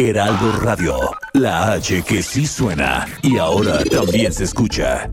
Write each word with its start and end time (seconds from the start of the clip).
Heraldo 0.00 0.52
Radio, 0.60 0.96
la 1.32 1.72
H 1.72 2.04
que 2.04 2.22
sí 2.22 2.46
suena 2.46 3.04
y 3.20 3.36
ahora 3.38 3.82
también 3.82 4.32
se 4.32 4.44
escucha. 4.44 5.10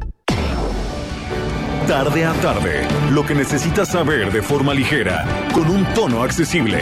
Tarde 1.87 2.23
a 2.23 2.33
tarde, 2.33 2.87
lo 3.09 3.25
que 3.25 3.33
necesitas 3.33 3.87
saber 3.87 4.31
de 4.31 4.43
forma 4.43 4.75
ligera, 4.75 5.25
con 5.55 5.71
un 5.71 5.91
tono 5.95 6.21
accesible. 6.21 6.81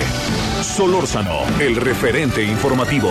Solórzano, 0.61 1.43
el 1.61 1.77
referente 1.77 2.43
informativo. 2.43 3.09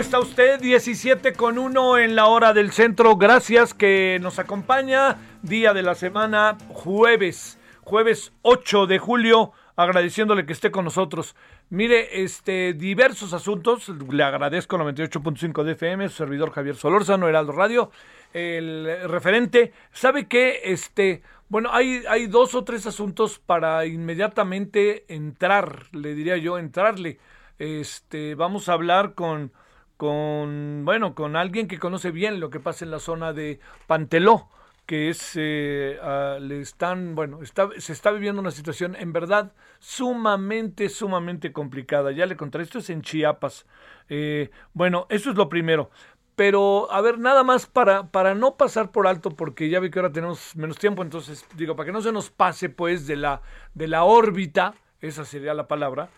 ¿Cómo 0.00 0.06
está 0.06 0.18
usted? 0.18 0.60
17 0.60 1.34
con 1.34 1.58
1 1.58 1.98
en 1.98 2.16
la 2.16 2.24
hora 2.24 2.54
del 2.54 2.72
centro. 2.72 3.16
Gracias 3.16 3.74
que 3.74 4.16
nos 4.22 4.38
acompaña. 4.38 5.18
Día 5.42 5.74
de 5.74 5.82
la 5.82 5.94
semana, 5.94 6.56
jueves, 6.70 7.58
jueves 7.82 8.32
8 8.40 8.86
de 8.86 8.98
julio, 8.98 9.52
agradeciéndole 9.76 10.46
que 10.46 10.54
esté 10.54 10.70
con 10.70 10.86
nosotros. 10.86 11.36
Mire, 11.68 12.22
este, 12.22 12.72
diversos 12.72 13.34
asuntos, 13.34 13.90
le 13.90 14.22
agradezco 14.22 14.78
98.5 14.78 15.64
de 15.64 15.72
FM, 15.72 16.08
su 16.08 16.16
servidor 16.16 16.50
Javier 16.50 16.76
Solórzano, 16.76 17.28
Heraldo 17.28 17.52
Radio, 17.52 17.90
el 18.32 19.06
referente. 19.06 19.74
¿Sabe 19.92 20.28
qué? 20.28 20.62
Este, 20.64 21.20
bueno, 21.50 21.68
hay, 21.74 22.04
hay 22.08 22.26
dos 22.26 22.54
o 22.54 22.64
tres 22.64 22.86
asuntos 22.86 23.38
para 23.38 23.84
inmediatamente 23.84 25.04
entrar, 25.08 25.88
le 25.92 26.14
diría 26.14 26.38
yo, 26.38 26.56
entrarle. 26.56 27.18
Este, 27.58 28.34
vamos 28.34 28.70
a 28.70 28.72
hablar 28.72 29.12
con, 29.12 29.52
con, 30.00 30.86
bueno, 30.86 31.14
con 31.14 31.36
alguien 31.36 31.68
que 31.68 31.78
conoce 31.78 32.10
bien 32.10 32.40
lo 32.40 32.48
que 32.48 32.58
pasa 32.58 32.86
en 32.86 32.90
la 32.90 33.00
zona 33.00 33.34
de 33.34 33.60
Panteló, 33.86 34.48
que 34.86 35.10
es, 35.10 35.32
eh, 35.34 35.98
ah, 36.00 36.38
le 36.40 36.62
están, 36.62 37.14
bueno, 37.14 37.42
está, 37.42 37.68
se 37.76 37.92
está 37.92 38.10
viviendo 38.10 38.40
una 38.40 38.50
situación 38.50 38.96
en 38.96 39.12
verdad 39.12 39.52
sumamente, 39.78 40.88
sumamente 40.88 41.52
complicada. 41.52 42.12
Ya 42.12 42.24
le 42.24 42.38
contaré, 42.38 42.64
esto 42.64 42.78
es 42.78 42.88
en 42.88 43.02
Chiapas. 43.02 43.66
Eh, 44.08 44.50
bueno, 44.72 45.06
eso 45.10 45.28
es 45.28 45.36
lo 45.36 45.50
primero. 45.50 45.90
Pero, 46.34 46.90
a 46.90 47.02
ver, 47.02 47.18
nada 47.18 47.44
más 47.44 47.66
para, 47.66 48.10
para 48.10 48.34
no 48.34 48.56
pasar 48.56 48.92
por 48.92 49.06
alto, 49.06 49.28
porque 49.28 49.68
ya 49.68 49.80
vi 49.80 49.90
que 49.90 49.98
ahora 49.98 50.12
tenemos 50.12 50.56
menos 50.56 50.78
tiempo, 50.78 51.02
entonces 51.02 51.44
digo, 51.56 51.76
para 51.76 51.84
que 51.84 51.92
no 51.92 52.00
se 52.00 52.10
nos 52.10 52.30
pase 52.30 52.70
pues 52.70 53.06
de 53.06 53.16
la, 53.16 53.42
de 53.74 53.86
la 53.86 54.04
órbita, 54.04 54.72
esa 55.02 55.26
sería 55.26 55.52
la 55.52 55.68
palabra, 55.68 56.08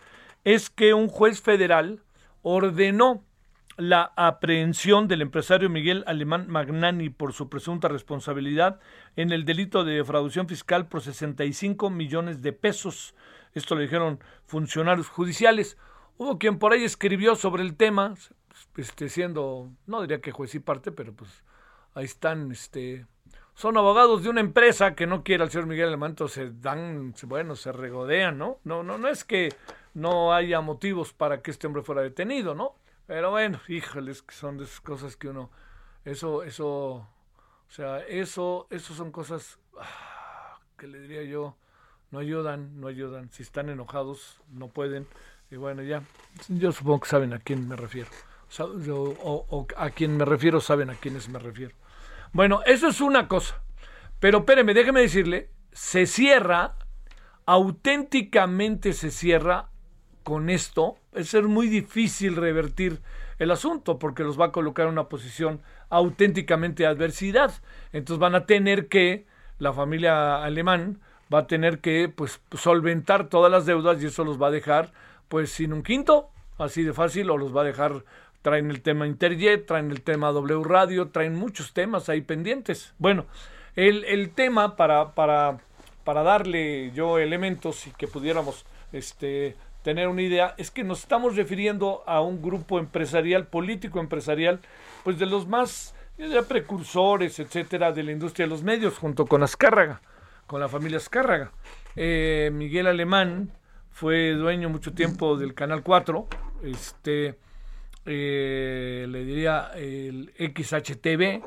es 0.45 0.69
que 0.69 0.93
un 0.93 1.09
juez 1.09 1.41
federal 1.41 2.01
ordenó 2.43 3.25
la 3.77 4.13
aprehensión 4.15 5.07
del 5.07 5.21
empresario 5.21 5.69
Miguel 5.69 6.03
Alemán 6.05 6.47
Magnani 6.47 7.09
por 7.09 7.33
su 7.33 7.49
presunta 7.49 7.87
responsabilidad 7.87 8.79
en 9.15 9.31
el 9.31 9.45
delito 9.45 9.83
de 9.83 9.95
defraudación 9.95 10.47
fiscal 10.47 10.87
por 10.87 11.01
65 11.01 11.89
millones 11.89 12.41
de 12.41 12.53
pesos. 12.53 13.15
Esto 13.53 13.75
lo 13.75 13.81
dijeron 13.81 14.19
funcionarios 14.45 15.09
judiciales. 15.09 15.77
Hubo 16.17 16.37
quien 16.37 16.59
por 16.59 16.73
ahí 16.73 16.83
escribió 16.83 17.35
sobre 17.35 17.63
el 17.63 17.75
tema, 17.75 18.13
este, 18.77 19.09
siendo, 19.09 19.71
no 19.87 20.01
diría 20.01 20.21
que 20.21 20.31
juez 20.31 20.53
y 20.53 20.59
parte, 20.59 20.91
pero 20.91 21.13
pues 21.13 21.43
ahí 21.95 22.05
están, 22.05 22.51
este, 22.51 23.07
son 23.55 23.77
abogados 23.77 24.23
de 24.23 24.29
una 24.29 24.41
empresa 24.41 24.93
que 24.93 25.07
no 25.07 25.23
quiere 25.23 25.43
al 25.43 25.49
señor 25.49 25.65
Miguel 25.65 25.87
Alemán, 25.87 26.15
se 26.27 26.51
dan, 26.51 27.15
bueno, 27.25 27.55
se 27.55 27.71
regodean, 27.71 28.37
¿no? 28.37 28.59
No, 28.63 28.83
no, 28.83 28.99
no 28.99 29.07
es 29.07 29.23
que 29.23 29.49
no 29.95 30.33
haya 30.33 30.61
motivos 30.61 31.13
para 31.13 31.41
que 31.41 31.49
este 31.49 31.65
hombre 31.65 31.81
fuera 31.81 32.01
detenido, 32.03 32.53
¿no? 32.53 32.75
Pero 33.07 33.31
bueno, 33.31 33.59
híjoles, 33.67 34.21
que 34.21 34.33
son 34.33 34.57
de 34.57 34.65
esas 34.65 34.81
cosas 34.81 35.15
que 35.15 35.29
uno, 35.29 35.49
eso, 36.05 36.43
eso, 36.43 36.67
o 36.67 37.07
sea, 37.69 37.99
eso, 37.99 38.67
eso 38.69 38.93
son 38.93 39.11
cosas 39.11 39.59
ah, 39.79 40.59
que 40.77 40.87
le 40.87 40.99
diría 40.99 41.23
yo, 41.23 41.55
no 42.11 42.19
ayudan, 42.19 42.79
no 42.79 42.87
ayudan. 42.87 43.31
Si 43.31 43.41
están 43.41 43.69
enojados, 43.69 44.39
no 44.51 44.67
pueden. 44.67 45.07
Y 45.49 45.55
bueno, 45.55 45.81
ya, 45.81 46.03
yo 46.47 46.71
supongo 46.71 47.01
que 47.01 47.09
saben 47.09 47.33
a 47.33 47.39
quién 47.39 47.67
me 47.67 47.75
refiero. 47.75 48.09
O 48.59 49.67
a 49.77 49.89
quién 49.89 50.15
me 50.17 50.25
refiero, 50.25 50.61
saben 50.61 50.91
a 50.91 50.95
quiénes 50.95 51.27
me 51.27 51.39
refiero. 51.39 51.73
Bueno, 52.33 52.61
eso 52.65 52.87
es 52.87 53.01
una 53.01 53.27
cosa. 53.27 53.63
Pero 54.19 54.39
espéreme, 54.39 54.75
déjeme 54.75 55.01
decirle, 55.01 55.49
se 55.71 56.05
cierra, 56.05 56.75
auténticamente 57.45 58.93
se 58.93 59.09
cierra 59.09 59.69
con 60.23 60.49
esto. 60.49 60.97
Es 61.13 61.29
ser 61.29 61.43
muy 61.43 61.67
difícil 61.67 62.35
revertir 62.35 63.01
el 63.39 63.51
asunto 63.51 63.99
porque 63.99 64.23
los 64.23 64.39
va 64.39 64.45
a 64.45 64.51
colocar 64.51 64.85
en 64.85 64.93
una 64.93 65.09
posición 65.09 65.61
auténticamente 65.89 66.83
de 66.83 66.89
adversidad. 66.89 67.53
Entonces 67.91 68.19
van 68.19 68.35
a 68.35 68.45
tener 68.45 68.87
que, 68.87 69.25
la 69.59 69.73
familia 69.73 70.43
alemán 70.43 70.99
va 71.33 71.39
a 71.39 71.47
tener 71.47 71.79
que 71.79 72.09
pues 72.13 72.41
solventar 72.51 73.29
todas 73.29 73.51
las 73.51 73.65
deudas 73.65 74.01
y 74.01 74.07
eso 74.07 74.23
los 74.23 74.41
va 74.41 74.47
a 74.47 74.51
dejar 74.51 74.91
pues 75.27 75.51
sin 75.51 75.73
un 75.73 75.83
quinto, 75.83 76.29
así 76.57 76.83
de 76.83 76.93
fácil, 76.93 77.29
o 77.29 77.37
los 77.37 77.55
va 77.55 77.61
a 77.61 77.65
dejar, 77.65 78.03
traen 78.41 78.69
el 78.69 78.81
tema 78.81 79.07
Interjet, 79.07 79.65
traen 79.65 79.89
el 79.89 80.01
tema 80.01 80.31
W 80.31 80.63
Radio, 80.63 81.09
traen 81.09 81.35
muchos 81.35 81.73
temas 81.73 82.09
ahí 82.09 82.21
pendientes. 82.21 82.93
Bueno, 82.99 83.25
el, 83.75 84.03
el 84.05 84.29
tema 84.31 84.75
para, 84.75 85.15
para, 85.15 85.57
para 86.03 86.21
darle 86.21 86.91
yo 86.91 87.17
elementos 87.17 87.87
y 87.87 87.91
que 87.91 88.07
pudiéramos 88.07 88.65
este, 88.91 89.55
tener 89.83 90.07
una 90.07 90.21
idea, 90.21 90.55
es 90.57 90.71
que 90.71 90.83
nos 90.83 91.01
estamos 91.01 91.35
refiriendo 91.35 92.03
a 92.07 92.21
un 92.21 92.41
grupo 92.41 92.79
empresarial, 92.79 93.47
político 93.47 93.99
empresarial, 93.99 94.59
pues 95.03 95.19
de 95.19 95.25
los 95.25 95.47
más 95.47 95.93
precursores, 96.47 97.39
etcétera, 97.39 97.91
de 97.91 98.03
la 98.03 98.11
industria 98.11 98.45
de 98.45 98.49
los 98.49 98.63
medios, 98.63 98.97
junto 98.97 99.25
con 99.25 99.43
Azcárraga, 99.43 100.01
con 100.47 100.59
la 100.59 100.69
familia 100.69 100.97
Azcárraga. 100.97 101.51
Eh, 101.95 102.49
Miguel 102.53 102.87
Alemán 102.87 103.51
fue 103.91 104.31
dueño 104.31 104.69
mucho 104.69 104.93
tiempo 104.93 105.37
del 105.37 105.53
Canal 105.53 105.83
4, 105.83 106.27
este, 106.63 107.37
eh, 108.05 109.05
le 109.09 109.25
diría 109.25 109.71
el 109.75 110.33
XHTV, 110.37 111.43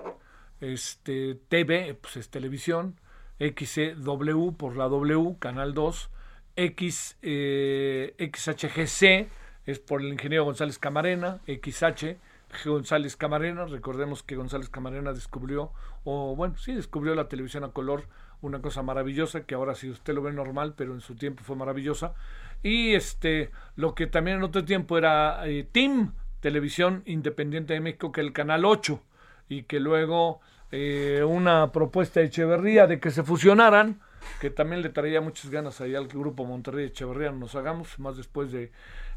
este, 0.61 1.39
TV, 1.49 1.97
pues 2.01 2.17
es 2.17 2.29
televisión, 2.29 3.01
XCW 3.39 4.53
por 4.53 4.77
la 4.77 4.89
W, 4.89 5.37
Canal 5.39 5.75
2, 5.75 6.11
X, 6.57 7.17
eh, 7.23 8.15
XHGC 8.19 9.29
es 9.67 9.79
por 9.79 10.01
el 10.01 10.09
ingeniero 10.09 10.45
González 10.45 10.79
Camarena, 10.79 11.41
XH 11.47 12.17
González 12.65 13.17
Camarena, 13.17 13.67
recordemos 13.67 14.23
que 14.23 14.37
González 14.37 14.69
Camarena 14.69 15.13
descubrió, 15.13 15.73
o 16.05 16.35
bueno, 16.37 16.57
sí, 16.57 16.75
descubrió 16.75 17.15
la 17.15 17.29
televisión 17.29 17.65
a 17.65 17.69
color, 17.69 18.05
una 18.41 18.61
cosa 18.61 18.83
maravillosa, 18.83 19.45
que 19.45 19.55
ahora 19.55 19.75
si 19.75 19.91
usted 19.91 20.15
lo 20.15 20.23
ve 20.23 20.33
normal, 20.33 20.75
pero 20.77 20.95
en 20.95 21.01
su 21.01 21.15
tiempo 21.15 21.43
fue 21.45 21.57
maravillosa. 21.57 22.15
Y 22.63 22.95
este, 22.95 23.51
lo 23.77 23.95
que 23.95 24.07
también 24.07 24.39
en 24.39 24.45
otro 24.45 24.65
tiempo 24.65 24.97
era 24.99 25.47
eh, 25.47 25.67
Team, 25.71 26.13
Televisión 26.41 27.03
Independiente 27.07 27.75
de 27.75 27.81
México, 27.81 28.13
que 28.13 28.21
el 28.21 28.33
Canal 28.33 28.65
8, 28.65 29.03
y 29.49 29.63
que 29.65 29.81
luego 29.81 30.41
eh, 30.71 31.23
una 31.27 31.73
propuesta 31.73 32.21
de 32.21 32.27
Echeverría 32.27 32.87
de 32.87 33.01
que 33.01 33.11
se 33.11 33.23
fusionaran, 33.23 34.01
que 34.41 34.51
también 34.51 34.83
le 34.83 34.89
traía 34.89 35.21
muchas 35.21 35.51
ganas 35.51 35.81
ahí 35.81 35.95
al 35.95 36.09
grupo 36.09 36.45
Monterrey 36.45 36.87
Echeverría, 36.87 37.33
nos 37.33 37.55
hagamos, 37.55 37.99
más 37.99 38.17
después 38.17 38.53
de 38.53 38.71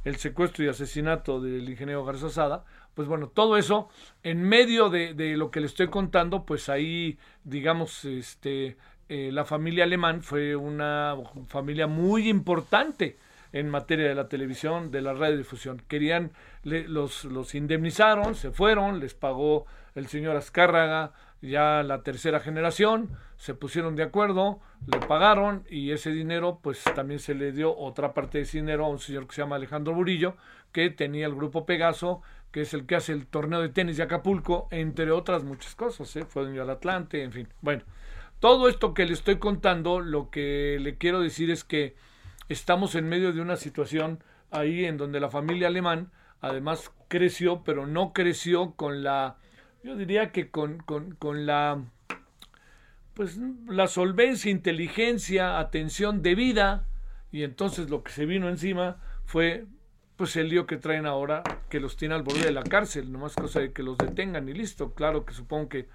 el 0.05 0.15
secuestro 0.15 0.63
y 0.63 0.69
asesinato 0.69 1.41
del 1.41 1.69
ingeniero 1.69 2.05
Garza 2.05 2.29
Sada, 2.29 2.63
pues 2.93 3.07
bueno, 3.07 3.27
todo 3.27 3.57
eso 3.57 3.89
en 4.23 4.43
medio 4.43 4.89
de, 4.89 5.13
de, 5.13 5.35
lo 5.37 5.51
que 5.51 5.59
le 5.59 5.65
estoy 5.65 5.87
contando, 5.87 6.45
pues 6.45 6.69
ahí, 6.69 7.17
digamos, 7.43 8.05
este, 8.05 8.77
eh, 9.09 9.31
la 9.31 9.43
familia 9.43 9.85
alemán 9.85 10.21
fue 10.21 10.55
una 10.55 11.15
familia 11.47 11.87
muy 11.87 12.29
importante 12.29 13.17
en 13.51 13.67
materia 13.67 14.07
de 14.07 14.13
la 14.13 14.27
televisión, 14.27 14.91
de 14.91 15.01
la 15.01 15.13
radiodifusión. 15.13 15.81
Querían, 15.87 16.31
los, 16.63 17.25
los 17.25 17.55
indemnizaron, 17.55 18.35
se 18.35 18.51
fueron, 18.51 18.99
les 18.99 19.15
pagó 19.15 19.65
el 19.95 20.07
señor 20.07 20.35
Azcárraga, 20.35 21.13
ya 21.41 21.83
la 21.83 22.03
tercera 22.03 22.39
generación, 22.39 23.09
se 23.37 23.53
pusieron 23.53 23.95
de 23.95 24.03
acuerdo, 24.03 24.59
le 24.85 24.99
pagaron 24.99 25.63
y 25.69 25.91
ese 25.91 26.11
dinero 26.11 26.59
pues 26.61 26.83
también 26.95 27.19
se 27.19 27.33
le 27.33 27.51
dio 27.51 27.75
otra 27.77 28.13
parte 28.13 28.39
de 28.39 28.43
ese 28.43 28.57
dinero 28.57 28.85
a 28.85 28.89
un 28.89 28.99
señor 28.99 29.27
que 29.27 29.35
se 29.35 29.41
llama 29.41 29.55
Alejandro 29.55 29.93
Burillo, 29.93 30.35
que 30.71 30.89
tenía 30.89 31.25
el 31.25 31.35
grupo 31.35 31.65
Pegaso, 31.65 32.21
que 32.51 32.61
es 32.61 32.73
el 32.73 32.85
que 32.85 32.95
hace 32.95 33.13
el 33.13 33.27
torneo 33.27 33.61
de 33.61 33.69
tenis 33.69 33.97
de 33.97 34.03
Acapulco, 34.03 34.67
entre 34.71 35.11
otras 35.11 35.43
muchas 35.43 35.75
cosas, 35.75 36.13
¿eh? 36.15 36.25
fue 36.25 36.43
dueño 36.43 36.61
del 36.61 36.71
Atlante, 36.71 37.23
en 37.23 37.31
fin. 37.31 37.47
Bueno, 37.61 37.83
todo 38.39 38.67
esto 38.67 38.93
que 38.93 39.05
le 39.05 39.13
estoy 39.13 39.37
contando, 39.37 39.99
lo 40.01 40.29
que 40.29 40.77
le 40.79 40.97
quiero 40.97 41.21
decir 41.21 41.51
es 41.51 41.63
que 41.63 41.95
estamos 42.49 42.95
en 42.95 43.07
medio 43.07 43.31
de 43.31 43.41
una 43.41 43.55
situación 43.55 44.23
ahí 44.51 44.85
en 44.85 44.97
donde 44.97 45.19
la 45.19 45.29
familia 45.29 45.67
alemán 45.67 46.11
además 46.41 46.91
creció, 47.07 47.63
pero 47.63 47.85
no 47.85 48.13
creció 48.13 48.71
con 48.75 49.03
la, 49.03 49.37
yo 49.83 49.95
diría 49.95 50.31
que 50.31 50.49
con, 50.49 50.77
con, 50.79 51.15
con 51.15 51.45
la, 51.45 51.81
pues 53.13 53.37
la 53.67 53.87
solvencia, 53.87 54.51
inteligencia, 54.51 55.59
atención 55.59 56.21
debida, 56.21 56.87
y 57.31 57.43
entonces 57.43 57.89
lo 57.89 58.03
que 58.03 58.11
se 58.11 58.25
vino 58.25 58.49
encima 58.49 58.97
fue 59.25 59.65
pues 60.15 60.35
el 60.35 60.49
lío 60.49 60.65
que 60.65 60.75
traen 60.75 61.05
ahora, 61.05 61.43
que 61.69 61.79
los 61.79 61.95
tiene 61.95 62.13
al 62.13 62.23
borde 62.23 62.43
de 62.43 62.51
la 62.51 62.63
cárcel, 62.63 63.09
nomás 63.09 63.35
cosa 63.35 63.61
de 63.61 63.71
que 63.71 63.83
los 63.83 63.97
detengan 63.97 64.49
y 64.49 64.53
listo. 64.53 64.93
Claro 64.93 65.23
que 65.23 65.33
supongo 65.33 65.69
que 65.69 65.87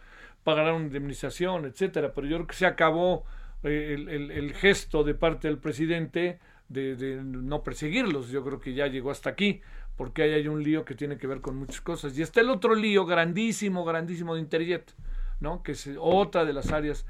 pagarán 0.44 0.84
indemnización, 0.84 1.66
etcétera, 1.66 2.12
pero 2.14 2.26
yo 2.26 2.36
creo 2.36 2.46
que 2.46 2.54
se 2.54 2.64
acabó 2.64 3.24
eh, 3.64 3.96
el, 3.98 4.30
el, 4.30 4.54
gesto 4.54 5.04
de 5.04 5.14
parte 5.14 5.48
del 5.48 5.58
presidente 5.58 6.38
de, 6.70 6.96
de, 6.96 7.16
no 7.22 7.62
perseguirlos. 7.62 8.30
Yo 8.30 8.42
creo 8.42 8.60
que 8.60 8.72
ya 8.72 8.86
llegó 8.86 9.10
hasta 9.10 9.28
aquí, 9.28 9.60
porque 9.96 10.22
ahí 10.22 10.32
hay 10.32 10.48
un 10.48 10.62
lío 10.62 10.84
que 10.84 10.94
tiene 10.94 11.18
que 11.18 11.26
ver 11.26 11.40
con 11.40 11.56
muchas 11.56 11.80
cosas. 11.80 12.16
Y 12.18 12.22
está 12.22 12.40
el 12.40 12.50
otro 12.50 12.74
lío 12.74 13.06
grandísimo, 13.06 13.84
grandísimo 13.84 14.34
de 14.34 14.40
Interjet, 14.40 14.94
¿no? 15.40 15.62
que 15.62 15.72
es 15.72 15.88
otra 15.98 16.44
de 16.44 16.52
las 16.52 16.72
áreas 16.72 17.06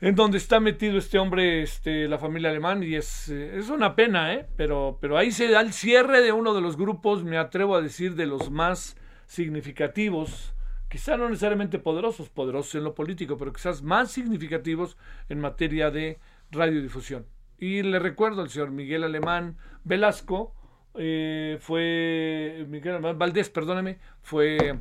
en 0.00 0.14
donde 0.14 0.38
está 0.38 0.60
metido 0.60 0.96
este 0.96 1.18
hombre, 1.18 1.62
este, 1.62 2.06
la 2.06 2.18
familia 2.18 2.50
alemán, 2.50 2.84
y 2.84 2.94
es, 2.94 3.30
eh, 3.30 3.58
es 3.58 3.68
una 3.68 3.96
pena, 3.96 4.32
¿eh? 4.32 4.46
pero, 4.56 4.98
pero 5.00 5.18
ahí 5.18 5.32
se 5.32 5.48
da 5.48 5.60
el 5.60 5.72
cierre 5.72 6.22
de 6.22 6.30
uno 6.30 6.54
de 6.54 6.60
los 6.60 6.76
grupos, 6.76 7.24
me 7.24 7.36
atrevo 7.36 7.74
a 7.74 7.82
decir, 7.82 8.14
de 8.14 8.26
los 8.26 8.48
más 8.48 8.96
significativos 9.26 10.54
quizá 10.88 11.16
no 11.16 11.28
necesariamente 11.28 11.78
poderosos, 11.78 12.28
poderosos 12.28 12.74
en 12.74 12.84
lo 12.84 12.94
político, 12.94 13.36
pero 13.36 13.52
quizás 13.52 13.82
más 13.82 14.10
significativos 14.10 14.96
en 15.28 15.40
materia 15.40 15.90
de 15.90 16.18
radiodifusión. 16.50 17.26
Y 17.58 17.82
le 17.82 17.98
recuerdo 17.98 18.42
al 18.42 18.50
señor 18.50 18.70
Miguel 18.70 19.04
Alemán 19.04 19.56
Velasco, 19.84 20.54
eh, 20.98 21.58
fue, 21.60 22.66
Miguel 22.68 23.00
Valdés, 23.00 23.50
perdóneme, 23.50 23.98
fue 24.22 24.78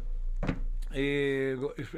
eh, 0.94 1.58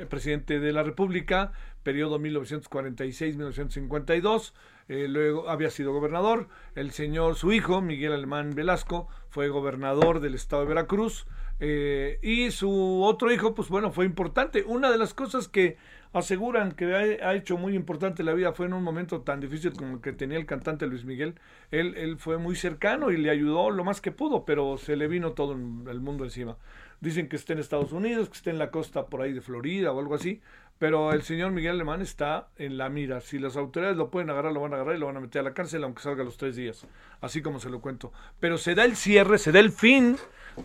presidente 0.09 0.59
de 0.59 0.73
la 0.73 0.81
República, 0.83 1.53
periodo 1.83 2.19
1946-1952, 2.19 4.51
eh, 4.89 5.07
luego 5.07 5.49
había 5.49 5.69
sido 5.69 5.93
gobernador, 5.93 6.49
el 6.75 6.91
señor, 6.91 7.35
su 7.35 7.53
hijo, 7.53 7.81
Miguel 7.81 8.11
Alemán 8.11 8.55
Velasco, 8.55 9.07
fue 9.29 9.47
gobernador 9.49 10.19
del 10.19 10.35
estado 10.35 10.63
de 10.63 10.69
Veracruz, 10.69 11.25
eh, 11.59 12.19
y 12.21 12.51
su 12.51 13.03
otro 13.03 13.31
hijo, 13.31 13.53
pues 13.53 13.69
bueno, 13.69 13.91
fue 13.91 14.05
importante. 14.05 14.63
Una 14.65 14.89
de 14.89 14.97
las 14.97 15.13
cosas 15.13 15.47
que 15.47 15.77
aseguran 16.13 16.71
que 16.71 16.93
ha, 16.95 17.33
hecho 17.35 17.57
muy 17.57 17.75
importante 17.75 18.23
la 18.23 18.33
vida 18.33 18.53
fue 18.53 18.65
en 18.65 18.73
un 18.73 18.83
momento 18.83 19.21
tan 19.21 19.39
difícil 19.39 19.73
como 19.73 19.95
el 19.95 20.01
que 20.01 20.13
tenía 20.13 20.37
el 20.37 20.45
cantante 20.45 20.87
Luis 20.87 21.05
Miguel. 21.05 21.35
Él, 21.71 21.95
él 21.97 22.17
fue 22.17 22.37
muy 22.37 22.55
cercano 22.55 23.11
y 23.11 23.17
le 23.17 23.29
ayudó 23.29 23.69
lo 23.69 23.83
más 23.83 24.01
que 24.01 24.11
pudo, 24.11 24.45
pero 24.45 24.77
se 24.77 24.95
le 24.95 25.07
vino 25.07 25.33
todo 25.33 25.53
el 25.53 25.99
mundo 25.99 26.23
encima. 26.23 26.57
Dicen 27.01 27.29
que 27.29 27.35
está 27.37 27.53
en 27.53 27.59
Estados 27.59 27.93
Unidos, 27.93 28.29
que 28.29 28.37
está 28.37 28.49
en 28.49 28.59
la 28.59 28.71
costa 28.71 29.05
por 29.05 29.21
ahí 29.21 29.31
de 29.31 29.41
Florida 29.41 29.91
o 29.91 29.99
algo 29.99 30.15
así, 30.15 30.41
pero 30.79 31.13
el 31.13 31.21
señor 31.21 31.51
Miguel 31.51 31.75
Alemán 31.75 32.01
está 32.01 32.47
en 32.57 32.77
la 32.77 32.89
mira. 32.89 33.21
Si 33.21 33.37
las 33.37 33.55
autoridades 33.55 33.97
lo 33.97 34.09
pueden 34.09 34.29
agarrar, 34.29 34.53
lo 34.53 34.61
van 34.61 34.73
a 34.73 34.75
agarrar 34.77 34.95
y 34.95 34.99
lo 34.99 35.05
van 35.05 35.17
a 35.17 35.21
meter 35.21 35.41
a 35.41 35.43
la 35.43 35.53
cárcel, 35.53 35.83
aunque 35.83 36.01
salga 36.01 36.23
los 36.23 36.37
tres 36.37 36.55
días. 36.55 36.87
Así 37.21 37.41
como 37.41 37.59
se 37.59 37.69
lo 37.69 37.81
cuento. 37.81 38.11
Pero 38.39 38.57
se 38.57 38.75
da 38.75 38.85
el 38.85 38.95
cierre, 38.95 39.37
se 39.37 39.51
da 39.51 39.59
el 39.59 39.71
fin 39.71 40.17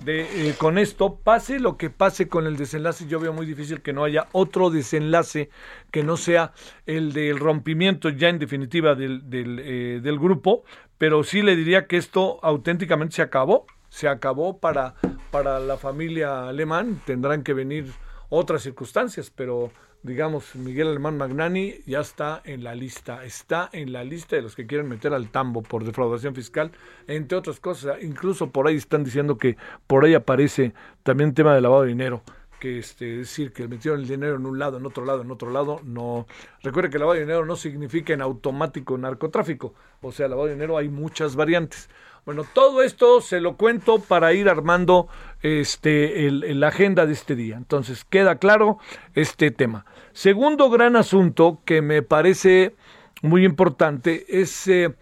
eh, 0.07 0.55
con 0.59 0.79
esto, 0.79 1.17
pase 1.17 1.59
lo 1.59 1.77
que 1.77 1.91
pase 1.91 2.29
con 2.29 2.47
el 2.47 2.57
desenlace, 2.57 3.07
yo 3.07 3.21
veo 3.21 3.33
muy 3.33 3.47
difícil 3.47 3.83
que 3.83 3.93
no 3.93 4.05
haya 4.05 4.29
otro 4.33 4.71
desenlace 4.71 5.51
que 5.91 6.03
no 6.03 6.17
sea 6.17 6.53
el 6.87 7.13
del 7.13 7.39
rompimiento 7.39 8.09
ya 8.09 8.29
en 8.29 8.39
definitiva 8.39 8.95
del, 8.95 9.29
del, 9.31 9.61
eh, 9.63 10.01
grupo, 10.19 10.65
pero 10.99 11.25
sí 11.25 11.43
le 11.43 11.57
diría 11.57 11.87
que 11.87 11.97
esto 11.97 12.39
auténticamente 12.43 13.17
se 13.17 13.23
acabó, 13.23 13.67
se 13.89 14.09
acabó 14.09 14.59
para, 14.59 14.95
para 15.31 15.59
la 15.61 15.77
familia 15.77 16.49
alemán, 16.49 17.01
tendrán 17.05 17.43
que 17.43 17.55
venir 17.55 17.93
otras 18.29 18.63
circunstancias, 18.63 19.31
pero 19.31 19.71
digamos, 20.05 20.55
Miguel 20.55 20.89
Alemán 20.89 21.17
Magnani 21.17 21.77
ya 21.87 22.01
está 22.01 22.43
en 22.45 22.63
la 22.63 22.75
lista, 22.75 23.25
está 23.25 23.71
en 23.73 23.91
la 23.93 24.05
lista 24.05 24.37
de 24.37 24.43
los 24.43 24.55
que 24.55 24.67
quieren 24.67 24.87
meter 24.87 25.15
al 25.15 25.31
tambo 25.31 25.63
por 25.63 25.83
defraudación 25.83 26.35
fiscal, 26.35 26.73
entre 27.09 27.39
otras 27.39 27.59
cosas, 27.59 27.97
incluso 28.03 28.51
por 28.51 28.69
ahí 28.69 28.77
están 28.77 29.03
diciendo 29.03 29.39
que 29.39 29.57
por 29.87 30.05
ahí 30.05 30.13
aparece 30.15 30.75
también 31.03 31.31
el 31.31 31.35
tema 31.35 31.55
de 31.55 31.63
lavado 31.63 31.83
de 31.83 31.89
dinero, 31.89 32.23
que 32.61 32.79
este, 32.79 33.17
decir 33.17 33.53
que 33.53 33.67
metieron 33.67 34.01
el 34.01 34.07
dinero 34.07 34.37
en 34.37 34.45
un 34.45 34.59
lado, 34.59 34.77
en 34.77 34.85
otro 34.85 35.07
lado, 35.07 35.23
en 35.23 35.31
otro 35.31 35.51
lado, 35.51 35.81
no. 35.85 36.27
Recuerde 36.63 36.91
que 36.91 36.99
lavado 36.99 37.15
de 37.15 37.21
dinero 37.21 37.47
no 37.47 37.57
significa 37.57 38.13
en 38.13 38.21
automático 38.21 38.99
narcotráfico, 38.99 39.75
o 40.03 40.13
sea, 40.13 40.29
lavado 40.29 40.49
de 40.49 40.55
dinero 40.55 40.77
hay 40.77 40.91
muchas 40.91 41.35
variantes. 41.35 41.89
Bueno, 42.25 42.45
todo 42.55 42.83
esto 42.83 43.21
se 43.21 43.41
lo 43.41 43.57
cuento 43.57 43.99
para 43.99 44.33
ir 44.33 44.49
armando 44.49 45.09
este, 45.43 46.31
la 46.31 46.69
agenda 46.69 47.05
de 47.05 47.13
este 47.13 47.37
día. 47.37 47.57
Entonces, 47.57 48.05
queda 48.05 48.37
claro 48.37 48.79
este 49.15 49.51
tema. 49.51 49.85
Segundo 50.13 50.71
gran 50.71 50.97
asunto 50.97 51.61
que 51.67 51.83
me 51.83 52.01
parece 52.01 52.75
muy 53.21 53.45
importante 53.45 54.25
es 54.29 54.67
eh, 54.69 54.95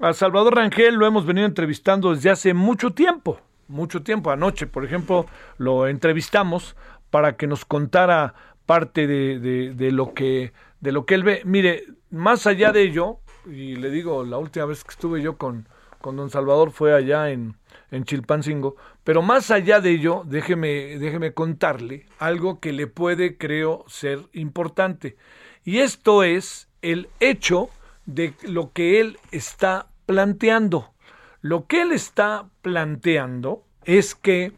a 0.00 0.14
Salvador 0.14 0.56
Rangel, 0.56 0.94
lo 0.94 1.06
hemos 1.06 1.26
venido 1.26 1.46
entrevistando 1.46 2.14
desde 2.14 2.30
hace 2.30 2.54
mucho 2.54 2.92
tiempo, 2.92 3.38
mucho 3.68 4.02
tiempo. 4.02 4.30
Anoche, 4.30 4.66
por 4.66 4.84
ejemplo, 4.84 5.26
lo 5.58 5.86
entrevistamos 5.88 6.74
para 7.10 7.36
que 7.36 7.46
nos 7.46 7.66
contara 7.66 8.34
parte 8.64 9.06
de, 9.06 9.74
de, 9.74 9.92
lo 9.92 10.14
que 10.14 10.54
de 10.80 10.92
lo 10.92 11.04
que 11.04 11.16
él 11.16 11.22
ve. 11.22 11.42
Mire, 11.44 11.84
más 12.10 12.46
allá 12.46 12.72
de 12.72 12.82
ello, 12.82 13.18
y 13.44 13.76
le 13.76 13.90
digo, 13.90 14.24
la 14.24 14.38
última 14.38 14.64
vez 14.64 14.84
que 14.84 14.90
estuve 14.92 15.20
yo 15.20 15.36
con, 15.36 15.68
con 16.02 16.16
don 16.16 16.28
Salvador 16.28 16.70
fue 16.72 16.94
allá 16.94 17.30
en, 17.30 17.56
en 17.90 18.04
Chilpancingo. 18.04 18.76
Pero 19.04 19.22
más 19.22 19.50
allá 19.50 19.80
de 19.80 19.90
ello, 19.90 20.22
déjeme, 20.26 20.98
déjeme 20.98 21.32
contarle 21.32 22.06
algo 22.18 22.60
que 22.60 22.72
le 22.72 22.86
puede, 22.86 23.38
creo, 23.38 23.84
ser 23.88 24.20
importante. 24.32 25.16
Y 25.64 25.78
esto 25.78 26.22
es 26.22 26.68
el 26.82 27.08
hecho 27.20 27.70
de 28.04 28.34
lo 28.42 28.72
que 28.72 29.00
él 29.00 29.18
está 29.30 29.86
planteando. 30.06 30.92
Lo 31.40 31.66
que 31.66 31.82
él 31.82 31.92
está 31.92 32.48
planteando 32.60 33.64
es 33.84 34.14
que 34.14 34.52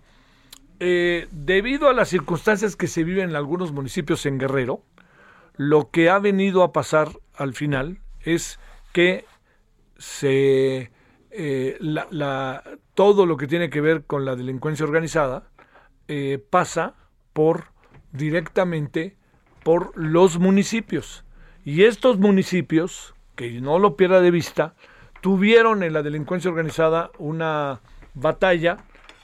eh, 0.81 1.29
debido 1.31 1.89
a 1.89 1.93
las 1.93 2.09
circunstancias 2.09 2.77
que 2.77 2.89
se 2.89 3.05
viven 3.05 3.31
en 3.31 3.37
algunos 3.37 3.73
municipios 3.73 4.27
en 4.27 4.39
Guerrero, 4.39 4.83
lo 5.57 5.91
que 5.91 6.11
ha 6.11 6.19
venido 6.19 6.63
a 6.63 6.73
pasar 6.73 7.09
al 7.37 7.55
final 7.55 8.01
es 8.21 8.59
que 8.93 9.25
se 9.99 10.91
eh, 11.37 11.79
todo 12.95 13.27
lo 13.27 13.37
que 13.37 13.47
tiene 13.49 13.69
que 13.69 13.81
ver 13.81 14.05
con 14.05 14.25
la 14.25 14.37
delincuencia 14.37 14.87
organizada 14.87 15.51
eh, 16.07 16.43
pasa 16.51 16.95
por 17.33 17.65
directamente 18.13 19.17
por 19.65 19.93
los 19.97 20.39
municipios. 20.39 21.25
Y 21.65 21.85
estos 21.85 22.19
municipios, 22.19 23.15
que 23.35 23.61
no 23.61 23.79
lo 23.79 23.97
pierda 23.97 24.21
de 24.21 24.31
vista, 24.31 24.75
tuvieron 25.21 25.83
en 25.83 25.93
la 25.93 26.03
delincuencia 26.03 26.51
organizada 26.51 27.11
una 27.19 27.81
batalla. 28.15 28.77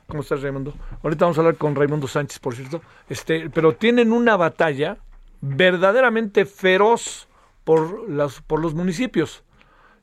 ¿Cómo 0.08 0.22
estás, 0.22 0.42
Raimundo? 0.42 0.74
Ahorita 1.04 1.26
vamos 1.26 1.38
a 1.38 1.42
hablar 1.42 1.56
con 1.56 1.76
Raimundo 1.76 2.08
Sánchez, 2.08 2.40
por 2.40 2.56
cierto. 2.56 2.80
Este, 3.08 3.50
pero 3.50 3.76
tienen 3.76 4.10
una 4.10 4.36
batalla 4.36 4.96
verdaderamente 5.40 6.44
feroz 6.44 7.28
por, 7.62 8.10
las, 8.10 8.40
por 8.40 8.60
los 8.60 8.74
municipios. 8.74 9.44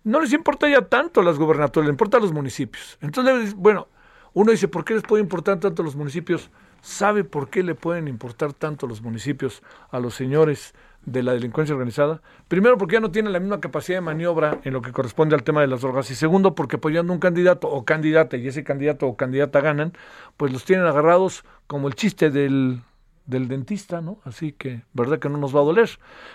No 0.07 0.21
les 0.21 0.31
importa 0.31 0.69
ya 0.69 0.83
tanto 0.83 1.21
las 1.21 1.37
gubernaturas, 1.37 1.85
les 1.85 1.91
importa 1.91 2.17
los 2.17 2.31
municipios. 2.31 2.97
Entonces, 3.01 3.53
bueno, 3.55 3.89
uno 4.33 4.53
dice, 4.53 4.69
¿por 4.69 4.85
qué 4.85 4.93
les 4.93 5.03
puede 5.03 5.21
importar 5.21 5.59
tanto 5.59 5.83
los 5.83 5.97
municipios? 5.97 6.49
¿Sabe 6.81 7.25
por 7.25 7.49
qué 7.49 7.61
le 7.61 7.75
pueden 7.75 8.07
importar 8.07 8.53
tanto 8.53 8.87
los 8.87 9.01
municipios 9.01 9.61
a 9.91 9.99
los 9.99 10.13
señores 10.13 10.73
de 11.05 11.23
la 11.23 11.33
delincuencia 11.33 11.75
organizada? 11.75 12.21
Primero, 12.47 12.77
porque 12.77 12.93
ya 12.93 12.99
no 13.01 13.11
tienen 13.11 13.33
la 13.33 13.41
misma 13.41 13.59
capacidad 13.59 13.97
de 13.97 14.01
maniobra 14.01 14.61
en 14.63 14.71
lo 14.71 14.81
que 14.81 14.93
corresponde 14.93 15.35
al 15.35 15.43
tema 15.43 15.59
de 15.59 15.67
las 15.67 15.81
drogas. 15.81 16.09
Y 16.09 16.15
segundo, 16.15 16.55
porque 16.55 16.77
apoyando 16.77 17.11
un 17.11 17.19
candidato 17.19 17.67
o 17.67 17.83
candidata 17.83 18.37
y 18.37 18.47
ese 18.47 18.63
candidato 18.63 19.07
o 19.07 19.17
candidata 19.17 19.59
ganan, 19.59 19.91
pues 20.37 20.53
los 20.53 20.63
tienen 20.63 20.85
agarrados 20.85 21.43
como 21.67 21.89
el 21.89 21.95
chiste 21.95 22.29
del, 22.29 22.81
del 23.25 23.49
dentista, 23.49 23.99
¿no? 23.99 24.19
Así 24.23 24.53
que, 24.53 24.83
¿verdad 24.93 25.19
que 25.19 25.27
no 25.27 25.37
nos 25.37 25.53
va 25.53 25.59
a 25.59 25.65
doler? 25.65 25.89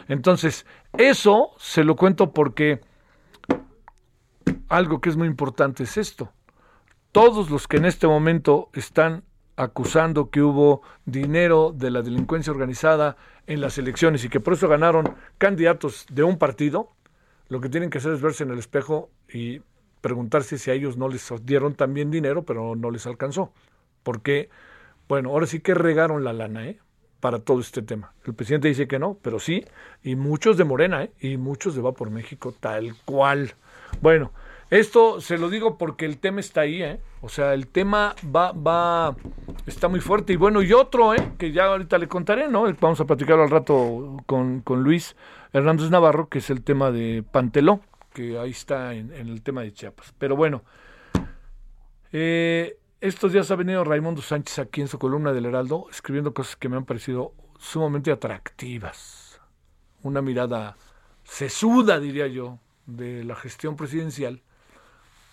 Entonces, 0.09 0.67
eso 0.99 1.53
se 1.57 1.85
lo 1.85 1.97
cuento 1.97 2.35
porque 2.35 2.83
algo 4.73 5.03
que 5.03 5.11
es 5.11 5.17
muy 5.19 5.29
importante 5.29 5.83
es 5.83 5.99
esto. 5.99 6.33
Todos 7.13 7.51
los 7.51 7.69
que 7.69 7.77
en 7.77 7.85
este 7.85 8.07
momento 8.07 8.71
están 8.73 9.23
acusando 9.55 10.31
que 10.31 10.41
hubo 10.41 10.81
dinero 11.05 11.75
de 11.77 11.91
la 11.91 12.01
delincuencia 12.01 12.51
organizada 12.51 13.19
en 13.47 13.61
las 13.61 13.77
elecciones 13.77 14.25
y 14.25 14.31
que 14.31 14.41
por 14.41 14.55
eso 14.55 14.69
ganaron 14.69 15.15
candidatos 15.37 16.07
de 16.11 16.23
un 16.23 16.39
partido, 16.39 16.89
lo 17.49 17.61
que 17.61 17.69
tienen 17.69 17.91
que 17.91 17.99
hacer 17.99 18.15
es 18.15 18.23
verse 18.23 18.45
en 18.45 18.51
el 18.51 18.59
espejo 18.59 19.11
y 19.31 19.61
preguntarse 20.01 20.57
si 20.57 20.71
a 20.71 20.75
ellos 20.75 20.97
no 20.97 21.09
les 21.09 21.31
dieron 21.43 21.75
también 21.75 22.11
dinero, 22.11 22.45
pero 22.45 22.75
no 22.75 22.91
les 22.91 23.07
alcanzó. 23.07 23.53
Porque, 24.03 24.49
bueno, 25.07 25.29
ahora 25.29 25.47
sí 25.47 25.61
que 25.61 25.75
regaron 25.75 26.25
la 26.25 26.33
lana, 26.33 26.67
¿eh? 26.67 26.81
Para 27.21 27.41
todo 27.41 27.61
este 27.61 27.83
tema. 27.83 28.15
El 28.25 28.33
presidente 28.33 28.69
dice 28.69 28.89
que 28.89 28.99
no, 28.99 29.19
pero 29.21 29.39
sí, 29.39 29.67
y 30.03 30.17
muchos 30.17 30.57
de 30.57 30.65
Morena, 30.65 31.05
¿eh? 31.05 31.13
Y 31.21 31.37
muchos 31.37 31.75
de 31.75 31.83
Va 31.83 31.93
por 31.93 32.11
México, 32.11 32.55
tal 32.59 32.97
cual. 33.05 33.53
Bueno, 34.01 34.33
esto 34.73 35.21
se 35.21 35.37
lo 35.37 35.51
digo 35.51 35.77
porque 35.77 36.07
el 36.07 36.17
tema 36.17 36.41
está 36.41 36.63
ahí, 36.63 36.83
¿eh? 36.83 36.99
O 37.21 37.29
sea, 37.29 37.53
el 37.53 37.67
tema 37.67 38.17
va, 38.25 38.53
va, 38.53 39.15
está 39.67 39.89
muy 39.89 40.01
fuerte. 40.01 40.33
Y 40.33 40.37
bueno, 40.37 40.63
y 40.63 40.73
otro, 40.73 41.15
¿eh? 41.15 41.35
Que 41.37 41.53
ya 41.53 41.67
ahorita 41.67 41.99
le 41.99 42.09
contaré, 42.09 42.49
¿no? 42.49 42.65
Vamos 42.81 42.99
a 42.99 43.05
platicar 43.05 43.39
al 43.39 43.51
rato 43.51 44.17
con, 44.25 44.63
con 44.63 44.83
Luis 44.83 45.15
Hernández 45.53 45.91
Navarro, 45.91 46.31
que 46.31 46.39
es 46.39 46.49
el 46.49 46.63
tema 46.63 46.91
de 46.91 47.23
Panteló, 47.23 47.83
que 48.15 48.39
ahí 48.39 48.53
está 48.53 48.95
en, 48.95 49.13
en 49.13 49.29
el 49.29 49.43
tema 49.43 49.61
de 49.61 49.75
Chiapas. 49.75 50.15
Pero 50.17 50.37
bueno, 50.37 50.63
eh, 52.11 52.79
estos 53.03 53.31
días 53.31 53.51
ha 53.51 53.57
venido 53.57 53.85
Raimundo 53.85 54.23
Sánchez 54.23 54.59
aquí 54.59 54.81
en 54.81 54.89
su 54.89 54.99
columna 54.99 55.35
del 55.35 55.45
Heraldo, 55.45 55.89
escribiendo 55.91 56.33
cosas 56.33 56.57
que 56.57 56.71
me 56.71 56.79
han 56.79 56.87
parecido 56.87 57.35
sumamente 57.59 58.11
atractivas. 58.11 59.39
Una 60.03 60.23
mirada 60.23 60.79
sesuda, 61.25 62.01
diría 62.01 62.27
yo, 62.27 62.59
de 62.87 63.23
la 63.23 63.37
gestión 63.37 63.77
presidencial 63.77 64.41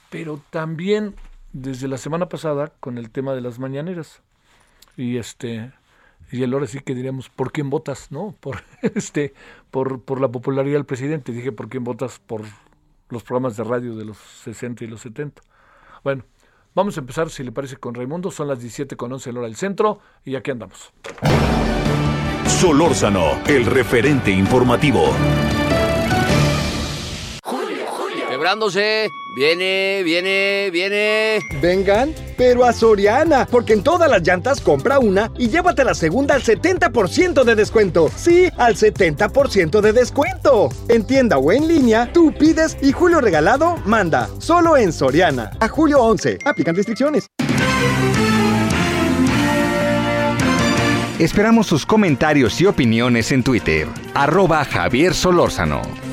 pero 0.10 0.42
también 0.50 1.16
desde 1.54 1.88
la 1.88 1.98
semana 1.98 2.30
pasada 2.30 2.72
con 2.80 2.98
el 2.98 3.10
tema 3.10 3.34
de 3.34 3.42
las 3.42 3.60
mañaneras. 3.60 4.22
Y 4.98 5.18
este 5.18 5.72
y 6.32 6.44
el 6.44 6.54
ahora 6.54 6.68
sí 6.68 6.80
que 6.80 6.94
diríamos, 6.94 7.30
¿por 7.30 7.52
quién 7.52 7.70
votas? 7.70 8.12
¿No? 8.12 8.36
Por 8.40 8.64
este 8.82 9.34
por, 9.72 10.02
por 10.02 10.22
la 10.22 10.28
popularidad 10.28 10.76
del 10.76 10.86
presidente. 10.86 11.32
Dije, 11.32 11.52
¿por 11.52 11.70
quién 11.70 11.84
votas? 11.84 12.20
Por 12.20 12.44
los 13.10 13.24
programas 13.24 13.58
de 13.58 13.64
radio 13.64 13.96
de 13.96 14.06
los 14.06 14.18
60 14.18 14.84
y 14.84 14.88
los 14.88 15.02
70. 15.02 15.42
Bueno, 16.04 16.24
vamos 16.76 16.98
a 16.98 17.00
empezar, 17.00 17.30
si 17.30 17.44
le 17.44 17.52
parece, 17.52 17.78
con 17.78 17.96
Raimundo. 17.96 18.32
Son 18.32 18.48
las 18.48 18.60
17 18.60 18.96
con 18.96 19.12
11 19.12 19.34
la 19.34 19.40
hora 19.40 19.48
del 19.48 19.58
centro 19.58 20.00
y 20.24 20.36
aquí 20.36 20.52
andamos. 20.52 20.94
Solórzano, 22.46 23.42
el 23.48 23.66
referente 23.66 24.32
informativo. 24.32 25.14
Quebrándose. 28.40 29.12
Viene, 29.36 30.02
viene, 30.06 30.70
viene. 30.72 31.40
Vengan, 31.62 32.16
pero 32.38 32.64
a 32.64 32.72
Soriana, 32.72 33.46
porque 33.46 33.74
en 33.74 33.84
todas 33.84 34.10
las 34.10 34.26
llantas 34.26 34.62
compra 34.62 34.98
una 34.98 35.30
y 35.38 35.50
llévate 35.50 35.84
la 35.84 35.94
segunda 35.94 36.36
al 36.36 36.42
70% 36.42 37.44
de 37.44 37.56
descuento. 37.56 38.10
Sí, 38.16 38.48
al 38.56 38.78
70% 38.78 39.82
de 39.82 39.92
descuento. 39.92 40.70
En 40.88 41.04
tienda 41.04 41.38
o 41.38 41.52
en 41.52 41.68
línea, 41.68 42.14
tú 42.14 42.34
pides 42.34 42.78
y 42.82 42.94
Julio 42.94 43.20
Regalado 43.20 43.76
manda. 43.84 44.30
Solo 44.40 44.78
en 44.78 44.94
Soriana. 44.94 45.52
A 45.60 45.68
julio 45.68 46.02
11. 46.02 46.40
Aplican 46.46 46.78
restricciones. 46.78 47.28
Esperamos 51.20 51.68
sus 51.68 51.86
comentarios 51.86 52.62
y 52.62 52.68
opiniones 52.68 53.34
en 53.34 53.44
Twitter. 53.44 53.86
Arroba 54.14 54.64
Javier 54.64 55.14
Solórzano. 55.14 56.09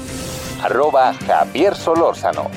Arroba 0.67 1.15
Javier 1.29 1.77
Solórzano. 1.77 2.51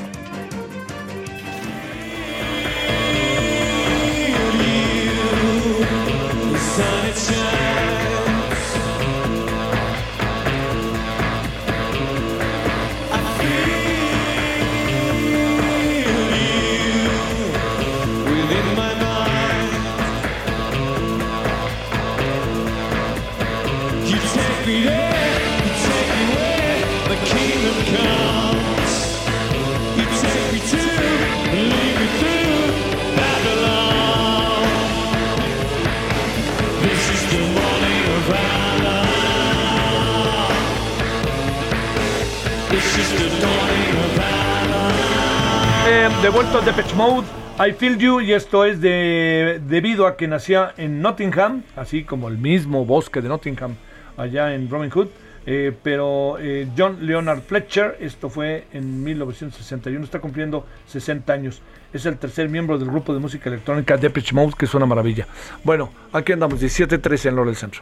De 46.29 46.36
vuelta 46.36 46.59
a 46.59 46.62
Depeche 46.62 46.93
Mode, 46.93 47.25
I 47.57 47.71
Feel 47.71 47.98
You, 47.98 48.21
y 48.21 48.33
esto 48.33 48.63
es 48.63 48.79
de, 48.79 49.59
debido 49.65 50.05
a 50.05 50.15
que 50.15 50.27
nacía 50.27 50.75
en 50.77 51.01
Nottingham, 51.01 51.63
así 51.75 52.03
como 52.03 52.27
el 52.27 52.38
mismo 52.38 52.86
bosque 52.86 53.19
de 53.19 53.29
Nottingham, 53.29 53.75
allá 54.15 54.53
en 54.53 54.69
Robin 54.69 54.91
Hood. 54.91 55.07
eh, 55.48 55.75
pero 55.81 56.38
eh, 56.39 56.67
John 56.77 57.00
Leonard 57.01 57.41
Fletcher, 57.41 57.98
esto 58.00 58.29
fue 58.29 58.67
en 58.74 59.03
1961, 59.03 60.05
está 60.05 60.19
cumpliendo 60.19 60.67
60 60.86 61.33
años. 61.33 61.63
Es 61.91 62.05
el 62.05 62.19
tercer 62.19 62.48
miembro 62.48 62.77
del 62.77 62.89
grupo 62.89 63.12
de 63.12 63.19
música 63.19 63.50
electrónica 63.50 63.98
Depeche 63.98 64.36
Mode, 64.36 64.53
que 64.55 64.65
es 64.65 64.74
una 64.75 64.86
maravilla. 64.86 65.25
Bueno, 65.63 65.91
aquí 66.13 66.33
andamos, 66.33 66.62
17.13 66.62 67.29
en 67.29 67.36
Lore 67.38 67.50
del 67.50 67.57
Centro. 67.57 67.81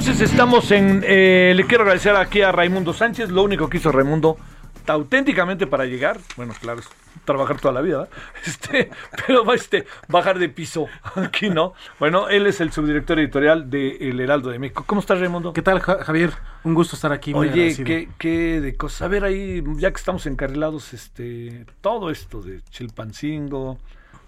Entonces 0.00 0.30
estamos 0.30 0.70
en. 0.70 1.04
eh, 1.06 1.52
le 1.54 1.66
quiero 1.66 1.82
agradecer 1.82 2.16
aquí 2.16 2.40
a 2.40 2.50
Raimundo 2.50 2.94
Sánchez. 2.94 3.28
Lo 3.28 3.42
único 3.42 3.68
que 3.68 3.76
hizo 3.76 3.92
Raimundo 3.92 4.38
auténticamente 4.86 5.66
para 5.66 5.84
llegar. 5.84 6.18
Bueno, 6.38 6.54
claro, 6.58 6.80
es 6.80 6.88
trabajar 7.26 7.60
toda 7.60 7.74
la 7.74 7.82
vida, 7.82 7.98
¿verdad? 7.98 8.12
este, 8.46 8.90
pero 9.26 9.44
va 9.44 9.54
este, 9.54 9.84
bajar 10.08 10.38
de 10.38 10.48
piso, 10.48 10.86
aquí 11.16 11.50
no. 11.50 11.74
Bueno, 11.98 12.30
él 12.30 12.46
es 12.46 12.62
el 12.62 12.72
subdirector 12.72 13.18
editorial 13.18 13.68
de 13.68 13.98
El 14.08 14.20
Heraldo 14.20 14.48
de 14.48 14.58
México. 14.58 14.84
¿Cómo 14.86 15.02
estás, 15.02 15.20
Raimundo? 15.20 15.52
¿Qué 15.52 15.60
tal, 15.60 15.80
Ja- 15.80 16.02
Javier? 16.02 16.32
Un 16.64 16.72
gusto 16.72 16.96
estar 16.96 17.12
aquí. 17.12 17.34
Oye. 17.34 17.76
¿qué, 17.84 18.08
qué 18.16 18.62
de 18.62 18.76
cosas. 18.76 19.02
A 19.02 19.08
ver, 19.08 19.24
ahí, 19.24 19.62
ya 19.76 19.90
que 19.90 19.98
estamos 19.98 20.24
encarrilados, 20.24 20.94
este, 20.94 21.66
todo 21.82 22.08
esto 22.08 22.40
de 22.40 22.62
Chilpancingo, 22.70 23.78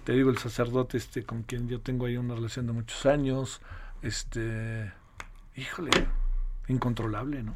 te 0.04 0.12
digo, 0.12 0.28
el 0.28 0.36
sacerdote 0.36 0.98
este 0.98 1.22
con 1.22 1.44
quien 1.44 1.66
yo 1.66 1.80
tengo 1.80 2.04
ahí 2.04 2.18
una 2.18 2.34
relación 2.34 2.66
de 2.66 2.74
muchos 2.74 3.06
años, 3.06 3.62
este, 4.02 4.92
híjole, 5.56 5.90
incontrolable, 6.68 7.42
¿no? 7.42 7.54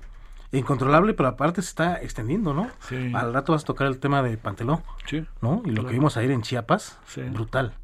Incontrolable, 0.52 1.12
pero 1.14 1.28
aparte 1.28 1.60
se 1.62 1.68
está 1.68 2.00
extendiendo, 2.00 2.54
¿no? 2.54 2.68
Sí. 2.80 3.12
Al 3.14 3.32
rato 3.34 3.52
vas 3.52 3.62
a 3.62 3.66
tocar 3.66 3.86
el 3.88 3.98
tema 3.98 4.22
de 4.22 4.36
Panteló, 4.38 4.82
Sí. 5.06 5.26
¿no? 5.42 5.60
Y 5.64 5.68
lo 5.68 5.74
Claro. 5.74 5.88
que 5.88 5.94
vimos 5.94 6.16
ayer 6.16 6.30
en 6.30 6.42
Chiapas, 6.42 6.98
Sí. 7.06 7.22
brutal. 7.22 7.74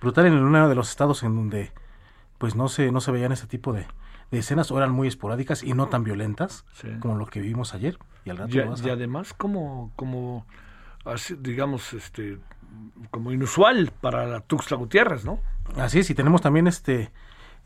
Brutal 0.00 0.26
en 0.26 0.34
uno 0.34 0.68
de 0.68 0.74
los 0.74 0.90
estados 0.90 1.22
en 1.22 1.34
donde 1.36 1.72
pues 2.38 2.54
no 2.54 2.68
se, 2.68 2.92
no 2.92 3.00
se 3.00 3.10
veían 3.10 3.32
este 3.32 3.46
tipo 3.48 3.72
de, 3.72 3.86
de 4.30 4.38
escenas, 4.38 4.70
o 4.70 4.76
eran 4.78 4.92
muy 4.92 5.08
esporádicas 5.08 5.62
y 5.64 5.72
no 5.74 5.88
tan 5.88 6.04
violentas 6.04 6.64
como 7.00 7.16
lo 7.16 7.26
que 7.26 7.40
vimos 7.40 7.74
ayer. 7.74 7.98
Y 8.24 8.30
al 8.30 8.36
rato 8.36 8.54
Y, 8.54 8.58
lo 8.60 8.70
vas 8.70 8.82
a- 8.82 8.86
y 8.86 8.90
además 8.90 9.32
como, 9.34 9.92
como 9.96 10.46
así, 11.04 11.34
digamos, 11.40 11.92
este, 11.94 12.38
como 13.10 13.32
inusual 13.32 13.90
para 14.00 14.26
la 14.26 14.40
Tuxtla 14.40 14.76
Gutiérrez, 14.76 15.24
¿no? 15.24 15.40
Así 15.76 15.98
es, 16.00 16.10
y 16.10 16.14
tenemos 16.14 16.40
también 16.40 16.66
este 16.68 17.10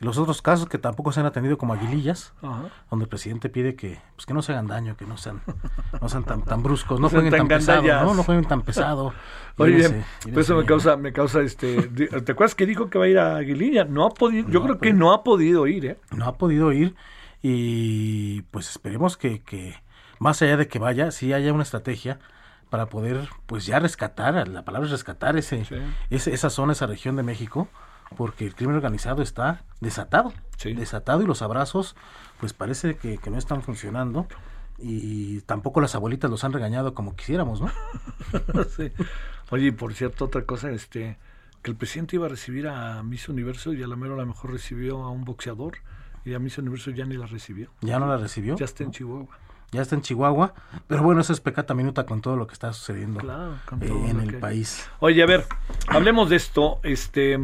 los 0.00 0.18
otros 0.18 0.42
casos 0.42 0.68
que 0.68 0.78
tampoco 0.78 1.12
se 1.12 1.20
han 1.20 1.26
atendido 1.26 1.56
como 1.58 1.74
aguilillas, 1.74 2.32
Ajá. 2.42 2.64
donde 2.90 3.04
el 3.04 3.08
presidente 3.08 3.48
pide 3.48 3.76
que 3.76 4.00
pues 4.16 4.26
que 4.26 4.34
no 4.34 4.42
se 4.42 4.52
hagan 4.52 4.66
daño, 4.66 4.96
que 4.96 5.06
no 5.06 5.16
sean 5.16 5.40
no 6.00 6.08
sean 6.08 6.24
tan, 6.24 6.42
tan 6.42 6.62
bruscos, 6.62 6.98
no 6.98 7.04
No 7.06 7.10
jueguen 7.10 7.30
tan 7.30 7.40
tan 7.46 7.58
pesado, 7.58 7.82
no, 8.04 8.14
no 8.14 8.22
jueguen 8.24 8.44
tan 8.46 8.62
pesado. 8.62 9.12
Oye, 9.58 10.04
pues 10.32 10.46
eso 10.46 10.56
me 10.56 10.64
causa, 10.64 10.96
me 10.96 11.12
causa 11.12 11.40
este, 11.42 11.82
¿te 11.82 12.32
acuerdas 12.32 12.54
que 12.54 12.66
dijo 12.66 12.90
que 12.90 12.98
va 12.98 13.04
a 13.04 13.08
ir 13.08 13.18
a 13.18 13.36
Aguililla? 13.36 13.84
No 13.84 14.04
ha 14.06 14.10
podido, 14.10 14.48
yo 14.48 14.60
No 14.60 14.64
creo 14.64 14.74
que 14.78 14.90
podido. 14.90 14.98
no 14.98 15.12
ha 15.12 15.22
podido 15.22 15.66
ir, 15.66 15.86
¿eh? 15.86 15.98
no 16.10 16.24
ha 16.26 16.36
podido 16.36 16.72
ir 16.72 16.94
y 17.56 18.42
pues 18.50 18.70
esperemos 18.70 19.16
que, 19.16 19.42
que 19.42 19.74
más 20.18 20.40
allá 20.42 20.56
de 20.56 20.68
que 20.68 20.78
vaya, 20.78 21.10
sí 21.10 21.32
haya 21.32 21.52
una 21.52 21.62
estrategia 21.64 22.18
para 22.70 22.86
poder 22.86 23.28
pues 23.46 23.66
ya 23.66 23.78
rescatar, 23.78 24.48
la 24.48 24.64
palabra 24.64 24.86
es 24.86 24.92
rescatar 24.92 25.36
ese, 25.36 25.64
Sí. 25.66 25.74
ese- 26.10 26.32
esa 26.32 26.48
zona, 26.48 26.72
esa 26.72 26.86
región 26.86 27.16
de 27.16 27.22
México, 27.22 27.68
porque 28.14 28.46
el 28.46 28.54
crimen 28.54 28.76
organizado 28.76 29.22
está 29.22 29.62
desatado, 29.80 30.32
Sí. 30.56 30.74
desatado 30.74 31.22
y 31.22 31.26
los 31.26 31.42
abrazos 31.42 31.96
pues 32.40 32.52
parece 32.52 32.96
que, 32.96 33.18
que 33.18 33.30
no 33.30 33.38
están 33.38 33.62
funcionando 33.62 34.26
y 34.78 35.40
tampoco 35.42 35.80
las 35.80 35.94
abuelitas 35.94 36.30
los 36.30 36.44
han 36.44 36.52
regañado 36.52 36.94
como 36.94 37.14
quisiéramos, 37.14 37.60
¿no? 37.60 37.70
Sí. 38.76 38.90
Oye, 39.50 39.66
y 39.66 39.70
por 39.70 39.92
cierto, 39.94 40.24
otra 40.24 40.44
cosa, 40.44 40.70
este, 40.70 41.18
que 41.62 41.70
el 41.70 41.76
presidente 41.76 42.16
iba 42.16 42.26
a 42.26 42.28
recibir 42.30 42.66
a 42.68 43.02
Miss 43.02 43.28
Universo 43.28 43.72
y 43.72 43.82
a 43.82 43.86
la 43.86 43.96
mero 43.96 44.14
a 44.14 44.18
lo 44.18 44.26
mejor 44.26 44.50
recibió 44.52 45.02
a 45.04 45.10
un 45.10 45.24
boxeador 45.24 45.74
y 46.24 46.34
a 46.34 46.38
Miss 46.38 46.58
Universo 46.58 46.90
ya 46.90 47.04
ni 47.04 47.16
la 47.16 47.26
recibió. 47.26 47.68
Ya 47.80 47.98
no 47.98 48.06
la 48.06 48.16
recibió, 48.16 48.56
Ya 48.56 48.64
está 48.64 48.82
en 48.84 48.90
Chihuahua. 48.92 49.36
ya 49.72 49.82
está 49.82 49.94
en 49.94 50.02
Chihuahua, 50.02 50.54
pero 50.86 51.02
bueno, 51.02 51.20
eso 51.20 51.32
es 51.32 51.40
pecata 51.40 51.74
minuta 51.74 52.06
con 52.06 52.20
todo 52.20 52.36
lo 52.36 52.46
que 52.46 52.54
está 52.54 52.72
sucediendo 52.72 53.20
Claro, 53.20 53.54
eh, 53.80 54.04
en 54.08 54.20
el 54.20 54.30
que 54.32 54.38
país. 54.38 54.88
Oye, 55.00 55.22
a 55.22 55.26
ver, 55.26 55.46
hablemos 55.88 56.28
de 56.30 56.36
esto, 56.36 56.80
este, 56.82 57.38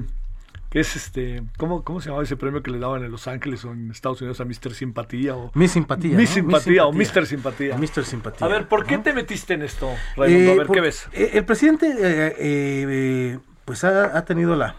que 0.71 0.81
es 0.81 0.97
este, 0.97 1.43
¿cómo, 1.57 1.83
cómo 1.83 2.01
se 2.01 2.07
llamaba 2.09 2.25
ese 2.25 2.37
premio 2.37 2.63
que 2.63 2.71
le 2.71 2.79
daban 2.79 3.03
en 3.03 3.11
Los 3.11 3.27
Ángeles 3.27 3.65
o 3.65 3.73
en 3.73 3.91
Estados 3.91 4.21
Unidos 4.21 4.41
a 4.41 4.45
Mr. 4.45 4.75
Simpatía 4.75 5.35
o 5.35 5.51
Mi 5.55 5.67
simpatía. 5.69 6.17
Mi 6.17 6.25
¿no? 6.25 6.31
simpatía 6.31 6.87
o 6.87 6.93
Mr. 6.93 7.27
Simpatía? 7.27 7.77
Mr. 7.79 8.05
Simpatía. 8.05 8.47
A 8.47 8.51
ver, 8.51 8.69
¿por 8.69 8.85
qué 8.87 8.99
¿no? 8.99 9.03
te 9.03 9.13
metiste 9.15 9.55
en 9.55 9.63
esto, 9.63 9.91
Raimundo? 10.17 10.51
Eh, 10.51 10.53
a 10.53 10.57
ver, 10.59 10.67
por- 10.67 10.75
¿qué 10.77 10.81
ves? 10.83 11.09
eh, 11.13 11.31
el 11.35 11.45
presidente, 11.47 11.87
eh, 11.89 11.97
eh, 11.99 12.35
eh, 12.39 13.39
pues 13.65 13.83
ha, 13.85 14.17
ha 14.17 14.25
tenido 14.27 14.57
la, 14.57 14.75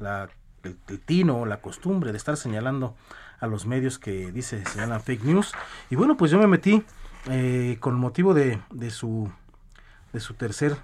la- 0.00 0.28
el, 0.64 0.76
el 0.88 1.00
tino, 1.00 1.46
la 1.46 1.60
costumbre 1.60 2.10
de 2.10 2.18
estar 2.18 2.36
señalando 2.36 2.96
a 3.38 3.46
los 3.46 3.64
medios 3.66 4.00
que 4.00 4.32
dice 4.32 4.64
señalan 4.66 5.00
fake 5.00 5.22
news. 5.22 5.52
Y 5.88 5.94
bueno, 5.94 6.16
pues 6.16 6.32
yo 6.32 6.38
me 6.40 6.48
metí 6.48 6.82
eh, 7.30 7.76
con 7.78 7.94
motivo 7.94 8.34
de, 8.34 8.58
de 8.70 8.90
su 8.90 9.30
de 10.12 10.18
su 10.20 10.34
tercer 10.34 10.74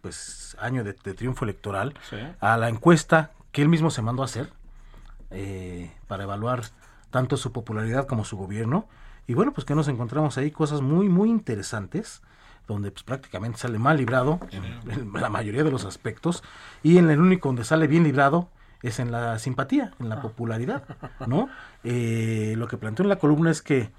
pues 0.00 0.56
año 0.60 0.82
de, 0.84 0.94
de 0.94 1.14
triunfo 1.14 1.44
electoral 1.44 1.94
Sí. 2.10 2.16
a 2.40 2.56
la 2.56 2.68
encuesta 2.68 3.30
que 3.54 3.62
él 3.62 3.68
mismo 3.68 3.90
se 3.90 4.02
mandó 4.02 4.22
a 4.22 4.24
hacer 4.26 4.52
eh, 5.30 5.90
para 6.08 6.24
evaluar 6.24 6.64
tanto 7.10 7.36
su 7.36 7.52
popularidad 7.52 8.06
como 8.06 8.24
su 8.24 8.36
gobierno. 8.36 8.88
Y 9.28 9.34
bueno, 9.34 9.52
pues 9.52 9.64
que 9.64 9.76
nos 9.76 9.86
encontramos 9.86 10.36
ahí 10.36 10.50
cosas 10.50 10.82
muy, 10.82 11.08
muy 11.08 11.30
interesantes, 11.30 12.20
donde 12.66 12.90
pues 12.90 13.04
prácticamente 13.04 13.58
sale 13.58 13.78
mal 13.78 13.96
librado 13.96 14.40
en, 14.50 14.64
en 14.90 15.12
la 15.12 15.30
mayoría 15.30 15.62
de 15.62 15.70
los 15.70 15.84
aspectos, 15.84 16.42
y 16.82 16.98
en 16.98 17.08
el 17.08 17.20
único 17.20 17.48
donde 17.48 17.64
sale 17.64 17.86
bien 17.86 18.02
librado 18.02 18.50
es 18.82 18.98
en 18.98 19.12
la 19.12 19.38
simpatía, 19.38 19.92
en 20.00 20.08
la 20.08 20.20
popularidad, 20.20 20.82
¿no? 21.26 21.48
Eh, 21.84 22.54
lo 22.58 22.66
que 22.66 22.76
planteó 22.76 23.04
en 23.04 23.08
la 23.08 23.16
columna 23.16 23.52
es 23.52 23.62
que, 23.62 23.92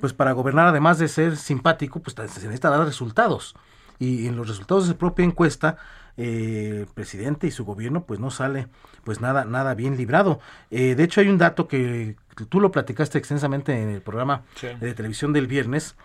pues 0.00 0.14
para 0.14 0.32
gobernar, 0.32 0.66
además 0.68 0.98
de 0.98 1.08
ser 1.08 1.36
simpático, 1.36 2.00
pues 2.00 2.16
se 2.16 2.22
necesita 2.22 2.70
dar 2.70 2.84
resultados. 2.84 3.54
Y 3.98 4.26
en 4.26 4.36
los 4.36 4.48
resultados 4.48 4.84
de 4.84 4.94
su 4.94 4.98
propia 4.98 5.24
encuesta, 5.24 5.76
eh, 6.16 6.86
presidente 6.94 7.46
y 7.46 7.50
su 7.50 7.64
gobierno 7.64 8.04
pues 8.04 8.20
no 8.20 8.30
sale 8.30 8.68
pues 9.04 9.20
nada 9.20 9.44
nada 9.44 9.74
bien 9.74 9.96
librado. 9.96 10.40
Eh, 10.70 10.94
de 10.94 11.04
hecho 11.04 11.20
hay 11.20 11.28
un 11.28 11.38
dato 11.38 11.68
que 11.68 12.16
tú 12.48 12.60
lo 12.60 12.70
platicaste 12.70 13.18
extensamente 13.18 13.80
en 13.82 13.88
el 13.88 14.00
programa 14.02 14.42
Sí. 14.54 14.68
de 14.80 14.94
televisión 14.94 15.32
del 15.32 15.46
viernes, 15.46 15.96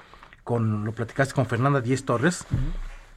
con 0.44 0.86
lo 0.86 0.92
platicaste 0.94 1.34
con 1.34 1.46
Fernanda 1.46 1.82
Díez 1.82 2.06
Torres, 2.06 2.46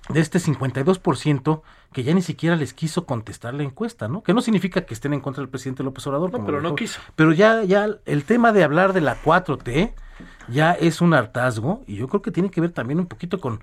de 0.09 0.21
este 0.21 0.39
52% 0.41 1.63
que 1.93 2.03
ya 2.05 2.15
ni 2.15 2.23
siquiera 2.23 2.57
les 2.57 2.73
quiso 2.73 3.05
contestar 3.07 3.55
la 3.55 3.63
encuesta, 3.65 4.09
¿no? 4.09 4.23
Que 4.23 4.33
no 4.35 4.41
significa 4.43 4.83
que 4.83 4.95
estén 4.95 5.13
en 5.13 5.21
contra 5.21 5.41
del 5.43 5.49
presidente 5.51 5.83
López 5.83 6.07
Obrador. 6.07 6.31
No, 6.31 6.39
como 6.39 6.47
pero 6.47 6.61
no 6.61 6.75
quiso. 6.75 7.01
Pero 7.17 7.33
ya, 7.33 7.63
ya 7.65 7.89
el 8.07 8.25
tema 8.25 8.53
de 8.53 8.63
hablar 8.65 8.93
de 8.93 9.01
la 9.01 9.17
4T 9.23 9.93
ya 10.49 10.73
es 10.73 11.01
un 11.01 11.15
hartazgo 11.15 11.83
y 11.87 11.97
yo 11.97 12.09
creo 12.09 12.23
que 12.23 12.31
tiene 12.31 12.51
que 12.51 12.61
ver 12.61 12.71
también 12.73 12.99
un 13.01 13.07
poquito 13.07 13.41
con 13.41 13.61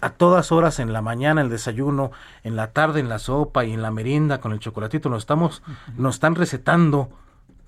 a 0.00 0.10
todas 0.10 0.52
horas 0.52 0.78
en 0.78 0.92
la 0.92 1.02
mañana 1.02 1.40
el 1.40 1.48
desayuno, 1.50 2.10
en 2.44 2.56
la 2.56 2.72
tarde 2.72 3.00
en 3.00 3.08
la 3.08 3.18
sopa 3.18 3.64
y 3.64 3.72
en 3.72 3.82
la 3.82 3.90
merienda 3.90 4.40
con 4.40 4.52
el 4.52 4.58
chocolatito 4.60 5.08
nos 5.08 5.22
estamos 5.22 5.62
nos 5.96 6.16
están 6.16 6.34
recetando 6.34 7.08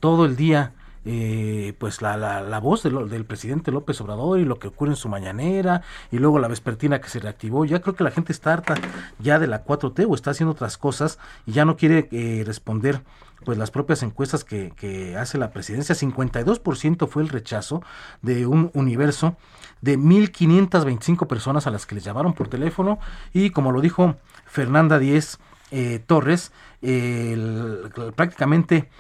todo 0.01 0.25
el 0.25 0.37
día 0.37 0.73
eh, 1.07 1.73
pues 1.79 2.03
la, 2.03 2.19
la, 2.19 2.43
la 2.43 2.61
voz 2.61 2.83
de 2.83 2.91
lo- 2.91 3.07
del 3.07 3.25
presidente 3.25 3.71
López 3.73 3.99
Obrador 4.03 4.39
y 4.39 4.45
lo 4.45 4.59
que 4.59 4.69
ocurre 4.69 4.91
en 4.91 4.97
su 4.97 5.09
mañanera 5.09 5.81
y 6.13 6.19
luego 6.19 6.39
la 6.39 6.47
vespertina 6.47 7.01
que 7.01 7.09
se 7.09 7.21
reactivó. 7.21 7.65
Ya 7.65 7.81
creo 7.81 7.95
que 7.97 8.05
la 8.05 8.11
gente 8.11 8.33
está 8.33 8.53
harta 8.53 8.75
ya 9.19 9.39
de 9.39 9.47
la 9.47 9.65
4T 9.65 10.07
o 10.07 10.15
está 10.15 10.33
haciendo 10.33 10.53
otras 10.53 10.77
cosas 10.77 11.19
y 11.47 11.53
ya 11.53 11.65
no 11.65 11.77
quiere 11.79 12.09
eh, 12.13 12.43
responder 12.47 13.01
pues 13.45 13.59
las 13.59 13.71
propias 13.71 14.03
encuestas 14.03 14.45
que, 14.45 15.17
hace 15.19 15.39
la 15.39 15.51
presidencia. 15.51 15.95
52% 15.95 17.09
fue 17.09 17.23
el 17.23 17.29
rechazo 17.29 17.83
de 18.23 18.47
un 18.47 18.71
universo 18.75 19.37
de 19.81 19.99
1.525 19.99 21.27
personas 21.27 21.67
a 21.67 21.71
las 21.71 21.87
que 21.87 21.95
les 21.95 22.05
llamaron 22.05 22.35
por 22.35 22.49
teléfono 22.49 22.99
y 23.33 23.51
como 23.51 23.73
lo 23.73 23.81
dijo 23.81 24.17
Fernanda 24.47 24.99
Díez 24.99 25.39
eh, 25.71 26.01
Torres, 26.05 26.53
prácticamente 28.17 28.91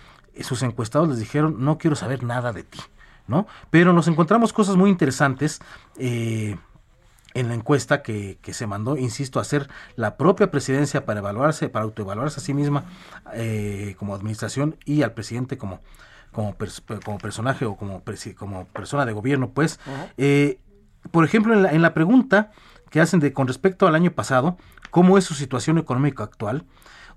sus 0.40 0.62
encuestados 0.62 1.08
les 1.08 1.18
dijeron 1.18 1.56
no 1.58 1.78
quiero 1.78 1.96
saber 1.96 2.22
nada 2.22 2.52
de 2.52 2.62
ti, 2.62 2.80
¿no? 3.26 3.46
Pero 3.70 3.92
nos 3.92 4.08
encontramos 4.08 4.52
cosas 4.52 4.76
muy 4.76 4.90
interesantes. 4.90 5.60
eh, 5.98 6.56
en 7.34 7.48
la 7.48 7.54
encuesta 7.54 8.02
que, 8.02 8.38
que 8.42 8.52
se 8.52 8.66
mandó, 8.66 8.96
insisto, 8.96 9.38
a 9.38 9.42
hacer 9.42 9.68
la 9.96 10.16
propia 10.16 10.50
presidencia 10.50 11.04
para 11.04 11.20
evaluarse, 11.20 11.68
para 11.68 11.84
autoevaluarse 11.84 12.40
a 12.40 12.42
sí 12.42 12.54
misma 12.54 12.84
eh, 13.34 13.94
como 13.98 14.14
administración 14.14 14.76
y 14.84 15.02
al 15.02 15.12
presidente 15.12 15.56
como, 15.56 15.80
como, 16.32 16.56
pers- 16.58 16.82
como 17.04 17.18
personaje 17.18 17.64
o 17.64 17.76
como, 17.76 18.02
como 18.36 18.64
persona 18.66 19.06
de 19.06 19.12
gobierno, 19.12 19.50
pues. 19.50 19.78
Eh, 20.16 20.58
por 21.12 21.24
ejemplo, 21.24 21.54
en 21.54 21.62
la, 21.62 21.70
en 21.72 21.82
la 21.82 21.94
pregunta 21.94 22.50
que 22.90 23.00
hacen 23.00 23.20
de 23.20 23.32
con 23.32 23.46
respecto 23.46 23.86
al 23.86 23.94
año 23.94 24.10
pasado, 24.10 24.56
¿cómo 24.90 25.16
es 25.16 25.24
su 25.24 25.34
situación 25.34 25.78
económica 25.78 26.24
actual? 26.24 26.64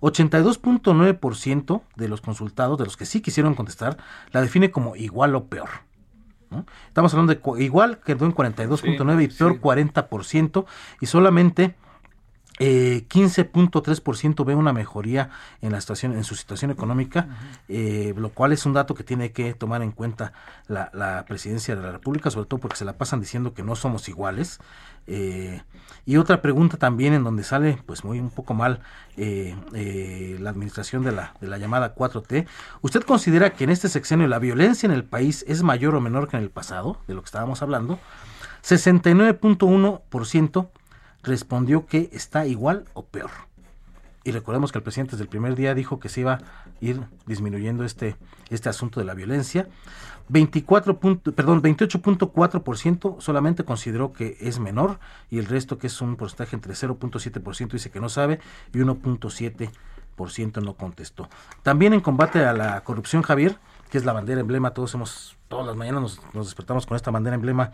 82.9% 0.01 1.81
de 1.95 2.07
los 2.07 2.21
consultados, 2.21 2.77
de 2.77 2.85
los 2.85 2.97
que 2.97 3.05
sí 3.05 3.21
quisieron 3.21 3.55
contestar, 3.55 3.97
la 4.31 4.41
define 4.41 4.71
como 4.71 4.95
igual 4.95 5.35
o 5.35 5.45
peor. 5.45 5.69
¿No? 6.53 6.65
Estamos 6.87 7.13
hablando 7.13 7.33
de 7.33 7.63
igual 7.63 7.99
quedó 8.05 8.25
en 8.25 8.33
42.9 8.33 9.23
y 9.23 9.27
peor 9.27 9.59
40% 9.59 10.65
y 11.01 11.05
solamente 11.05 11.75
eh, 12.59 13.05
15.3% 13.09 14.45
ve 14.45 14.55
una 14.55 14.73
mejoría 14.73 15.29
en 15.61 15.71
la 15.71 15.81
situación 15.81 16.13
en 16.13 16.23
su 16.23 16.35
situación 16.35 16.71
económica, 16.71 17.27
eh, 17.67 18.13
lo 18.15 18.29
cual 18.29 18.53
es 18.53 18.65
un 18.65 18.73
dato 18.73 18.93
que 18.93 19.03
tiene 19.03 19.31
que 19.31 19.53
tomar 19.53 19.81
en 19.81 19.91
cuenta 19.91 20.33
la, 20.67 20.91
la 20.93 21.25
presidencia 21.25 21.75
de 21.75 21.81
la 21.81 21.91
República, 21.91 22.29
sobre 22.29 22.47
todo 22.47 22.59
porque 22.59 22.77
se 22.77 22.85
la 22.85 22.93
pasan 22.93 23.21
diciendo 23.21 23.53
que 23.53 23.63
no 23.63 23.75
somos 23.75 24.07
iguales. 24.07 24.59
Eh, 25.05 25.61
y 26.05 26.15
otra 26.17 26.41
pregunta 26.41 26.77
también 26.77 27.13
en 27.13 27.25
donde 27.25 27.43
sale 27.43 27.77
pues 27.85 28.05
muy 28.05 28.19
un 28.19 28.29
poco 28.29 28.53
mal 28.53 28.79
eh, 29.17 30.37
la 30.39 30.49
administración 30.49 31.03
de 31.03 31.11
la, 31.11 31.33
de 31.41 31.47
la 31.47 31.57
llamada 31.57 31.93
4T. 31.95 32.47
¿Usted 32.81 33.03
considera 33.03 33.53
que 33.53 33.65
en 33.65 33.69
este 33.69 33.89
sexenio 33.89 34.27
la 34.27 34.39
violencia 34.39 34.87
en 34.87 34.93
el 34.93 35.03
país 35.03 35.43
es 35.47 35.61
mayor 35.63 35.95
o 35.95 36.01
menor 36.01 36.29
que 36.29 36.37
en 36.37 36.43
el 36.43 36.51
pasado, 36.51 36.99
de 37.07 37.15
lo 37.15 37.21
que 37.21 37.27
estábamos 37.27 37.61
hablando? 37.61 37.99
69.1% 38.63 40.69
respondió 41.23 41.85
que 41.85 42.09
está 42.11 42.45
igual 42.45 42.85
o 42.93 43.05
peor. 43.05 43.31
y 44.25 44.31
recordemos 44.31 44.71
que 44.71 44.77
el 44.77 44.83
presidente 44.83 45.11
desde 45.11 45.23
el 45.23 45.29
primer 45.29 45.53
día 45.53 45.75
dijo 45.75 45.99
que 45.99 46.07
se 46.07 46.21
iba 46.21 46.33
a 46.35 46.39
ir 46.79 47.01
disminuyendo 47.25 47.83
este, 47.83 48.15
este 48.49 48.69
asunto 48.69 49.01
de 49.01 49.05
la 49.05 49.13
violencia. 49.15 49.67
24 50.29 50.97
perdón, 50.97 51.61
28.4% 51.61 53.19
solamente 53.19 53.65
consideró 53.65 54.13
que 54.13 54.37
es 54.39 54.59
menor 54.59 54.99
y 55.29 55.39
el 55.39 55.45
resto 55.45 55.77
que 55.77 55.87
es 55.87 55.99
un 55.99 56.15
porcentaje 56.15 56.55
entre 56.55 56.73
0.7% 56.73 57.71
dice 57.71 57.91
que 57.91 57.99
no 57.99 58.07
sabe 58.07 58.39
y 58.73 58.77
1.7% 58.77 60.63
no 60.63 60.75
contestó. 60.75 61.27
También 61.61 61.93
en 61.93 61.99
combate 61.99 62.45
a 62.45 62.53
la 62.53 62.81
corrupción, 62.85 63.23
Javier, 63.23 63.57
que 63.93 63.99
es 63.99 64.05
la 64.05 64.13
bandera 64.13 64.41
emblema, 64.41 64.71
todos 64.73 64.91
hemos, 64.95 65.37
todas 65.47 65.67
las 65.67 65.75
mañanas 65.75 66.01
nos, 66.01 66.19
nos 66.33 66.47
despertamos 66.47 66.87
con 66.87 66.95
esta 66.95 67.11
bandera 67.11 67.35
emblema 67.35 67.73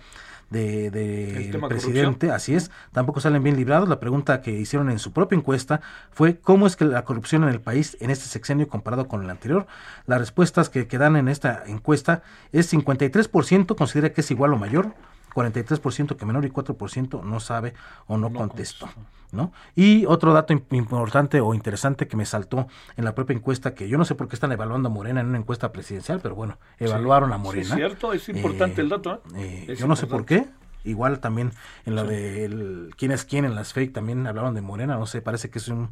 de, 0.49 0.91
de 0.91 1.58
presidente, 1.69 2.29
así 2.29 2.55
es, 2.55 2.71
tampoco 2.91 3.21
salen 3.21 3.41
bien 3.41 3.55
librados. 3.55 3.88
La 3.88 4.01
pregunta 4.01 4.41
que 4.41 4.51
hicieron 4.51 4.89
en 4.89 4.99
su 4.99 5.13
propia 5.13 5.38
encuesta 5.38 5.79
fue 6.12 6.38
cómo 6.38 6.67
es 6.67 6.75
que 6.75 6.84
la 6.84 7.05
corrupción 7.05 7.43
en 7.43 7.49
el 7.51 7.62
país 7.62 7.95
en 8.01 8.10
este 8.10 8.25
sexenio 8.25 8.67
comparado 8.67 9.08
con 9.08 9.23
el 9.23 9.29
anterior. 9.29 9.65
Las 10.08 10.19
respuestas 10.19 10.67
que, 10.67 10.88
que 10.88 10.97
dan 10.97 11.15
en 11.15 11.29
esta 11.29 11.63
encuesta 11.67 12.21
es 12.51 12.73
53% 12.73 13.77
considera 13.77 14.12
que 14.12 14.19
es 14.19 14.29
igual 14.29 14.51
o 14.51 14.58
mayor, 14.58 14.93
43% 15.34 16.17
que 16.17 16.25
menor 16.25 16.43
y 16.43 16.49
4% 16.49 17.23
no 17.23 17.39
sabe 17.39 17.75
o 18.08 18.17
no, 18.17 18.34
contestó. 18.34 18.89
¿No? 19.32 19.52
Y 19.76 20.06
otro 20.06 20.34
dato 20.34 20.54
importante 20.54 21.42
o 21.42 21.54
interesante 21.54 22.08
que 22.08 22.18
me 22.18 22.26
saltó 22.26 22.68
en 22.98 23.06
la 23.06 23.15
propia 23.15 23.36
encuesta, 23.36 23.74
que 23.74 23.88
yo 23.88 23.98
no 23.98 24.06
sé 24.06 24.15
por 24.15 24.28
qué 24.28 24.36
están 24.36 24.52
evaluando 24.52 24.89
a 24.89 24.92
Morena 24.92 25.22
en 25.22 25.28
una 25.28 25.38
encuesta 25.38 25.72
presidencial, 25.72 26.20
pero 26.22 26.36
bueno, 26.36 26.58
evaluaron 26.80 27.34
a 27.34 27.38
Morena. 27.38 27.70
es 27.70 27.76
cierto, 27.76 28.13
es 28.13 28.28
importante 28.30 28.82
el 28.82 28.89
dato. 28.89 29.22
¿eh? 29.36 29.65
Eh, 29.68 29.76
yo 29.78 29.88
no 29.88 29.96
sé 29.96 30.08
por 30.08 30.26
qué. 30.26 30.46
Igual 30.86 31.20
también 31.20 31.52
en 31.86 31.96
la 31.96 32.06
de 32.06 32.89
quién 32.96 33.12
es 33.12 33.26
quién 33.26 33.44
en 33.44 33.54
las 33.54 33.74
fake 33.74 33.92
también 33.92 34.26
hablaron 34.26 34.56
de 34.56 34.62
Morena, 34.62 34.96
no 34.96 35.08
sé, 35.08 35.22
parece 35.22 35.50
que 35.50 35.60
es 35.60 35.68
un 35.68 35.89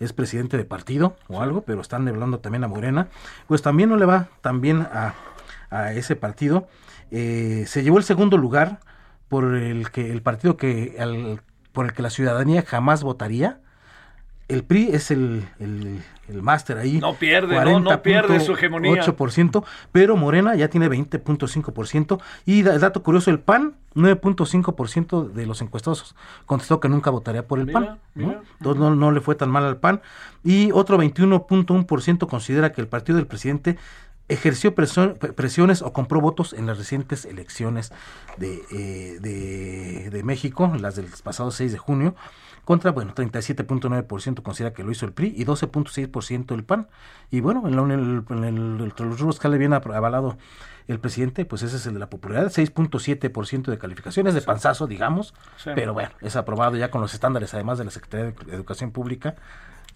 es 0.00 0.12
presidente 0.12 0.56
de 0.56 0.64
partido 0.64 1.16
o 1.28 1.40
algo, 1.40 1.62
pero 1.62 1.80
están 1.80 2.08
hablando 2.08 2.40
también 2.40 2.64
a 2.64 2.68
Morena. 2.68 3.06
Pues 3.46 3.62
también 3.62 3.90
no 3.90 3.96
le 3.96 4.06
va 4.06 4.28
también 4.40 4.80
a, 4.80 5.14
a 5.70 5.92
ese 5.92 6.16
partido. 6.16 6.66
Eh, 7.10 7.64
se 7.66 7.82
llevó 7.82 7.98
el 7.98 8.04
segundo 8.04 8.36
lugar 8.36 8.80
por 9.28 9.54
el 9.54 9.90
que 9.90 10.10
el 10.10 10.22
partido 10.22 10.56
que 10.56 10.96
al, 10.98 11.40
por 11.74 11.86
el 11.86 11.92
que 11.92 12.02
la 12.02 12.08
ciudadanía 12.08 12.62
jamás 12.62 13.02
votaría. 13.02 13.58
El 14.46 14.62
PRI 14.62 14.90
es 14.92 15.10
el, 15.10 15.44
el, 15.58 16.42
máster 16.42 16.78
ahí. 16.78 16.98
No 16.98 17.14
pierde, 17.14 17.62
no, 17.64 17.80
no 17.80 18.02
pierde 18.02 18.40
su 18.40 18.52
hegemonía. 18.52 19.02
8%, 19.02 19.64
pero 19.90 20.16
Morena 20.16 20.54
ya 20.54 20.68
tiene 20.68 20.88
20.5%. 20.88 22.20
Y 22.46 22.60
el 22.60 22.80
dato 22.80 23.02
curioso, 23.02 23.30
el 23.30 23.40
PAN, 23.40 23.74
9.5% 23.96 25.32
de 25.32 25.46
los 25.46 25.62
encuestados 25.62 26.14
contestó 26.46 26.78
que 26.78 26.88
nunca 26.88 27.10
votaría 27.10 27.46
por 27.46 27.58
el 27.58 27.72
PAN. 27.72 27.98
¿no? 28.14 28.42
Entonces 28.58 28.80
no, 28.80 28.94
no 28.94 29.10
le 29.10 29.20
fue 29.20 29.34
tan 29.34 29.50
mal 29.50 29.64
al 29.64 29.78
PAN. 29.78 30.00
Y 30.44 30.70
otro 30.72 30.98
21.1% 30.98 32.28
considera 32.28 32.72
que 32.72 32.82
el 32.82 32.86
partido 32.86 33.16
del 33.16 33.26
presidente 33.26 33.78
ejerció 34.28 34.74
presiones 34.74 35.82
o 35.82 35.92
compró 35.92 36.20
votos 36.20 36.52
en 36.52 36.66
las 36.66 36.78
recientes 36.78 37.24
elecciones 37.24 37.92
eh, 38.40 39.18
de, 39.20 40.10
de, 40.10 40.22
México, 40.22 40.72
las 40.80 40.96
del 40.96 41.06
pasado 41.22 41.50
6 41.50 41.72
de 41.72 41.78
junio, 41.78 42.14
contra, 42.64 42.90
bueno, 42.92 43.14
37.9% 43.14 44.42
considera 44.42 44.72
que 44.72 44.82
lo 44.82 44.90
hizo 44.90 45.04
el 45.04 45.12
PRI 45.12 45.34
y 45.36 45.44
12.6% 45.44 46.54
el 46.54 46.64
PAN. 46.64 46.88
Y 47.30 47.40
bueno, 47.40 47.68
en, 47.68 48.24
en, 48.30 48.44
el, 48.44 48.78
los 48.78 49.20
rubros 49.20 49.38
que 49.38 49.48
le 49.48 49.58
viene 49.58 49.76
avalado 49.76 50.38
el 50.88 51.00
presidente, 51.00 51.44
pues 51.44 51.62
ese 51.62 51.76
es 51.76 51.86
el 51.86 51.94
de 51.94 52.00
la 52.00 52.10
popularidad, 52.10 52.50
6.7% 52.50 53.64
de 53.64 53.78
calificaciones, 53.78 54.34
de 54.34 54.42
panzazo, 54.42 54.86
digamos, 54.86 55.34
pero 55.64 55.94
bueno, 55.94 56.10
es 56.20 56.36
aprobado 56.36 56.76
ya 56.76 56.90
con 56.90 57.00
los 57.00 57.14
estándares, 57.14 57.54
además 57.54 57.78
de 57.78 57.84
la 57.84 57.90
Secretaría 57.90 58.26
de 58.32 58.54
Educación 58.54 58.90
Pública, 58.90 59.34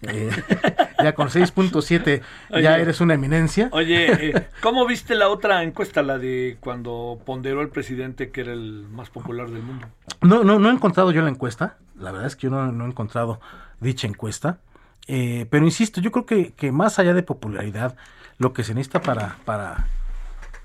eh, 0.03 0.31
ya 1.03 1.13
con 1.13 1.29
6.7 1.29 2.21
ya 2.61 2.77
eres 2.77 3.01
una 3.01 3.15
eminencia. 3.15 3.69
Oye, 3.71 4.29
eh, 4.29 4.47
¿cómo 4.61 4.85
viste 4.85 5.15
la 5.15 5.29
otra 5.29 5.63
encuesta, 5.63 6.01
la 6.01 6.17
de 6.17 6.57
cuando 6.59 7.19
ponderó 7.25 7.61
el 7.61 7.69
presidente 7.69 8.31
que 8.31 8.41
era 8.41 8.53
el 8.53 8.87
más 8.89 9.09
popular 9.09 9.49
del 9.49 9.63
mundo? 9.63 9.87
No, 10.21 10.43
no, 10.43 10.59
no 10.59 10.69
he 10.69 10.73
encontrado 10.73 11.11
yo 11.11 11.21
la 11.21 11.29
encuesta. 11.29 11.77
La 11.97 12.11
verdad 12.11 12.27
es 12.27 12.35
que 12.35 12.47
yo 12.47 12.49
no, 12.49 12.85
he 12.85 12.87
encontrado 12.87 13.39
dicha 13.79 14.07
encuesta. 14.07 14.59
Eh, 15.07 15.47
pero 15.49 15.65
insisto, 15.65 16.01
yo 16.01 16.11
creo 16.11 16.25
que, 16.25 16.53
que, 16.53 16.71
más 16.71 16.99
allá 16.99 17.13
de 17.13 17.23
popularidad, 17.23 17.95
lo 18.37 18.53
que 18.53 18.63
se 18.63 18.73
necesita 18.73 19.01
para, 19.01 19.37
para, 19.43 19.87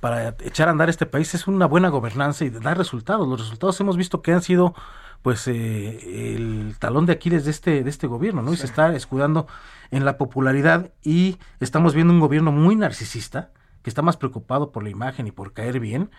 para 0.01 0.35
echar 0.45 0.69
a 0.69 0.73
andar 0.73 0.91
este 0.91 1.07
país 1.07 1.35
es 1.35 1.47
una 1.47 1.67
buena 1.67 1.89
gobernanza 1.89 2.45
y 2.45 2.51
dar 2.51 2.77
resultados. 2.77 3.27
Los 3.27 3.41
resultados 3.41 3.81
hemos 3.81 3.97
visto 3.97 4.23
que 4.23 4.33
han 4.33 4.43
sido 4.43 4.75
pues 5.25 5.49
eh, 5.49 6.35
el 6.35 6.77
talón 6.79 7.07
de 7.07 7.15
Aquiles 7.15 7.47
de 7.47 7.51
este 7.51 7.83
de 7.83 7.89
este 7.89 8.07
gobierno, 8.07 8.43
¿no? 8.43 8.53
Y 8.53 8.59
se 8.59 8.67
está 8.67 8.95
escudando 8.95 9.47
en 9.91 10.05
la 10.05 10.19
popularidad 10.19 10.93
y 11.03 11.39
estamos 11.61 11.95
viendo 11.95 12.13
un 12.13 12.21
gobierno 12.21 12.53
muy 12.53 12.77
narcisista 12.77 13.51
que 13.83 13.89
está 13.89 14.03
más 14.03 14.19
preocupado 14.19 14.71
por 14.71 14.83
la 14.83 14.91
imagen 14.91 15.27
y 15.27 15.31
por 15.31 15.55
caer 15.55 15.81
bien 15.81 16.11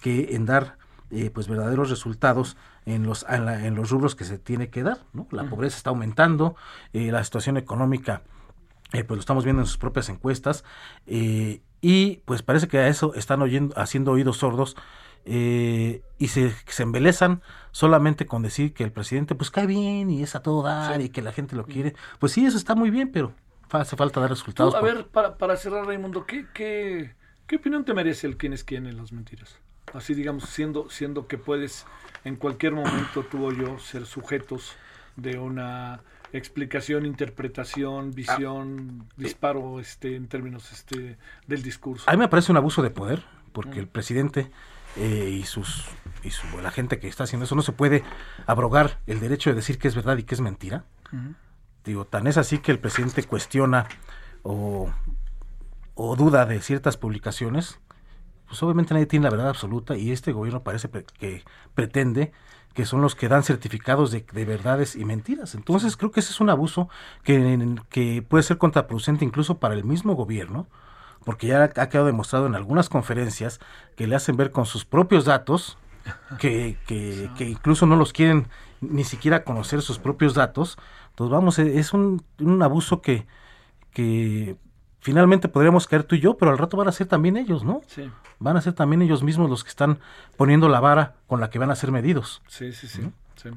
que 0.00 0.34
en 0.34 0.46
dar 0.46 0.78
eh, 1.10 1.28
pues 1.28 1.46
verdaderos 1.46 1.90
resultados 1.90 2.56
en 2.86 3.02
los 3.02 3.26
en, 3.28 3.74
los 3.74 3.90
rubros 3.90 4.14
que 4.14 4.24
se 4.24 4.38
tiene 4.38 4.70
que 4.70 4.82
dar, 4.82 4.96
¿no? 5.12 5.28
La 5.30 5.44
pobreza 5.44 5.76
está 5.76 5.90
aumentando, 5.90 6.56
eh, 6.94 7.12
la 7.12 7.22
situación 7.22 7.58
económica 7.58 8.22
pues 8.92 9.10
lo 9.10 9.20
estamos 9.20 9.44
viendo 9.44 9.60
en 9.60 9.66
sus 9.66 9.76
propias 9.76 10.08
encuestas 10.08 10.64
y 11.06 12.22
pues 12.24 12.42
parece 12.42 12.66
que 12.66 12.78
a 12.78 12.88
eso 12.88 13.12
están 13.14 13.42
oyendo 13.42 13.78
haciendo 13.78 14.12
oídos 14.12 14.38
sordos 14.38 14.74
eh, 15.24 16.02
y 16.18 16.28
se, 16.28 16.52
se 16.66 16.82
embelezan 16.82 17.42
solamente 17.70 18.26
con 18.26 18.42
decir 18.42 18.72
que 18.74 18.84
el 18.84 18.92
presidente 18.92 19.34
pues 19.34 19.50
cae 19.50 19.66
bien 19.66 20.10
y 20.10 20.22
es 20.22 20.34
a 20.34 20.42
todo 20.42 20.62
dar 20.62 21.00
y 21.00 21.08
que 21.08 21.22
la 21.22 21.32
gente 21.32 21.56
lo 21.56 21.64
quiere. 21.64 21.94
Pues 22.18 22.32
sí, 22.32 22.46
eso 22.46 22.56
está 22.56 22.74
muy 22.74 22.90
bien, 22.90 23.10
pero 23.10 23.32
hace 23.70 23.96
falta 23.96 24.20
dar 24.20 24.30
resultados. 24.30 24.74
a 24.74 24.80
ver, 24.80 25.06
para, 25.06 25.36
para 25.36 25.56
cerrar, 25.56 25.86
Raimundo, 25.86 26.26
¿qué, 26.26 26.46
qué, 26.54 27.14
¿qué 27.46 27.56
opinión 27.56 27.84
te 27.84 27.94
merece 27.94 28.26
el 28.26 28.36
quién 28.36 28.52
es 28.52 28.64
quién 28.64 28.86
en 28.86 28.96
las 28.96 29.12
mentiras? 29.12 29.58
Así 29.92 30.14
digamos, 30.14 30.44
siendo, 30.44 30.88
siendo 30.90 31.26
que 31.26 31.38
puedes 31.38 31.86
en 32.24 32.36
cualquier 32.36 32.72
momento 32.72 33.24
tú 33.24 33.46
o 33.46 33.52
yo 33.52 33.78
ser 33.78 34.06
sujetos 34.06 34.72
de 35.16 35.38
una 35.38 36.00
explicación, 36.32 37.06
interpretación, 37.06 38.10
visión, 38.10 39.06
ah, 39.08 39.14
disparo 39.16 39.78
este 39.78 40.16
en 40.16 40.26
términos 40.26 40.72
este 40.72 41.16
del 41.46 41.62
discurso. 41.62 42.08
A 42.08 42.12
mí 42.12 42.18
me 42.18 42.28
parece 42.28 42.50
un 42.50 42.58
abuso 42.58 42.82
de 42.82 42.90
poder, 42.90 43.22
porque 43.52 43.78
el 43.78 43.86
presidente 43.86 44.50
eh, 44.96 45.38
y 45.40 45.44
sus 45.44 45.84
y 46.22 46.30
su, 46.30 46.46
la 46.62 46.70
gente 46.70 46.98
que 46.98 47.08
está 47.08 47.24
haciendo 47.24 47.44
eso 47.44 47.54
no 47.54 47.62
se 47.62 47.72
puede 47.72 48.02
abrogar 48.46 49.00
el 49.06 49.20
derecho 49.20 49.50
de 49.50 49.56
decir 49.56 49.78
que 49.78 49.88
es 49.88 49.94
verdad 49.94 50.16
y 50.16 50.22
que 50.22 50.34
es 50.34 50.40
mentira. 50.40 50.84
Digo, 51.84 52.06
tan 52.06 52.26
es 52.26 52.38
así 52.38 52.58
que 52.58 52.72
el 52.72 52.78
presidente 52.78 53.22
cuestiona 53.24 53.86
o, 54.42 54.90
o 55.94 56.16
duda 56.16 56.46
de 56.46 56.60
ciertas 56.60 56.96
publicaciones, 56.96 57.78
pues 58.48 58.62
obviamente 58.62 58.94
nadie 58.94 59.06
tiene 59.06 59.24
la 59.24 59.30
verdad 59.30 59.50
absoluta 59.50 59.96
y 59.96 60.10
este 60.10 60.32
gobierno 60.32 60.62
parece 60.62 60.88
que 61.18 61.44
pretende 61.74 62.32
que 62.74 62.84
son 62.84 63.00
los 63.00 63.14
que 63.14 63.28
dan 63.28 63.44
certificados 63.44 64.10
de, 64.10 64.26
de, 64.32 64.44
verdades 64.44 64.96
y 64.96 65.04
mentiras. 65.04 65.54
Entonces 65.54 65.96
creo 65.96 66.10
que 66.10 66.20
ese 66.20 66.32
es 66.32 66.40
un 66.40 66.50
abuso 66.50 66.88
que, 67.22 67.76
que 67.88 68.22
puede 68.22 68.42
ser 68.42 68.58
contraproducente 68.58 69.24
incluso 69.24 69.58
para 69.58 69.74
el 69.74 69.84
mismo 69.84 70.14
gobierno, 70.14 70.66
porque 71.24 71.46
ya 71.46 71.64
ha 71.64 71.88
quedado 71.88 72.06
demostrado 72.06 72.46
en 72.46 72.54
algunas 72.54 72.88
conferencias 72.88 73.60
que 73.96 74.06
le 74.06 74.16
hacen 74.16 74.36
ver 74.36 74.50
con 74.50 74.66
sus 74.66 74.84
propios 74.84 75.24
datos 75.24 75.78
que, 76.38 76.76
que, 76.86 77.44
incluso 77.44 77.86
no 77.86 77.96
los 77.96 78.12
quieren 78.12 78.48
ni 78.80 79.04
siquiera 79.04 79.44
conocer 79.44 79.82
sus 79.82 79.98
propios 79.98 80.34
datos. 80.34 80.76
Entonces, 81.10 81.32
vamos, 81.32 81.58
e, 81.58 81.78
es 81.78 81.92
un, 81.92 82.22
un 82.38 82.62
abuso 82.62 83.00
que, 83.00 83.26
que 83.92 84.56
finalmente 85.00 85.48
podríamos 85.48 85.86
caer 85.86 86.04
tú 86.04 86.16
y 86.16 86.20
yo, 86.20 86.36
pero 86.36 86.50
al 86.50 86.58
rato 86.58 86.76
van 86.76 86.88
a 86.88 86.92
ser 86.92 87.06
también 87.06 87.36
ellos, 87.36 87.64
¿no? 87.64 87.80
Sí. 87.86 88.10
Van 88.38 88.56
a 88.56 88.60
ser 88.60 88.74
también 88.74 89.00
ellos 89.02 89.22
mismos 89.22 89.48
los 89.48 89.64
que 89.64 89.70
están 89.70 89.98
poniendo 90.36 90.68
la 90.68 90.80
vara 90.80 91.14
con 91.26 91.40
la 91.40 91.50
que 91.50 91.58
van 91.58 91.70
a 91.70 91.76
ser 91.76 91.92
medidos. 91.92 92.42
Sí, 92.48 92.72
sí, 92.72 92.88
sí. 92.88 93.02
sí. 93.36 93.50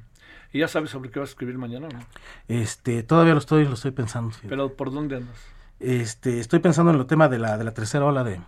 ¿Y 0.53 0.59
ya 0.59 0.67
sabes 0.67 0.91
sobre 0.91 1.09
qué 1.09 1.19
vas 1.19 1.29
a 1.29 1.31
escribir 1.31 1.57
mañana 1.57 1.89
no? 1.89 1.99
Este, 2.47 3.03
todavía 3.03 3.33
lo 3.33 3.39
estoy, 3.39 3.65
lo 3.65 3.73
estoy 3.73 3.91
pensando. 3.91 4.33
¿Pero 4.47 4.73
por 4.73 4.93
dónde 4.93 5.17
andas? 5.17 5.56
Este, 5.79 6.39
estoy 6.39 6.59
pensando 6.59 6.91
en 6.91 6.99
el 6.99 7.05
tema 7.05 7.29
de 7.29 7.39
la, 7.39 7.57
de 7.57 7.63
la 7.63 7.73
tercera 7.73 8.05
ola 8.05 8.23
de, 8.23 8.39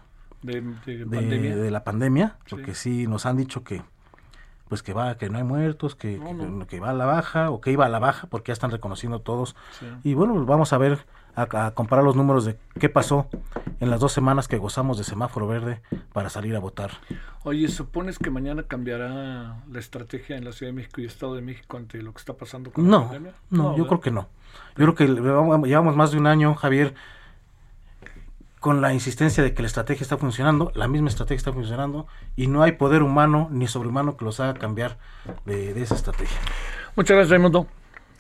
de, 0.41 0.61
de, 0.61 1.71
la 1.71 1.83
pandemia, 1.83 2.37
porque 2.49 2.73
sí. 2.73 3.07
nos 3.07 3.25
han 3.25 3.37
dicho 3.37 3.63
que 3.63 3.81
pues 4.69 4.83
que 4.83 4.93
va, 4.93 5.17
que 5.17 5.29
no 5.29 5.39
hay 5.39 5.43
muertos, 5.43 5.95
que, 5.95 6.21
que, 6.67 6.79
va 6.79 6.91
a 6.91 6.93
la 6.93 7.05
baja, 7.05 7.49
o 7.49 7.59
que 7.59 7.71
iba 7.71 7.87
a 7.87 7.89
la 7.89 7.97
baja, 7.97 8.27
porque 8.27 8.49
ya 8.49 8.53
están 8.53 8.69
reconociendo 8.69 9.19
todos. 9.19 9.55
Y 10.03 10.13
bueno, 10.13 10.35
pues 10.35 10.45
vamos 10.45 10.73
a 10.73 10.77
ver, 10.77 11.07
a, 11.35 11.71
comparar 11.71 12.05
los 12.05 12.15
números 12.15 12.45
de 12.45 12.57
qué 12.79 12.87
pasó 12.87 13.27
en 13.79 13.89
las 13.89 13.99
dos 13.99 14.11
semanas 14.11 14.47
que 14.47 14.59
gozamos 14.59 14.99
de 14.99 15.03
semáforo 15.03 15.47
verde 15.47 15.81
para 16.13 16.29
salir 16.29 16.55
a 16.55 16.59
votar. 16.59 16.91
Oye, 17.43 17.67
¿supones 17.67 18.19
que 18.19 18.29
mañana 18.29 18.61
cambiará 18.61 19.57
la 19.71 19.79
estrategia 19.79 20.37
en 20.37 20.45
la 20.45 20.51
Ciudad 20.51 20.71
de 20.71 20.75
México 20.75 21.01
y 21.01 21.05
Estado 21.05 21.33
de 21.33 21.41
México 21.41 21.77
ante 21.77 22.03
lo 22.03 22.13
que 22.13 22.19
está 22.19 22.33
pasando 22.33 22.71
con 22.71 22.89
la 22.89 22.99
pandemia? 22.99 23.33
No, 23.49 23.75
yo 23.75 23.87
creo 23.87 24.01
que 24.01 24.11
no. 24.11 24.27
Yo 24.77 24.93
creo 24.93 24.95
que 24.95 25.07
llevamos 25.07 25.95
más 25.95 26.11
de 26.11 26.19
un 26.19 26.27
año, 26.27 26.53
Javier, 26.53 26.93
con 28.60 28.82
la 28.82 28.93
insistencia 28.93 29.43
de 29.43 29.54
que 29.54 29.62
la 29.62 29.67
estrategia 29.67 30.04
está 30.04 30.17
funcionando, 30.17 30.72
la 30.76 30.88
misma 30.88 31.10
estrategia 31.10 31.38
está 31.38 31.54
funcionando 31.54 32.08
y 32.36 32.48
no 32.48 32.62
hay 32.62 32.74
poder 32.74 33.04
humano 33.04 33.48
ni 33.52 33.67
sobrehumano 33.67 34.17
que 34.17 34.26
los 34.26 34.39
haga 34.39 34.54
cambiar 34.56 34.98
de, 35.45 35.82
esa 35.82 35.95
estrategia. 35.95 36.38
Muchas 36.95 37.15
gracias, 37.15 37.32
Raimundo. 37.32 37.67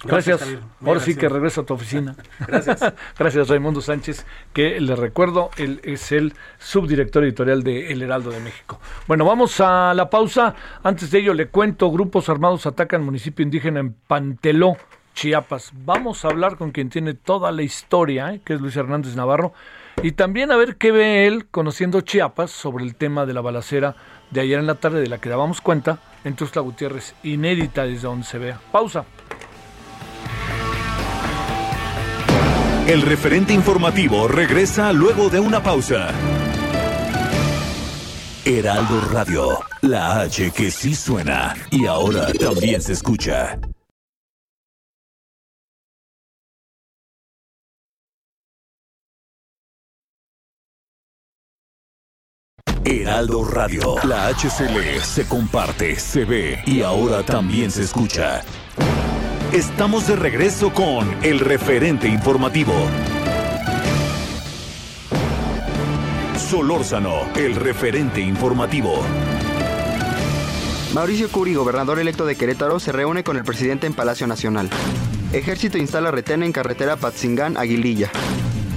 Gracias. 0.01 0.41
Ahora 0.85 1.01
sí 1.01 1.13
que 1.15 1.27
regreso 1.27 1.59
a 1.59 1.65
tu 1.65 1.73
oficina. 1.73 2.15
Gracias. 2.47 2.93
Gracias, 3.19 3.49
Raimundo 3.49 3.81
Sánchez, 3.81 4.25
que 4.53 4.79
le 4.79 4.95
recuerdo, 4.95 5.49
él 5.57 5.81
es 5.83 6.13
el 6.13 6.33
subdirector 6.57 7.25
editorial 7.25 7.63
de 7.63 7.91
El 7.91 8.01
Heraldo 8.01 8.29
de 8.29 8.39
México. 8.39 8.79
Bueno, 9.07 9.25
vamos 9.25 9.59
a 9.59 9.93
la 9.93 10.09
pausa. 10.09 10.55
Antes 10.83 11.11
de 11.11 11.19
ello, 11.19 11.33
le 11.33 11.49
cuento: 11.49 11.91
grupos 11.91 12.29
armados 12.29 12.65
atacan 12.65 13.03
municipio 13.03 13.43
indígena 13.43 13.81
en 13.81 13.91
Panteló, 13.91 14.77
Chiapas. 15.15 15.73
Vamos 15.83 16.23
a 16.23 16.29
hablar 16.29 16.55
con 16.55 16.71
quien 16.71 16.89
tiene 16.89 17.13
toda 17.13 17.51
la 17.51 17.63
historia, 17.63 18.33
¿eh? 18.33 18.39
que 18.45 18.53
es 18.53 18.61
Luis 18.61 18.77
Hernández 18.77 19.17
Navarro. 19.17 19.51
Y 20.01 20.13
también 20.13 20.51
a 20.51 20.55
ver 20.55 20.77
qué 20.77 20.91
ve 20.91 21.27
él, 21.27 21.47
conociendo 21.49 22.01
Chiapas, 22.01 22.51
sobre 22.51 22.85
el 22.85 22.95
tema 22.95 23.25
de 23.25 23.33
la 23.33 23.41
balacera 23.41 23.95
de 24.31 24.41
ayer 24.41 24.59
en 24.59 24.67
la 24.67 24.75
tarde, 24.75 25.01
de 25.01 25.07
la 25.07 25.17
que 25.17 25.29
dábamos 25.29 25.59
cuenta 25.59 25.99
en 26.23 26.35
Tuxtla 26.35 26.61
Gutiérrez, 26.61 27.15
inédita 27.23 27.83
desde 27.83 28.07
donde 28.07 28.25
se 28.25 28.37
vea. 28.37 28.59
Pausa. 28.71 29.05
El 32.87 33.01
referente 33.01 33.53
informativo 33.53 34.27
regresa 34.27 34.93
luego 34.93 35.29
de 35.29 35.39
una 35.39 35.61
pausa. 35.61 36.09
Heraldo 38.45 39.01
Radio, 39.11 39.59
la 39.81 40.21
H 40.21 40.51
que 40.51 40.71
sí 40.71 40.95
suena 40.95 41.53
y 41.69 41.85
ahora 41.85 42.33
también 42.33 42.81
se 42.81 42.93
escucha. 42.93 43.59
Heraldo 52.89 53.45
Radio, 53.45 53.97
la 54.03 54.29
HCL 54.29 54.99
se 55.03 55.27
comparte, 55.27 55.95
se 55.99 56.25
ve 56.25 56.63
y 56.65 56.81
ahora 56.81 57.21
también 57.21 57.69
se 57.69 57.83
escucha. 57.83 58.41
Estamos 59.53 60.07
de 60.07 60.15
regreso 60.15 60.73
con 60.73 61.07
el 61.21 61.39
referente 61.39 62.07
informativo. 62.07 62.73
Solórzano, 66.49 67.31
el 67.35 67.53
referente 67.53 68.21
informativo. 68.21 69.03
Mauricio 70.95 71.29
Curi, 71.29 71.53
gobernador 71.53 71.99
electo 71.99 72.25
de 72.25 72.35
Querétaro, 72.35 72.79
se 72.79 72.91
reúne 72.91 73.23
con 73.23 73.37
el 73.37 73.43
presidente 73.43 73.85
en 73.85 73.93
Palacio 73.93 74.25
Nacional. 74.25 74.67
Ejército 75.31 75.77
instala 75.77 76.09
retén 76.09 76.41
en 76.41 76.51
carretera 76.51 76.97
Patzingán-Aguililla. 76.97 78.09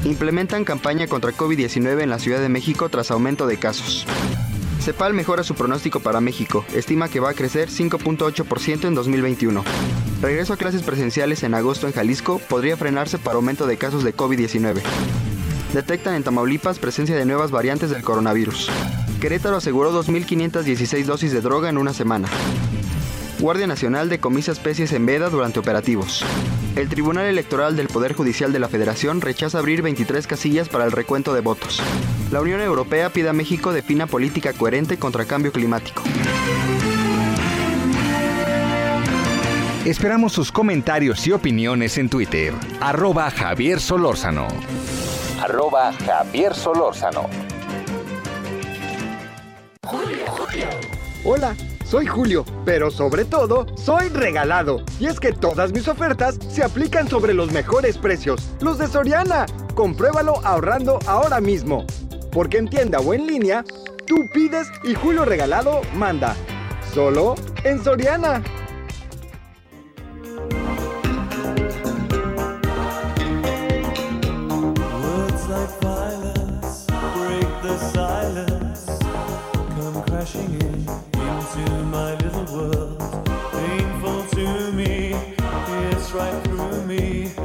Implementan 0.05 0.65
campaña 0.65 1.07
contra 1.07 1.31
COVID-19 1.33 2.03
en 2.03 2.11
la 2.11 2.19
Ciudad 2.19 2.41
de 2.41 2.49
México 2.49 2.89
tras 2.89 3.13
aumento 3.13 3.47
de 3.47 3.57
casos. 3.57 4.05
CEPAL 4.81 5.15
mejora 5.15 5.45
su 5.45 5.55
pronóstico 5.55 6.01
para 6.01 6.21
México. 6.21 6.65
Estima 6.75 7.09
que 7.09 7.21
va 7.21 7.31
a 7.31 7.35
crecer 7.35 7.69
5.8% 7.69 8.87
en 8.87 8.95
2021. 8.95 9.63
Regreso 10.21 10.55
a 10.55 10.57
clases 10.57 10.83
presenciales 10.83 11.45
en 11.45 11.55
agosto 11.55 11.87
en 11.87 11.93
Jalisco 11.93 12.41
podría 12.49 12.77
frenarse 12.77 13.19
para 13.19 13.37
aumento 13.37 13.67
de 13.67 13.77
casos 13.77 14.03
de 14.03 14.15
COVID-19. 14.15 14.83
Detectan 15.73 16.15
en 16.15 16.25
Tamaulipas 16.25 16.81
presencia 16.81 17.15
de 17.15 17.25
nuevas 17.25 17.53
variantes 17.53 17.91
del 17.91 18.03
coronavirus. 18.03 18.71
Querétaro 19.21 19.57
aseguró 19.57 19.93
2.516 19.93 21.05
dosis 21.05 21.33
de 21.33 21.41
droga 21.41 21.69
en 21.69 21.79
una 21.79 21.95
semana. 21.95 22.29
Guardia 23.43 23.67
Nacional 23.67 24.09
decomisa 24.09 24.53
especies 24.53 24.93
en 24.93 25.05
veda 25.05 25.29
durante 25.29 25.59
operativos. 25.59 26.25
El 26.77 26.89
Tribunal 26.89 27.27
Electoral 27.27 27.75
del 27.75 27.89
Poder 27.89 28.13
Judicial 28.13 28.53
de 28.53 28.61
la 28.61 28.69
Federación 28.69 29.21
rechaza 29.21 29.59
abrir 29.59 29.83
23 29.83 30.29
casillas 30.29 30.69
para 30.69 30.85
el 30.85 30.93
recuento 30.93 31.35
de 31.35 31.41
votos. 31.41 31.83
La 32.31 32.41
Unión 32.41 32.61
Europea 32.61 33.11
pide 33.11 33.31
a 33.31 33.33
México 33.33 33.73
defina 33.73 34.07
política 34.07 34.53
coherente 34.53 34.97
contra 34.97 35.25
cambio 35.25 35.51
climático. 35.51 36.05
Esperamos 39.85 40.33
sus 40.33 40.53
comentarios 40.53 41.27
y 41.27 41.33
opiniones 41.33 41.99
en 41.99 42.09
Twitter. 42.09 42.55
Arroba 42.81 43.29
Javier 43.33 43.81
Solórzano. 43.81 44.47
Arroba 45.41 45.93
Javier 45.95 46.55
Solórzano. 46.55 47.29
Hola, 51.25 51.57
soy 51.93 52.07
Julio, 52.07 52.47
pero 52.65 52.91
sobre 52.91 53.27
todo, 53.27 53.67
soy 53.77 54.09
regalado. 54.09 54.83
Y 54.99 55.09
es 55.09 55.21
que 55.21 55.31
todas 55.31 55.75
mis 55.75 55.89
ofertas 55.89 56.39
se 56.49 56.65
aplican 56.65 57.07
sobre 57.07 57.35
los 57.35 57.53
mejores 57.53 57.99
precios, 57.99 58.49
los 58.63 58.79
de 58.79 58.87
Soriana. 58.87 59.45
Compruébalo 59.75 60.41
ahorrando 60.43 61.01
ahora 61.07 61.39
mismo. 61.43 61.85
Porque 62.33 62.57
en 62.57 62.71
tienda 62.71 62.99
o 62.99 63.13
en 63.13 63.27
línea, 63.27 63.63
tú 64.07 64.27
pides 64.33 64.69
y 64.85 64.95
Julio 64.95 65.27
Regalado 65.27 65.83
manda. 65.95 66.35
Solo 66.95 67.35
en 67.63 67.85
Soriana. 67.85 68.43
Crashing 80.07 80.62
right 86.23 86.45
through 86.45 86.87
me. 86.87 87.42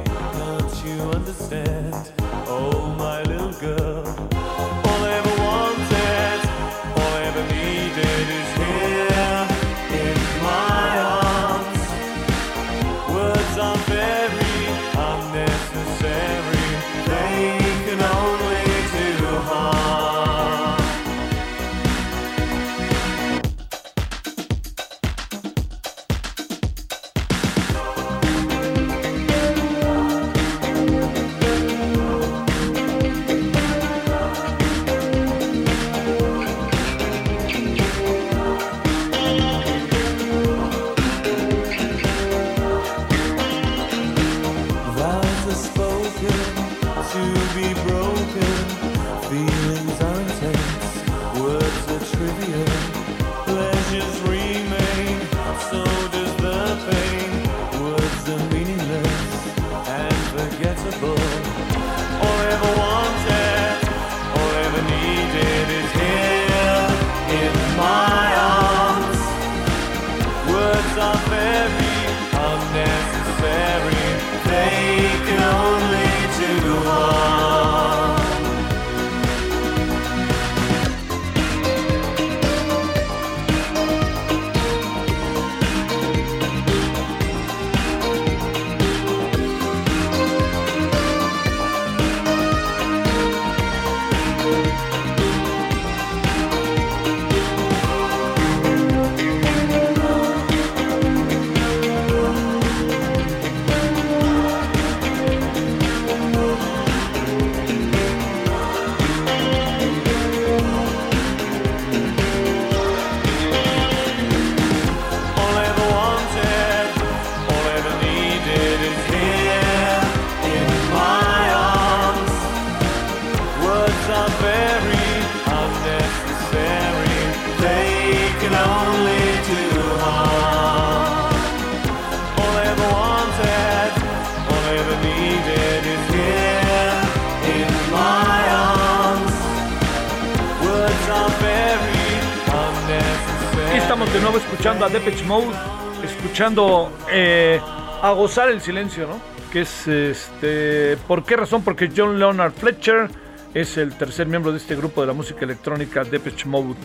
Escuchando 146.37 146.91
eh, 147.11 147.59
a 148.03 148.11
gozar 148.11 148.49
el 148.49 148.61
silencio, 148.61 149.07
¿no? 149.07 149.19
Que 149.51 149.61
es 149.61 149.87
este. 149.87 150.95
¿Por 151.07 151.23
qué 151.23 151.35
razón? 151.35 151.63
Porque 151.63 151.89
John 151.95 152.19
Leonard 152.19 152.51
Fletcher 152.51 153.09
es 153.55 153.75
el 153.77 153.97
tercer 153.97 154.27
miembro 154.27 154.51
de 154.51 154.59
este 154.59 154.75
grupo 154.75 155.01
de 155.01 155.07
la 155.07 155.13
música 155.13 155.45
electrónica 155.45 156.03
Depeche 156.03 156.47
Mode. 156.47 156.75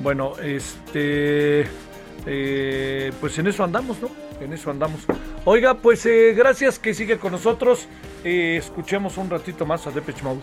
Bueno, 0.00 0.34
este. 0.42 1.66
eh, 2.26 3.12
pues 3.18 3.38
en 3.38 3.46
eso 3.46 3.64
andamos, 3.64 3.96
¿no? 4.02 4.10
En 4.42 4.52
eso 4.52 4.70
andamos. 4.70 5.00
Oiga, 5.46 5.72
pues 5.72 6.04
eh, 6.04 6.34
gracias 6.36 6.78
que 6.78 6.92
sigue 6.92 7.16
con 7.16 7.32
nosotros. 7.32 7.88
Escuchemos 8.24 9.16
un 9.16 9.30
ratito 9.30 9.64
más 9.64 9.86
a 9.86 9.90
Depeche 9.90 10.22
Mode. 10.22 10.42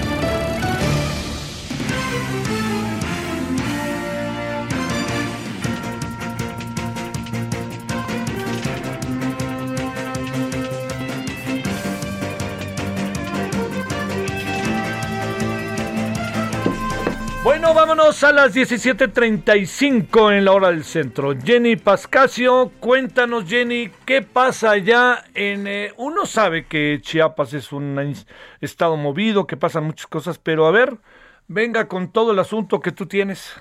Bueno, 17.43 17.73
vámonos 17.73 18.23
a 18.23 18.31
las 18.31 18.53
17:35 18.53 20.31
en 20.31 20.45
la 20.45 20.51
hora 20.51 20.67
del 20.67 20.83
centro. 20.83 21.33
Jenny 21.43 21.75
Pascasio, 21.75 22.69
cuéntanos, 22.79 23.49
Jenny, 23.49 23.89
¿qué 24.05 24.21
pasa 24.21 24.69
allá 24.69 25.23
en... 25.33 25.65
eh, 25.65 25.91
uno 25.97 26.27
sabe 26.27 26.67
que 26.67 26.99
Chiapas 27.01 27.53
es 27.53 27.71
un 27.71 28.13
estado 28.61 28.95
movido, 28.95 29.47
que 29.47 29.57
pasan 29.57 29.85
muchas 29.85 30.05
cosas, 30.05 30.37
pero 30.37 30.67
a 30.67 30.71
ver, 30.71 30.91
venga 31.47 31.87
con 31.87 32.11
todo 32.11 32.31
el 32.31 32.37
asunto 32.37 32.79
que 32.79 32.91
tú 32.91 33.07
tienes. 33.07 33.59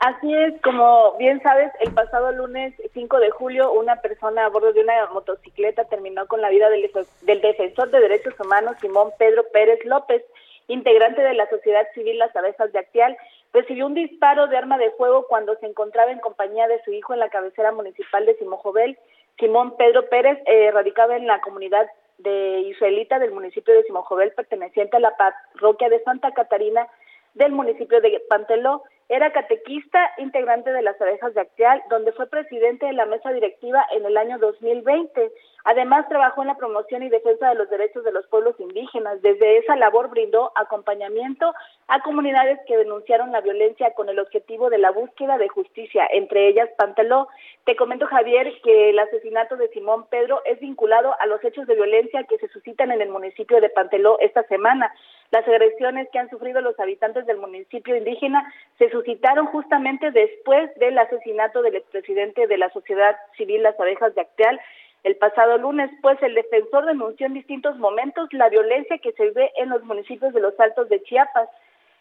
Así 0.00 0.34
es, 0.34 0.60
como 0.62 1.16
bien 1.16 1.40
sabes, 1.42 1.72
el 1.80 1.92
pasado 1.92 2.30
lunes 2.32 2.74
5 2.92 3.20
de 3.20 3.30
julio 3.30 3.72
una 3.72 4.02
persona 4.02 4.44
a 4.44 4.48
bordo 4.50 4.72
de 4.74 4.80
una 4.80 5.06
motocicleta 5.14 5.84
terminó 5.84 6.26
con 6.26 6.42
la 6.42 6.50
vida 6.50 6.68
del, 6.68 6.90
del 7.22 7.40
defensor 7.40 7.90
de 7.90 8.00
derechos 8.00 8.34
humanos 8.38 8.76
Simón 8.80 9.12
Pedro 9.16 9.44
Pérez 9.52 9.78
López, 9.84 10.22
integrante 10.68 11.22
de 11.22 11.34
la 11.34 11.48
sociedad 11.48 11.86
civil 11.94 12.18
Las 12.18 12.34
Abejas 12.34 12.72
de 12.72 12.78
Actial, 12.78 13.16
recibió 13.52 13.86
un 13.86 13.94
disparo 13.94 14.46
de 14.46 14.56
arma 14.56 14.78
de 14.78 14.90
fuego 14.92 15.26
cuando 15.28 15.54
se 15.56 15.66
encontraba 15.66 16.10
en 16.10 16.20
compañía 16.20 16.68
de 16.68 16.82
su 16.84 16.92
hijo 16.92 17.12
en 17.12 17.20
la 17.20 17.28
cabecera 17.28 17.72
municipal 17.72 18.26
de 18.26 18.36
Simojovel. 18.36 18.98
Simón 19.38 19.76
Pedro 19.76 20.08
Pérez 20.08 20.38
eh, 20.46 20.70
radicaba 20.70 21.16
en 21.16 21.26
la 21.26 21.40
comunidad 21.40 21.86
de 22.18 22.60
israelita 22.60 23.18
del 23.18 23.32
municipio 23.32 23.74
de 23.74 23.82
Simojovel, 23.84 24.32
perteneciente 24.32 24.96
a 24.96 25.00
la 25.00 25.16
parroquia 25.16 25.88
de 25.88 26.02
Santa 26.02 26.32
Catarina 26.32 26.86
del 27.34 27.52
municipio 27.52 28.00
de 28.00 28.22
Panteló. 28.28 28.82
Era 29.08 29.32
catequista, 29.32 30.10
integrante 30.18 30.72
de 30.72 30.82
las 30.82 31.00
abejas 31.00 31.34
de 31.34 31.40
Acteal, 31.42 31.82
donde 31.90 32.12
fue 32.12 32.26
presidente 32.28 32.86
de 32.86 32.92
la 32.92 33.06
mesa 33.06 33.32
directiva 33.32 33.84
en 33.92 34.06
el 34.06 34.16
año 34.16 34.38
2020. 34.38 35.32
Además, 35.64 36.08
trabajó 36.08 36.42
en 36.42 36.48
la 36.48 36.56
promoción 36.56 37.02
y 37.02 37.08
defensa 37.08 37.48
de 37.48 37.54
los 37.54 37.70
derechos 37.70 38.04
de 38.04 38.12
los 38.12 38.26
pueblos 38.26 38.58
indígenas. 38.58 39.22
Desde 39.22 39.58
esa 39.58 39.76
labor 39.76 40.08
brindó 40.10 40.50
acompañamiento 40.56 41.52
a 41.86 42.00
comunidades 42.00 42.58
que 42.66 42.76
denunciaron 42.76 43.32
la 43.32 43.40
violencia 43.40 43.92
con 43.94 44.08
el 44.08 44.18
objetivo 44.18 44.70
de 44.70 44.78
la 44.78 44.90
búsqueda 44.90 45.38
de 45.38 45.48
justicia, 45.48 46.06
entre 46.12 46.48
ellas 46.48 46.68
Panteló. 46.76 47.28
Te 47.64 47.76
comento, 47.76 48.06
Javier, 48.06 48.52
que 48.64 48.90
el 48.90 48.98
asesinato 48.98 49.56
de 49.56 49.68
Simón 49.68 50.06
Pedro 50.10 50.42
es 50.44 50.58
vinculado 50.58 51.14
a 51.20 51.26
los 51.26 51.42
hechos 51.44 51.66
de 51.66 51.76
violencia 51.76 52.24
que 52.24 52.38
se 52.38 52.48
suscitan 52.48 52.90
en 52.90 53.00
el 53.00 53.10
municipio 53.10 53.60
de 53.60 53.68
Panteló 53.68 54.18
esta 54.20 54.42
semana. 54.44 54.92
Las 55.32 55.48
agresiones 55.48 56.08
que 56.12 56.18
han 56.18 56.28
sufrido 56.28 56.60
los 56.60 56.78
habitantes 56.78 57.26
del 57.26 57.38
municipio 57.38 57.96
indígena 57.96 58.52
se 58.78 58.90
suscitaron 58.90 59.46
justamente 59.46 60.10
después 60.10 60.72
del 60.76 60.98
asesinato 60.98 61.62
del 61.62 61.76
expresidente 61.76 62.46
de 62.46 62.58
la 62.58 62.70
sociedad 62.70 63.16
civil 63.36 63.62
Las 63.62 63.80
Abejas 63.80 64.14
de 64.14 64.20
Acteal 64.20 64.60
el 65.04 65.16
pasado 65.16 65.58
lunes, 65.58 65.90
pues 66.00 66.22
el 66.22 66.34
defensor 66.34 66.86
denunció 66.86 67.26
en 67.26 67.34
distintos 67.34 67.76
momentos 67.78 68.28
la 68.32 68.48
violencia 68.48 68.98
que 68.98 69.12
se 69.12 69.30
ve 69.30 69.50
en 69.56 69.70
los 69.70 69.82
municipios 69.84 70.32
de 70.32 70.40
los 70.40 70.58
Altos 70.60 70.88
de 70.88 71.02
Chiapas. 71.02 71.48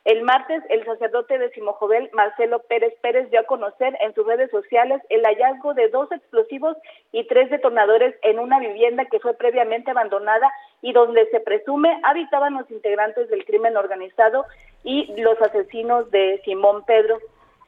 El 0.04 0.24
martes, 0.24 0.64
el 0.70 0.84
sacerdote 0.84 1.38
de 1.38 1.52
Simojovel, 1.52 2.10
Marcelo 2.14 2.60
Pérez 2.64 2.94
Pérez, 3.02 3.30
dio 3.30 3.42
a 3.42 3.46
conocer 3.46 3.96
en 4.02 4.16
sus 4.16 4.26
redes 4.26 4.50
sociales 4.50 5.00
el 5.10 5.24
hallazgo 5.24 5.76
de 5.76 5.90
dos 5.90 6.12
explosivos 6.12 6.76
y 7.12 7.28
tres 7.28 7.52
detonadores 7.52 8.16
en 8.24 8.40
una 8.40 8.60
vivienda 8.60 9.06
que 9.06 9.20
fue 9.20 9.36
previamente 9.36 9.92
abandonada 9.92 10.52
y 10.82 10.92
donde 10.92 11.30
se 11.30 11.40
presume 11.40 12.00
habitaban 12.04 12.56
los 12.56 12.70
integrantes 12.72 13.30
del 13.30 13.46
crimen 13.46 13.78
organizado 13.78 14.46
y 14.84 15.14
los 15.22 15.40
asesinos 15.40 16.10
de 16.10 16.42
Simón 16.46 16.84
Pedro. 16.86 17.20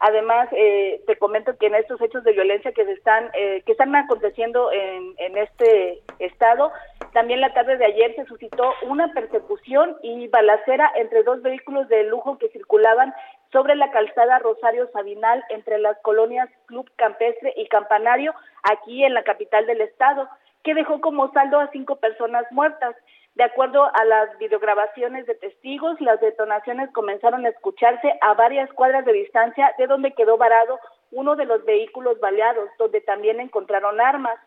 Además, 0.05 0.49
eh, 0.51 1.01
te 1.07 1.15
comento 1.15 1.57
que 1.57 1.67
en 1.67 1.75
estos 1.75 2.01
hechos 2.01 2.25
de 2.25 2.33
violencia 2.33 2.73
que 2.73 2.83
se 2.83 2.91
están 2.91 3.29
eh, 3.33 3.63
que 3.65 3.71
están 3.71 3.95
aconteciendo 3.95 4.69
en, 4.69 5.13
en 5.17 5.37
este 5.37 6.01
estado, 6.19 6.73
también 7.13 7.39
la 7.39 7.53
tarde 7.53 7.77
de 7.77 7.85
ayer 7.85 8.13
se 8.17 8.25
suscitó 8.25 8.73
una 8.81 9.13
persecución 9.13 9.95
y 10.03 10.27
balacera 10.27 10.91
entre 10.97 11.23
dos 11.23 11.41
vehículos 11.41 11.87
de 11.87 12.03
lujo 12.03 12.37
que 12.37 12.49
circulaban 12.49 13.13
sobre 13.53 13.75
la 13.75 13.91
calzada 13.91 14.39
Rosario 14.39 14.89
Sabinal 14.91 15.41
entre 15.47 15.77
las 15.77 15.97
colonias 15.99 16.49
Club 16.65 16.91
Campestre 16.97 17.53
y 17.55 17.67
Campanario, 17.67 18.33
aquí 18.63 19.05
en 19.05 19.13
la 19.13 19.23
capital 19.23 19.65
del 19.67 19.79
estado, 19.79 20.27
que 20.63 20.73
dejó 20.73 20.99
como 20.99 21.31
saldo 21.31 21.61
a 21.61 21.71
cinco 21.71 21.95
personas 21.95 22.43
muertas. 22.51 22.93
De 23.35 23.43
acuerdo 23.43 23.83
a 23.83 24.05
las 24.05 24.37
videograbaciones 24.37 25.25
de 25.25 25.33
testigos, 25.35 25.99
las 25.99 26.21
detonaciones 26.21 26.91
comenzaron 26.91 27.45
a 27.45 27.49
escucharse 27.49 28.13
a 28.21 28.35
varias 28.35 28.71
cuadras 28.73 29.05
de 29.05 29.13
distancia 29.13 29.73
de 29.77 29.87
donde 29.87 30.13
quedó 30.13 30.37
varado 30.37 30.79
uno 31.11 31.35
de 31.35 31.45
los 31.45 31.65
vehículos 31.65 32.19
baleados, 32.19 32.69
donde 32.77 33.01
también 33.01 33.39
encontraron 33.39 33.99
armas. 33.99 34.37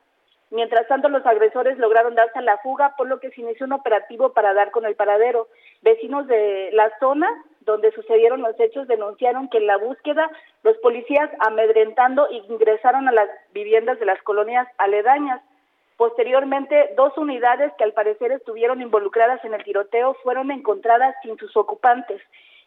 Mientras 0.50 0.86
tanto, 0.86 1.08
los 1.08 1.26
agresores 1.26 1.76
lograron 1.78 2.14
darse 2.14 2.38
a 2.38 2.42
la 2.42 2.58
fuga, 2.58 2.94
por 2.96 3.08
lo 3.08 3.18
que 3.18 3.30
se 3.30 3.40
inició 3.40 3.66
un 3.66 3.72
operativo 3.72 4.32
para 4.32 4.54
dar 4.54 4.70
con 4.70 4.84
el 4.84 4.94
paradero. 4.94 5.48
Vecinos 5.82 6.28
de 6.28 6.70
la 6.72 6.92
zona 7.00 7.28
donde 7.62 7.90
sucedieron 7.90 8.42
los 8.42 8.58
hechos 8.60 8.86
denunciaron 8.86 9.48
que 9.48 9.58
en 9.58 9.66
la 9.66 9.76
búsqueda 9.76 10.30
los 10.62 10.76
policías 10.78 11.28
amedrentando 11.40 12.28
ingresaron 12.30 13.08
a 13.08 13.12
las 13.12 13.28
viviendas 13.52 13.98
de 13.98 14.06
las 14.06 14.22
colonias 14.22 14.68
aledañas. 14.78 15.42
Posteriormente, 15.96 16.90
dos 16.96 17.16
unidades 17.16 17.72
que 17.78 17.84
al 17.84 17.92
parecer 17.92 18.30
estuvieron 18.32 18.82
involucradas 18.82 19.42
en 19.44 19.54
el 19.54 19.64
tiroteo 19.64 20.14
fueron 20.22 20.50
encontradas 20.50 21.14
sin 21.22 21.38
sus 21.38 21.56
ocupantes. 21.56 22.20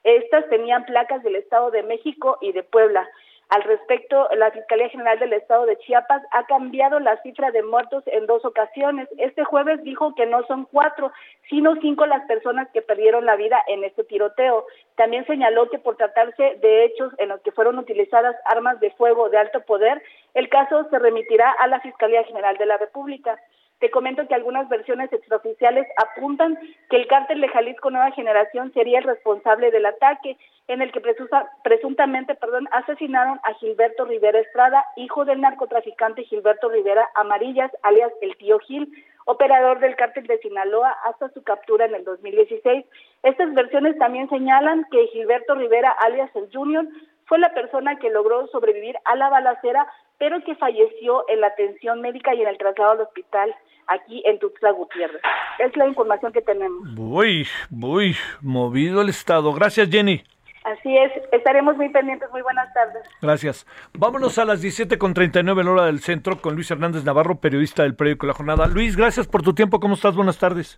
Estas 0.03 0.49
tenían 0.49 0.85
placas 0.85 1.21
del 1.23 1.35
Estado 1.35 1.69
de 1.69 1.83
México 1.83 2.37
y 2.41 2.53
de 2.53 2.63
Puebla. 2.63 3.07
Al 3.49 3.63
respecto, 3.63 4.29
la 4.37 4.51
Fiscalía 4.51 4.89
General 4.89 5.17
del 5.17 5.33
Estado 5.33 5.65
de 5.65 5.77
Chiapas 5.79 6.21
ha 6.31 6.45
cambiado 6.45 6.99
la 6.99 7.19
cifra 7.23 7.49
de 7.49 7.63
muertos 7.63 8.03
en 8.05 8.27
dos 8.27 8.45
ocasiones. 8.45 9.09
Este 9.17 9.43
jueves 9.43 9.83
dijo 9.83 10.13
que 10.13 10.27
no 10.27 10.43
son 10.43 10.65
cuatro, 10.65 11.11
sino 11.49 11.75
cinco 11.81 12.05
las 12.05 12.23
personas 12.27 12.69
que 12.71 12.83
perdieron 12.83 13.25
la 13.25 13.35
vida 13.35 13.59
en 13.67 13.83
este 13.83 14.03
tiroteo. 14.03 14.67
También 14.95 15.25
señaló 15.25 15.67
que 15.71 15.79
por 15.79 15.97
tratarse 15.97 16.59
de 16.61 16.85
hechos 16.85 17.11
en 17.17 17.29
los 17.29 17.41
que 17.41 17.51
fueron 17.51 17.79
utilizadas 17.79 18.35
armas 18.45 18.79
de 18.81 18.91
fuego 18.91 19.29
de 19.29 19.39
alto 19.39 19.61
poder, 19.61 19.99
el 20.35 20.47
caso 20.49 20.87
se 20.91 20.99
remitirá 20.99 21.49
a 21.51 21.65
la 21.65 21.79
Fiscalía 21.79 22.23
General 22.25 22.55
de 22.55 22.67
la 22.67 22.77
República. 22.77 23.39
Te 23.79 23.89
comento 23.91 24.27
que 24.27 24.35
algunas 24.35 24.67
versiones 24.67 25.11
extraoficiales 25.13 25.87
apuntan 25.95 26.59
que 26.89 26.97
el 26.97 27.07
cártel 27.07 27.39
de 27.39 27.47
Jalisco 27.47 27.89
Nueva 27.89 28.11
Generación 28.11 28.73
sería 28.73 28.99
el 28.99 29.05
responsable 29.05 29.71
del 29.71 29.85
ataque, 29.85 30.37
en 30.67 30.81
el 30.81 30.91
que 30.91 30.99
presusa- 30.99 31.49
presuntamente 31.63 32.35
perdón, 32.35 32.67
asesinaron 32.71 33.39
a 33.43 33.53
Gilberto 33.55 34.03
Rivera 34.05 34.39
Estrada, 34.39 34.83
hijo 34.97 35.23
del 35.23 35.39
narcotraficante 35.41 36.23
Gilberto 36.25 36.67
Rivera 36.69 37.09
Amarillas, 37.15 37.71
alias 37.83 38.11
el 38.21 38.35
tío 38.35 38.59
Gil, 38.59 38.91
operador 39.25 39.79
del 39.79 39.95
cártel 39.95 40.27
de 40.27 40.39
Sinaloa 40.39 40.95
hasta 41.05 41.29
su 41.29 41.43
captura 41.43 41.85
en 41.85 41.95
el 41.95 42.03
2016. 42.03 42.85
Estas 43.23 43.53
versiones 43.53 43.97
también 43.97 44.27
señalan 44.29 44.85
que 44.91 45.07
Gilberto 45.07 45.55
Rivera, 45.55 45.91
alias 45.91 46.29
el 46.35 46.49
Junior, 46.51 46.85
fue 47.25 47.39
la 47.39 47.53
persona 47.53 47.97
que 47.97 48.09
logró 48.09 48.47
sobrevivir 48.47 48.97
a 49.05 49.15
la 49.15 49.29
balacera, 49.29 49.87
pero 50.17 50.43
que 50.43 50.55
falleció 50.55 51.23
en 51.29 51.41
la 51.41 51.47
atención 51.47 52.01
médica 52.01 52.33
y 52.33 52.41
en 52.41 52.47
el 52.47 52.57
traslado 52.57 52.91
al 52.91 53.01
hospital 53.01 53.55
aquí 53.89 54.21
en 54.25 54.39
Tuxtla 54.39 54.71
Gutiérrez. 54.71 55.21
Es 55.59 55.75
la 55.75 55.87
información 55.87 56.31
que 56.31 56.41
tenemos. 56.41 56.87
Uy, 56.97 57.47
uy, 57.71 58.15
movido 58.41 59.01
el 59.01 59.09
estado. 59.09 59.53
Gracias, 59.53 59.89
Jenny. 59.89 60.23
Así 60.63 60.95
es, 60.97 61.11
estaremos 61.31 61.77
muy 61.77 61.89
pendientes. 61.89 62.29
Muy 62.31 62.41
buenas 62.41 62.71
tardes. 62.73 63.01
Gracias. 63.21 63.65
Vámonos 63.93 64.37
a 64.37 64.45
las 64.45 64.61
17.39 64.63 65.61
en 65.61 65.67
hora 65.67 65.85
del 65.85 65.99
centro 66.01 66.41
con 66.41 66.53
Luis 66.55 66.69
Hernández 66.69 67.03
Navarro, 67.05 67.39
periodista 67.39 67.83
del 67.83 67.95
periódico 67.95 68.27
La 68.27 68.33
Jornada. 68.33 68.67
Luis, 68.67 68.95
gracias 68.95 69.25
por 69.25 69.41
tu 69.41 69.53
tiempo. 69.53 69.79
¿Cómo 69.79 69.95
estás? 69.95 70.15
Buenas 70.15 70.37
tardes. 70.37 70.77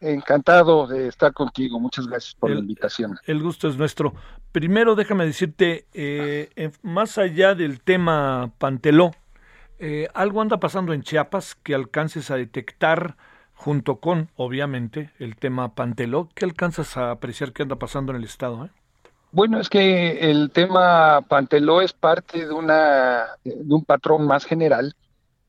Encantado 0.00 0.86
de 0.86 1.08
estar 1.08 1.32
contigo. 1.32 1.80
Muchas 1.80 2.06
gracias 2.06 2.34
por 2.36 2.50
la 2.50 2.60
invitación. 2.60 3.18
El 3.26 3.42
gusto 3.42 3.68
es 3.68 3.76
nuestro. 3.76 4.14
Primero, 4.52 4.94
déjame 4.94 5.26
decirte, 5.26 5.86
eh, 5.92 6.48
en- 6.54 6.72
más 6.82 7.18
allá 7.18 7.54
del 7.56 7.80
tema 7.82 8.52
Panteló, 8.58 9.10
eh, 9.78 10.08
algo 10.14 10.40
anda 10.40 10.58
pasando 10.58 10.92
en 10.92 11.02
Chiapas 11.02 11.54
que 11.54 11.74
alcances 11.74 12.30
a 12.30 12.36
detectar 12.36 13.16
junto 13.54 14.00
con, 14.00 14.30
obviamente, 14.36 15.10
el 15.18 15.36
tema 15.36 15.74
Panteló. 15.74 16.28
¿Qué 16.34 16.44
alcanzas 16.44 16.96
a 16.96 17.10
apreciar 17.10 17.52
que 17.52 17.62
anda 17.62 17.76
pasando 17.76 18.12
en 18.12 18.18
el 18.18 18.24
estado? 18.24 18.66
eh? 18.66 18.70
Bueno, 19.32 19.60
es 19.60 19.68
que 19.68 20.30
el 20.30 20.50
tema 20.50 21.22
Panteló 21.28 21.80
es 21.80 21.92
parte 21.92 22.46
de, 22.46 22.52
una, 22.52 23.26
de 23.44 23.74
un 23.74 23.84
patrón 23.84 24.26
más 24.26 24.44
general 24.44 24.94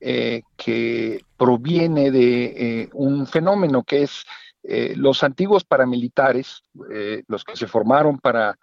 eh, 0.00 0.42
que 0.56 1.24
proviene 1.36 2.10
de 2.10 2.44
eh, 2.44 2.88
un 2.92 3.26
fenómeno 3.26 3.82
que 3.82 4.02
es 4.02 4.24
los 4.96 5.22
antiguos 5.22 5.64
paramilitares, 5.64 6.62
los 7.26 7.42
que 7.42 7.56
se 7.56 7.66
formaron 7.66 8.18
para 8.18 8.58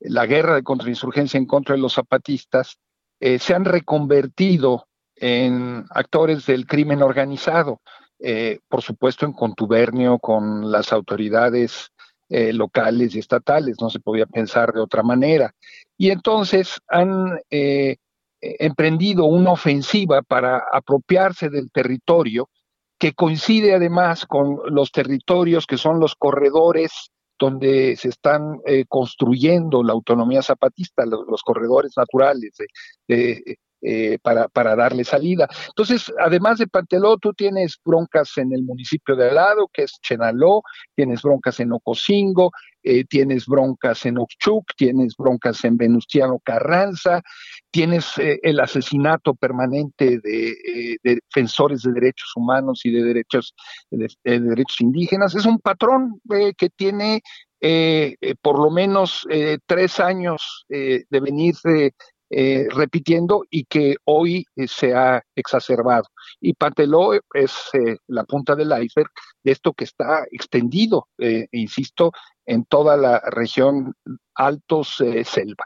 la 0.00 0.24
guerra 0.24 0.54
de 0.54 0.62
contrainsurgencia 0.62 1.36
en 1.36 1.44
contra 1.44 1.74
de 1.74 1.82
los 1.82 1.92
zapatistas, 1.92 2.78
eh, 3.20 3.38
se 3.38 3.54
han 3.54 3.64
reconvertido 3.64 4.86
en 5.14 5.84
actores 5.90 6.46
del 6.46 6.66
crimen 6.66 7.02
organizado, 7.02 7.80
eh, 8.18 8.60
por 8.68 8.80
supuesto 8.80 9.26
en 9.26 9.34
contubernio 9.34 10.18
con 10.18 10.70
las 10.70 10.92
autoridades 10.92 11.90
eh, 12.30 12.52
locales 12.52 13.14
y 13.14 13.18
estatales, 13.18 13.76
no 13.80 13.90
se 13.90 14.00
podía 14.00 14.24
pensar 14.24 14.72
de 14.72 14.80
otra 14.80 15.02
manera. 15.02 15.54
Y 15.98 16.10
entonces 16.10 16.80
han 16.88 17.38
emprendido 18.40 19.26
una 19.26 19.52
ofensiva 19.52 20.22
para 20.22 20.64
apropiarse 20.72 21.50
del 21.50 21.70
territorio 21.70 22.48
que 22.98 23.12
coincide 23.12 23.74
además 23.74 24.24
con 24.24 24.60
los 24.64 24.92
territorios 24.92 25.66
que 25.66 25.76
son 25.76 26.00
los 26.00 26.14
corredores 26.14 27.10
donde 27.40 27.96
se 27.96 28.10
están 28.10 28.60
eh, 28.66 28.84
construyendo 28.86 29.82
la 29.82 29.94
autonomía 29.94 30.42
zapatista, 30.42 31.06
los, 31.06 31.42
corredores 31.42 31.92
naturales 31.96 32.52
de- 32.58 32.66
de, 33.08 33.58
eh, 33.82 34.18
para, 34.22 34.46
para 34.48 34.76
darle 34.76 35.04
salida. 35.04 35.48
Entonces, 35.68 36.12
además 36.20 36.58
de 36.58 36.66
Panteló, 36.66 37.16
tú 37.16 37.32
tienes 37.32 37.78
broncas 37.82 38.36
en 38.36 38.52
el 38.52 38.62
municipio 38.62 39.16
de 39.16 39.30
al 39.30 39.36
lado, 39.36 39.70
que 39.72 39.84
es 39.84 39.98
Chenaló, 40.02 40.62
tienes 40.94 41.22
broncas 41.22 41.60
en 41.60 41.72
Ocosingo, 41.72 42.50
eh, 42.82 43.04
tienes 43.04 43.46
broncas 43.46 44.06
en 44.06 44.18
Oxchuc, 44.18 44.72
tienes 44.76 45.14
broncas 45.16 45.64
en 45.64 45.76
Venustiano 45.76 46.40
Carranza, 46.44 47.22
tienes 47.70 48.16
eh, 48.18 48.38
el 48.42 48.60
asesinato 48.60 49.34
permanente 49.34 50.18
de, 50.22 50.50
eh, 50.50 50.96
de 51.02 51.14
defensores 51.14 51.82
de 51.82 51.92
derechos 51.92 52.32
humanos 52.36 52.80
y 52.84 52.90
de 52.92 53.02
derechos, 53.02 53.54
de, 53.90 54.08
de 54.24 54.40
derechos 54.40 54.80
indígenas. 54.80 55.34
Es 55.34 55.46
un 55.46 55.58
patrón 55.58 56.20
eh, 56.32 56.52
que 56.56 56.70
tiene 56.70 57.22
eh, 57.60 58.16
eh, 58.20 58.34
por 58.40 58.58
lo 58.58 58.70
menos 58.70 59.26
eh, 59.30 59.58
tres 59.66 60.00
años 60.00 60.64
eh, 60.70 61.04
de 61.10 61.20
venirse 61.20 61.94
eh, 62.30 62.68
repitiendo 62.70 63.44
y 63.50 63.64
que 63.64 63.96
hoy 64.04 64.46
eh, 64.54 64.68
se 64.68 64.94
ha 64.94 65.20
exacerbado. 65.34 66.04
Y 66.40 66.54
Panteló 66.54 67.14
es 67.34 67.52
eh, 67.72 67.96
la 68.06 68.22
punta 68.22 68.54
del 68.54 68.68
iceberg 68.68 69.10
de 69.42 69.52
esto 69.52 69.72
que 69.72 69.84
está 69.84 70.24
extendido, 70.30 71.08
eh, 71.18 71.48
insisto, 71.50 72.12
en 72.46 72.64
toda 72.64 72.96
la 72.96 73.20
región 73.30 73.94
Altos 74.34 75.02
Selva. 75.24 75.64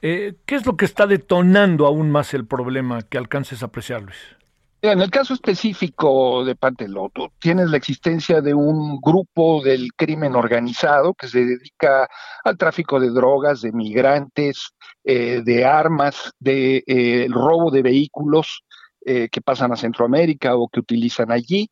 ¿Qué 0.00 0.34
es 0.48 0.66
lo 0.66 0.76
que 0.76 0.84
está 0.84 1.06
detonando 1.06 1.86
aún 1.86 2.10
más 2.10 2.34
el 2.34 2.46
problema 2.46 3.02
que 3.02 3.18
alcances 3.18 3.62
a 3.62 3.66
apreciar, 3.66 4.02
Luis? 4.02 4.39
En 4.82 5.02
el 5.02 5.10
caso 5.10 5.34
específico 5.34 6.42
de 6.42 6.56
Panteló, 6.56 7.10
tú 7.12 7.28
tienes 7.38 7.68
la 7.68 7.76
existencia 7.76 8.40
de 8.40 8.54
un 8.54 8.98
grupo 8.98 9.62
del 9.62 9.92
crimen 9.94 10.34
organizado 10.34 11.12
que 11.12 11.28
se 11.28 11.44
dedica 11.44 12.08
al 12.44 12.56
tráfico 12.56 12.98
de 12.98 13.10
drogas, 13.10 13.60
de 13.60 13.72
migrantes, 13.72 14.70
eh, 15.04 15.42
de 15.44 15.66
armas, 15.66 16.32
de 16.38 16.82
eh, 16.86 17.26
robo 17.28 17.70
de 17.70 17.82
vehículos 17.82 18.62
eh, 19.04 19.28
que 19.30 19.42
pasan 19.42 19.70
a 19.70 19.76
Centroamérica 19.76 20.56
o 20.56 20.66
que 20.68 20.80
utilizan 20.80 21.30
allí. 21.30 21.68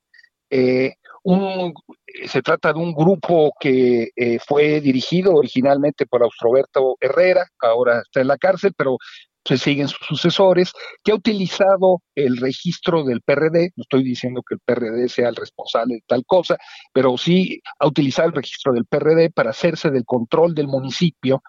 Se 0.51 2.43
trata 2.43 2.73
de 2.75 2.79
un 2.79 2.93
grupo 2.93 3.53
que 3.59 4.09
fue 4.47 4.81
dirigido 4.81 5.35
originalmente 5.35 6.07
por 6.07 6.23
Austroberto 6.23 6.97
Herrera, 7.01 7.47
ahora 7.61 8.01
está 8.01 8.21
en 8.21 8.29
la 8.29 8.39
cárcel, 8.39 8.73
pero 8.77 8.97
se 9.45 9.57
siguen 9.59 9.89
sus 9.89 10.07
sucesores, 10.07 10.73
que 11.03 11.13
ha 11.13 11.15
utilizado 11.15 12.03
el 12.15 12.37
registro 12.37 13.05
del 13.05 13.23
PRD, 13.23 13.71
no 13.77 13.83
estoy 13.83 14.03
diciendo 14.05 14.43
que 14.47 14.55
el 14.57 14.61
PRD 14.65 15.09
sea 15.09 15.29
el 15.31 15.37
responsable 15.37 15.95
de 15.95 16.03
tal 16.07 16.25
cosa, 16.27 16.57
pero 16.93 17.17
sí 17.17 17.61
ha 17.79 17.87
utilizado 17.87 18.29
el 18.29 18.35
registro 18.35 18.73
del 18.73 18.85
PRD 18.85 19.31
para 19.31 19.51
hacerse 19.51 19.91
del 19.91 20.05
control 20.05 20.55
del 20.55 20.67
municipio 20.69 21.43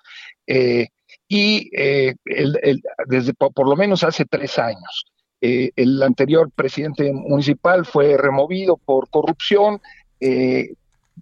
eh, 0.47 0.87
y 1.27 1.69
eh, 1.77 2.15
el- 2.25 2.81
desde 3.07 3.33
po- 3.33 3.51
por, 3.51 3.67
lo 3.67 3.75
menos 3.75 4.03
hace 4.03 4.25
tres 4.25 4.57
años. 4.59 5.05
Eh, 5.41 5.71
el 5.75 6.01
anterior 6.03 6.51
presidente 6.53 7.11
municipal 7.13 7.85
fue 7.85 8.17
removido 8.17 8.77
por 8.77 9.09
corrupción, 9.09 9.81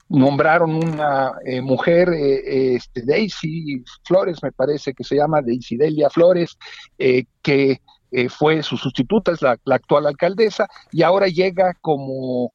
nombraron 0.09 0.75
una 0.75 1.33
eh, 1.45 1.61
mujer, 1.61 2.09
eh, 2.09 2.75
este, 2.75 3.03
Daisy 3.05 3.83
Flores, 4.03 4.41
me 4.41 4.51
parece 4.51 4.93
que 4.93 5.03
se 5.03 5.15
llama 5.15 5.41
Daisy 5.41 5.77
Delia 5.77 6.09
Flores, 6.09 6.57
eh, 6.97 7.25
que 7.41 7.81
fue 8.29 8.63
su 8.63 8.77
sustituta, 8.77 9.33
es 9.33 9.41
la, 9.41 9.57
la 9.65 9.75
actual 9.75 10.07
alcaldesa, 10.07 10.65
y 10.93 11.03
ahora 11.03 11.27
llega 11.27 11.73
como 11.81 12.53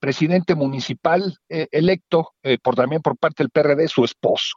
presidente 0.00 0.54
municipal 0.54 1.36
electo 1.46 2.32
por 2.62 2.74
también 2.74 3.02
por 3.02 3.18
parte 3.18 3.42
del 3.42 3.50
PRD 3.50 3.86
su 3.86 4.02
esposo. 4.02 4.56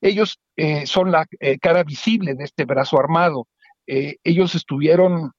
Ellos 0.00 0.40
son 0.86 1.12
la 1.12 1.26
cara 1.60 1.84
visible 1.84 2.34
de 2.36 2.44
este 2.44 2.64
brazo 2.64 2.98
armado. 2.98 3.46
Ellos 3.86 4.54
estuvieron 4.54 5.30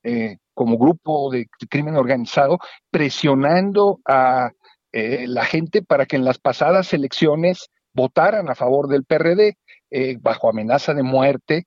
como 0.53 0.77
grupo 0.77 1.31
de 1.31 1.47
crimen 1.67 1.95
organizado 1.95 2.59
presionando 2.91 4.01
a 4.05 4.51
eh, 4.91 5.27
la 5.27 5.45
gente 5.45 5.83
para 5.83 6.05
que 6.05 6.15
en 6.15 6.25
las 6.25 6.39
pasadas 6.39 6.93
elecciones 6.93 7.69
votaran 7.93 8.49
a 8.49 8.55
favor 8.55 8.87
del 8.87 9.05
PRD 9.05 9.57
eh, 9.91 10.17
bajo 10.19 10.49
amenaza 10.49 10.93
de 10.93 11.03
muerte. 11.03 11.65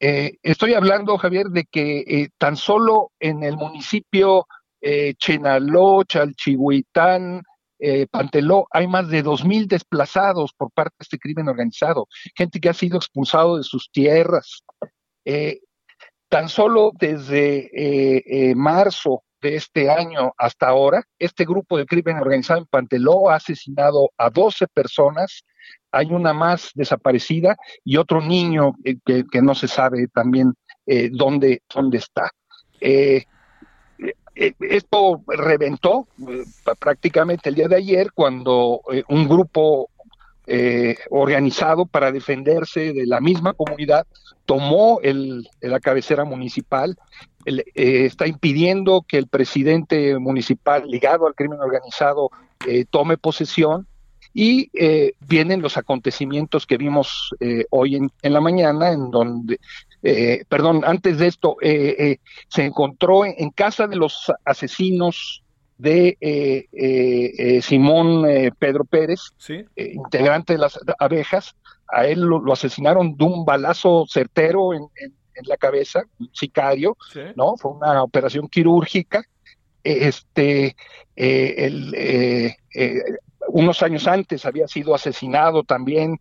Eh, 0.00 0.36
estoy 0.42 0.74
hablando, 0.74 1.16
Javier, 1.16 1.46
de 1.46 1.64
que 1.64 2.28
tan 2.38 2.56
solo 2.56 3.12
en 3.20 3.42
el 3.42 3.56
municipio 3.56 4.46
Chenaló, 5.18 6.04
Chalchihuitán, 6.04 7.42
Panteló, 8.12 8.68
hay 8.70 8.86
más 8.86 9.08
de 9.08 9.22
dos 9.22 9.44
mil 9.44 9.66
desplazados 9.66 10.52
por 10.52 10.70
parte 10.70 10.94
de 11.00 11.02
este 11.02 11.18
crimen 11.18 11.48
organizado, 11.48 12.06
gente 12.36 12.60
que 12.60 12.68
ha 12.68 12.74
sido 12.74 12.96
expulsado 12.96 13.56
de 13.56 13.64
sus 13.64 13.90
tierras. 13.90 14.62
Tan 16.28 16.48
solo 16.48 16.92
desde 16.96 18.54
marzo 18.54 19.24
de 19.40 19.56
este 19.56 19.90
año 19.90 20.32
hasta 20.36 20.68
ahora, 20.68 21.04
este 21.18 21.44
grupo 21.44 21.78
de 21.78 21.86
crimen 21.86 22.18
organizado 22.18 22.60
en 22.60 22.66
Panteló 22.66 23.30
ha 23.30 23.36
asesinado 23.36 24.10
a 24.16 24.30
12 24.30 24.66
personas, 24.68 25.44
hay 25.92 26.06
una 26.06 26.32
más 26.32 26.70
desaparecida 26.74 27.56
y 27.84 27.96
otro 27.96 28.20
niño 28.20 28.74
eh, 28.84 28.96
que, 29.04 29.24
que 29.30 29.42
no 29.42 29.54
se 29.54 29.68
sabe 29.68 30.08
también 30.08 30.54
eh, 30.90 31.10
dónde, 31.12 31.60
dónde 31.72 31.98
está. 31.98 32.30
Eh, 32.80 33.24
eh, 34.34 34.54
esto 34.58 35.22
reventó 35.26 36.08
prácticamente 36.78 37.50
el 37.50 37.56
día 37.56 37.68
de 37.68 37.76
ayer 37.76 38.10
cuando 38.14 38.80
un 39.08 39.28
grupo 39.28 39.90
organizado 41.10 41.84
para 41.84 42.10
defenderse 42.10 42.94
de 42.94 43.04
la 43.04 43.20
misma 43.20 43.52
comunidad 43.52 44.06
tomó 44.46 44.98
el, 45.02 45.46
la 45.60 45.78
cabecera 45.78 46.24
municipal, 46.24 46.96
eh, 47.48 48.04
está 48.04 48.26
impidiendo 48.26 49.04
que 49.06 49.18
el 49.18 49.26
presidente 49.26 50.18
municipal 50.18 50.86
ligado 50.86 51.26
al 51.26 51.34
crimen 51.34 51.60
organizado 51.60 52.30
eh, 52.66 52.84
tome 52.90 53.16
posesión 53.16 53.86
y 54.34 54.70
eh, 54.74 55.14
vienen 55.20 55.62
los 55.62 55.76
acontecimientos 55.76 56.66
que 56.66 56.76
vimos 56.76 57.34
eh, 57.40 57.64
hoy 57.70 57.96
en, 57.96 58.10
en, 58.22 58.32
la 58.32 58.40
mañana, 58.40 58.92
en 58.92 59.10
donde, 59.10 59.58
eh, 60.02 60.44
perdón, 60.48 60.82
antes 60.84 61.18
de 61.18 61.26
esto, 61.26 61.56
se 61.60 62.64
encontró 62.64 63.24
en, 63.24 63.34
en, 63.38 63.50
casa 63.50 63.86
de 63.86 63.96
los 63.96 64.30
asesinos 64.44 65.42
de 65.76 66.16
eh, 66.20 66.66
eh, 66.72 67.62
Simón 67.62 68.24
Pedro 68.58 68.84
Pérez, 68.84 69.20
¿Sí? 69.38 69.64
integrante 69.76 70.54
de 70.54 70.58
las 70.60 70.78
abejas, 70.98 71.54
a 71.88 72.06
él 72.06 72.20
lo, 72.20 72.40
lo 72.40 72.52
asesinaron 72.52 73.16
de 73.16 73.24
un 73.24 73.44
balazo 73.44 74.04
certero 74.08 74.74
en, 74.74 74.82
en, 74.96 75.14
en 75.38 75.48
la 75.48 75.56
cabeza, 75.56 76.02
un 76.18 76.30
sicario, 76.32 76.96
¿Sí? 77.12 77.20
¿no? 77.36 77.56
Fue 77.56 77.72
una 77.72 78.02
operación 78.02 78.48
quirúrgica. 78.48 79.24
Este, 79.84 80.76
eh, 81.16 81.54
el, 81.56 81.94
eh, 81.96 82.56
eh, 82.74 83.02
unos 83.48 83.82
años 83.82 84.06
antes 84.06 84.44
había 84.44 84.68
sido 84.68 84.94
asesinado 84.94 85.62
también 85.62 86.20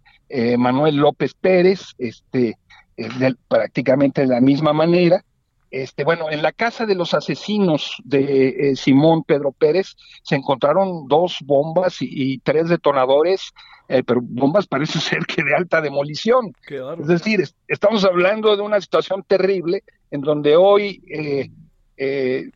Manuel 0.57 0.97
López 0.97 1.33
Pérez, 1.33 1.93
este, 1.97 2.57
de, 2.97 3.35
prácticamente 3.47 4.21
de 4.21 4.27
la 4.27 4.41
misma 4.41 4.73
manera. 4.73 5.23
Este, 5.71 6.03
bueno, 6.03 6.29
en 6.31 6.41
la 6.41 6.51
casa 6.51 6.85
de 6.85 6.95
los 6.95 7.13
asesinos 7.13 7.95
de 8.03 8.71
eh, 8.71 8.75
Simón 8.75 9.23
Pedro 9.23 9.51
Pérez 9.51 9.95
se 10.23 10.35
encontraron 10.35 11.07
dos 11.07 11.37
bombas 11.43 12.01
y, 12.01 12.07
y 12.09 12.37
tres 12.39 12.69
detonadores, 12.69 13.51
eh, 13.89 14.03
pero 14.03 14.21
bombas 14.23 14.67
parece 14.67 14.99
ser 14.99 15.25
que 15.25 15.43
de 15.43 15.55
alta 15.55 15.81
demolición. 15.81 16.53
Es 17.01 17.07
decir, 17.07 17.41
es- 17.41 17.55
estamos 17.67 18.03
hablando 18.05 18.55
de 18.55 18.61
una 18.61 18.79
situación 18.81 19.23
terrible 19.27 19.83
en 20.11 20.21
donde 20.21 20.55
hoy 20.55 21.03
eh, 21.09 21.49
eh, 21.97 22.49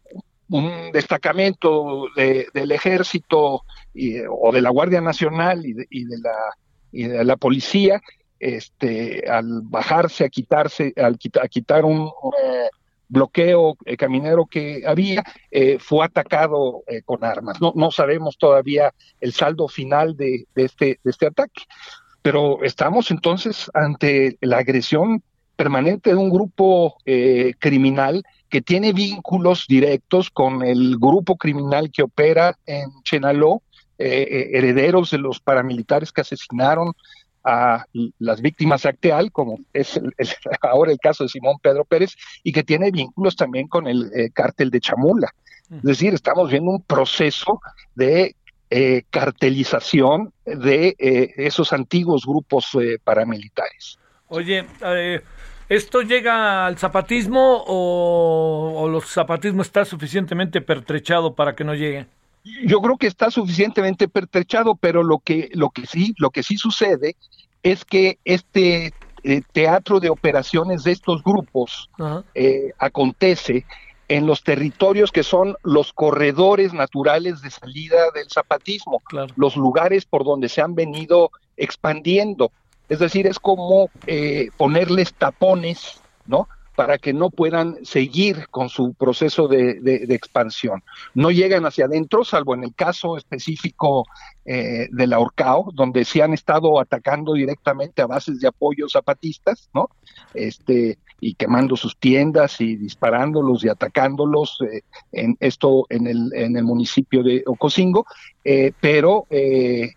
un 0.49 0.91
destacamento 0.93 2.07
de- 2.15 2.47
del 2.53 2.71
ejército 2.71 3.63
y, 3.93 4.19
o 4.29 4.51
de 4.51 4.61
la 4.61 4.69
Guardia 4.69 5.01
Nacional 5.01 5.65
y 5.65 5.73
de, 5.73 5.85
y 5.89 6.05
de 6.05 6.17
la, 6.19 6.35
y 6.91 7.03
de 7.03 7.23
la 7.25 7.37
policía, 7.37 8.01
este, 8.39 9.29
al 9.29 9.61
bajarse 9.63 10.25
a 10.25 10.29
quitarse, 10.29 10.93
al 10.97 11.17
quita- 11.17 11.41
a 11.43 11.47
quitar 11.47 11.85
un 11.85 12.09
bloqueo 13.11 13.75
eh, 13.85 13.97
caminero 13.97 14.45
que 14.45 14.83
había, 14.87 15.23
eh, 15.51 15.77
fue 15.79 16.05
atacado 16.05 16.83
eh, 16.87 17.01
con 17.03 17.23
armas. 17.23 17.59
No, 17.61 17.73
no 17.75 17.91
sabemos 17.91 18.37
todavía 18.37 18.93
el 19.19 19.33
saldo 19.33 19.67
final 19.67 20.15
de, 20.15 20.47
este, 20.55 20.99
de 21.03 21.11
este 21.11 21.27
ataque, 21.27 21.63
pero 22.21 22.63
estamos 22.63 23.11
entonces 23.11 23.69
ante 23.73 24.37
la 24.39 24.59
agresión 24.59 25.21
permanente 25.57 26.11
de 26.11 26.15
un 26.15 26.29
grupo 26.29 26.95
eh, 27.05 27.53
criminal 27.59 28.23
que 28.49 28.61
tiene 28.61 28.93
vínculos 28.93 29.65
directos 29.67 30.29
con 30.29 30.63
el 30.63 30.97
grupo 30.97 31.35
criminal 31.35 31.91
que 31.91 32.03
opera 32.03 32.57
en 32.65 32.89
Chenaló, 33.03 33.61
herederos 34.03 35.11
de 35.11 35.19
los 35.19 35.39
paramilitares 35.39 36.11
que 36.11 36.21
asesinaron 36.21 36.93
a 37.43 37.85
las 38.19 38.41
víctimas 38.41 38.85
Acteal, 38.85 39.31
como 39.31 39.59
es 39.73 39.97
el- 39.97 40.13
el- 40.17 40.27
ahora 40.61 40.91
el 40.91 40.99
caso 40.99 41.23
de 41.23 41.29
Simón 41.29 41.57
Pedro 41.61 41.85
Pérez, 41.85 42.15
y 42.43 42.51
que 42.51 42.63
tiene 42.63 42.91
vínculos 42.91 43.35
también 43.35 43.67
con 43.67 43.87
el 43.87 44.11
eh, 44.15 44.29
cártel 44.33 44.69
de 44.69 44.79
Chamula. 44.79 45.29
Es 45.71 45.83
decir, 45.83 46.13
estamos 46.13 46.51
viendo 46.51 46.69
un 46.71 46.81
proceso 46.83 47.61
de 47.95 48.35
eh, 48.69 49.03
cartelización 49.09 50.33
de 50.45 50.95
eh, 50.99 51.33
esos 51.37 51.71
antiguos 51.73 52.25
grupos 52.25 52.69
eh, 52.75 52.97
paramilitares. 53.03 53.97
Oye, 54.27 54.65
¿esto 55.69 56.01
llega 56.01 56.65
al 56.65 56.77
zapatismo 56.77 57.63
o, 57.67 58.73
o 58.75 58.87
el 58.97 59.01
zapatismo 59.03 59.61
está 59.61 59.85
suficientemente 59.85 60.59
pertrechado 60.61 61.35
para 61.35 61.55
que 61.55 61.63
no 61.63 61.73
llegue? 61.73 62.05
Yo 62.43 62.81
creo 62.81 62.97
que 62.97 63.07
está 63.07 63.29
suficientemente 63.29 64.07
pertrechado, 64.07 64.75
pero 64.75 65.03
lo 65.03 65.19
que, 65.19 65.49
lo 65.53 65.69
que 65.69 65.85
sí, 65.85 66.13
lo 66.17 66.31
que 66.31 66.43
sí 66.43 66.57
sucede 66.57 67.15
es 67.63 67.85
que 67.85 68.19
este 68.25 68.93
eh, 69.23 69.41
teatro 69.51 69.99
de 69.99 70.09
operaciones 70.09 70.83
de 70.83 70.91
estos 70.91 71.23
grupos 71.23 71.89
eh, 72.33 72.71
acontece 72.79 73.65
en 74.07 74.25
los 74.25 74.43
territorios 74.43 75.11
que 75.11 75.23
son 75.23 75.55
los 75.63 75.93
corredores 75.93 76.73
naturales 76.73 77.41
de 77.41 77.49
salida 77.49 78.11
del 78.13 78.27
zapatismo, 78.29 79.01
los 79.37 79.55
lugares 79.55 80.05
por 80.05 80.25
donde 80.25 80.49
se 80.49 80.61
han 80.61 80.75
venido 80.75 81.31
expandiendo. 81.55 82.51
Es 82.89 82.99
decir, 82.99 83.25
es 83.25 83.39
como 83.39 83.89
eh, 84.05 84.49
ponerles 84.57 85.13
tapones, 85.13 86.01
¿no? 86.25 86.49
Para 86.81 86.97
que 86.97 87.13
no 87.13 87.29
puedan 87.29 87.77
seguir 87.85 88.47
con 88.49 88.67
su 88.69 88.93
proceso 88.95 89.47
de, 89.47 89.79
expansión. 90.09 90.81
No 91.13 91.29
llegan 91.29 91.65
hacia 91.65 91.85
adentro, 91.85 92.23
salvo 92.23 92.55
en 92.55 92.63
el 92.63 92.73
caso 92.73 93.17
específico 93.17 94.05
eh, 94.45 94.87
de 94.91 95.05
la 95.07 95.19
Orcao, 95.19 95.69
donde 95.73 96.03
se 96.05 96.23
han 96.23 96.33
estado 96.33 96.79
atacando 96.79 97.33
directamente 97.33 98.01
a 98.01 98.07
bases 98.07 98.39
de 98.39 98.47
apoyo 98.47 98.87
zapatistas, 98.89 99.69
¿no? 99.75 99.89
Este, 100.33 100.97
y 101.19 101.35
quemando 101.35 101.75
sus 101.75 101.95
tiendas 101.97 102.59
y 102.61 102.75
disparándolos 102.77 103.63
y 103.63 103.69
atacándolos, 103.69 104.57
eh, 104.61 104.81
en 105.11 105.37
esto 105.39 105.85
en 105.89 106.07
el, 106.07 106.33
en 106.33 106.57
el 106.57 106.63
municipio 106.63 107.21
de 107.21 107.43
Ocosingo, 107.45 108.05
eh, 108.43 108.71
pero 108.79 109.27
eh, 109.29 109.91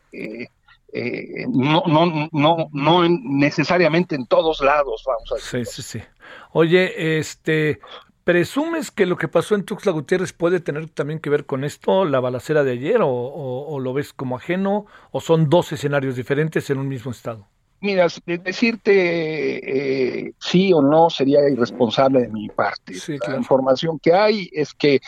eh, 0.96 1.46
no, 1.48 1.82
no, 1.88 2.28
no, 2.30 2.68
no 2.72 3.04
en- 3.04 3.20
necesariamente 3.24 4.14
en 4.14 4.26
todos 4.26 4.60
lados, 4.60 5.02
vamos 5.04 5.32
a 5.32 5.34
decir. 5.36 5.66
Sí, 5.66 5.82
sí, 5.82 5.98
sí. 5.98 6.04
Oye, 6.52 7.18
este, 7.18 7.80
¿presumes 8.24 8.90
que 8.90 9.06
lo 9.06 9.16
que 9.16 9.28
pasó 9.28 9.54
en 9.54 9.64
Tuxtla 9.64 9.92
Gutiérrez 9.92 10.32
puede 10.32 10.60
tener 10.60 10.88
también 10.90 11.20
que 11.20 11.30
ver 11.30 11.46
con 11.46 11.64
esto, 11.64 12.04
la 12.04 12.20
balacera 12.20 12.64
de 12.64 12.72
ayer, 12.72 13.02
o, 13.02 13.08
o- 13.08 13.74
o 13.74 13.80
lo 13.80 13.92
ves 13.92 14.12
como 14.12 14.36
ajeno, 14.36 14.86
o 15.10 15.20
son 15.20 15.48
dos 15.50 15.72
escenarios 15.72 16.16
diferentes 16.16 16.68
en 16.70 16.78
un 16.78 16.88
mismo 16.88 17.10
estado? 17.10 17.46
Mira, 17.80 18.06
decirte 18.24 20.28
eh, 20.28 20.32
sí 20.38 20.72
o 20.72 20.80
no 20.80 21.10
sería 21.10 21.46
irresponsable 21.50 22.20
de 22.22 22.28
mi 22.28 22.48
parte. 22.48 22.94
La 23.28 23.36
información 23.36 23.98
que 23.98 24.14
hay 24.14 24.48
es 24.52 24.72
que 24.72 25.00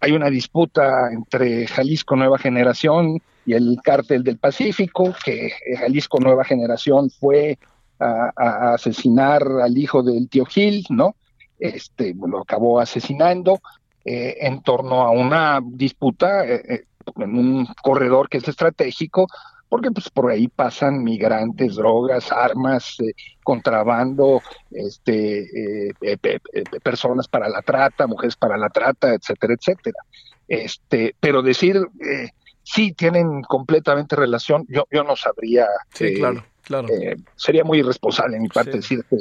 hay 0.00 0.12
una 0.12 0.28
disputa 0.28 1.10
entre 1.10 1.66
Jalisco 1.66 2.16
Nueva 2.16 2.38
Generación 2.38 3.18
y 3.46 3.54
el 3.54 3.78
Cártel 3.82 4.24
del 4.24 4.36
Pacífico, 4.36 5.14
que 5.24 5.46
eh, 5.46 5.52
Jalisco 5.78 6.18
Nueva 6.20 6.44
Generación 6.44 7.08
fue 7.10 7.58
a, 7.98 8.32
a 8.36 8.74
asesinar 8.74 9.42
al 9.62 9.76
hijo 9.76 10.02
del 10.02 10.28
tío 10.28 10.44
Gil, 10.44 10.84
¿no? 10.90 11.16
Este, 11.58 12.14
lo 12.14 12.40
acabó 12.40 12.78
asesinando 12.80 13.60
eh, 14.04 14.36
en 14.40 14.62
torno 14.62 15.02
a 15.02 15.10
una 15.10 15.60
disputa 15.62 16.46
eh, 16.46 16.62
eh, 16.68 16.84
en 17.16 17.36
un 17.36 17.66
corredor 17.82 18.28
que 18.28 18.38
es 18.38 18.46
estratégico, 18.48 19.26
porque 19.68 19.90
pues 19.90 20.08
por 20.08 20.30
ahí 20.30 20.48
pasan 20.48 21.02
migrantes, 21.02 21.74
drogas, 21.74 22.32
armas, 22.32 22.96
eh, 23.00 23.12
contrabando, 23.42 24.40
este, 24.70 25.88
eh, 25.90 26.16
pe- 26.20 26.40
personas 26.82 27.28
para 27.28 27.48
la 27.48 27.60
trata, 27.62 28.06
mujeres 28.06 28.36
para 28.36 28.56
la 28.56 28.70
trata, 28.70 29.12
etcétera, 29.14 29.54
etcétera. 29.54 29.98
Este, 30.46 31.14
pero 31.20 31.42
decir 31.42 31.76
eh, 32.00 32.30
sí 32.62 32.92
tienen 32.92 33.42
completamente 33.42 34.16
relación, 34.16 34.64
yo, 34.68 34.84
yo 34.90 35.04
no 35.04 35.16
sabría. 35.16 35.66
Sí, 35.92 36.14
claro, 36.14 36.44
claro. 36.68 36.86
eh, 36.88 37.16
sería 37.34 37.64
muy 37.64 37.78
irresponsable 37.80 38.36
de 38.36 38.42
mi 38.42 38.48
parte 38.48 38.70
decir 38.76 39.00
que 39.10 39.16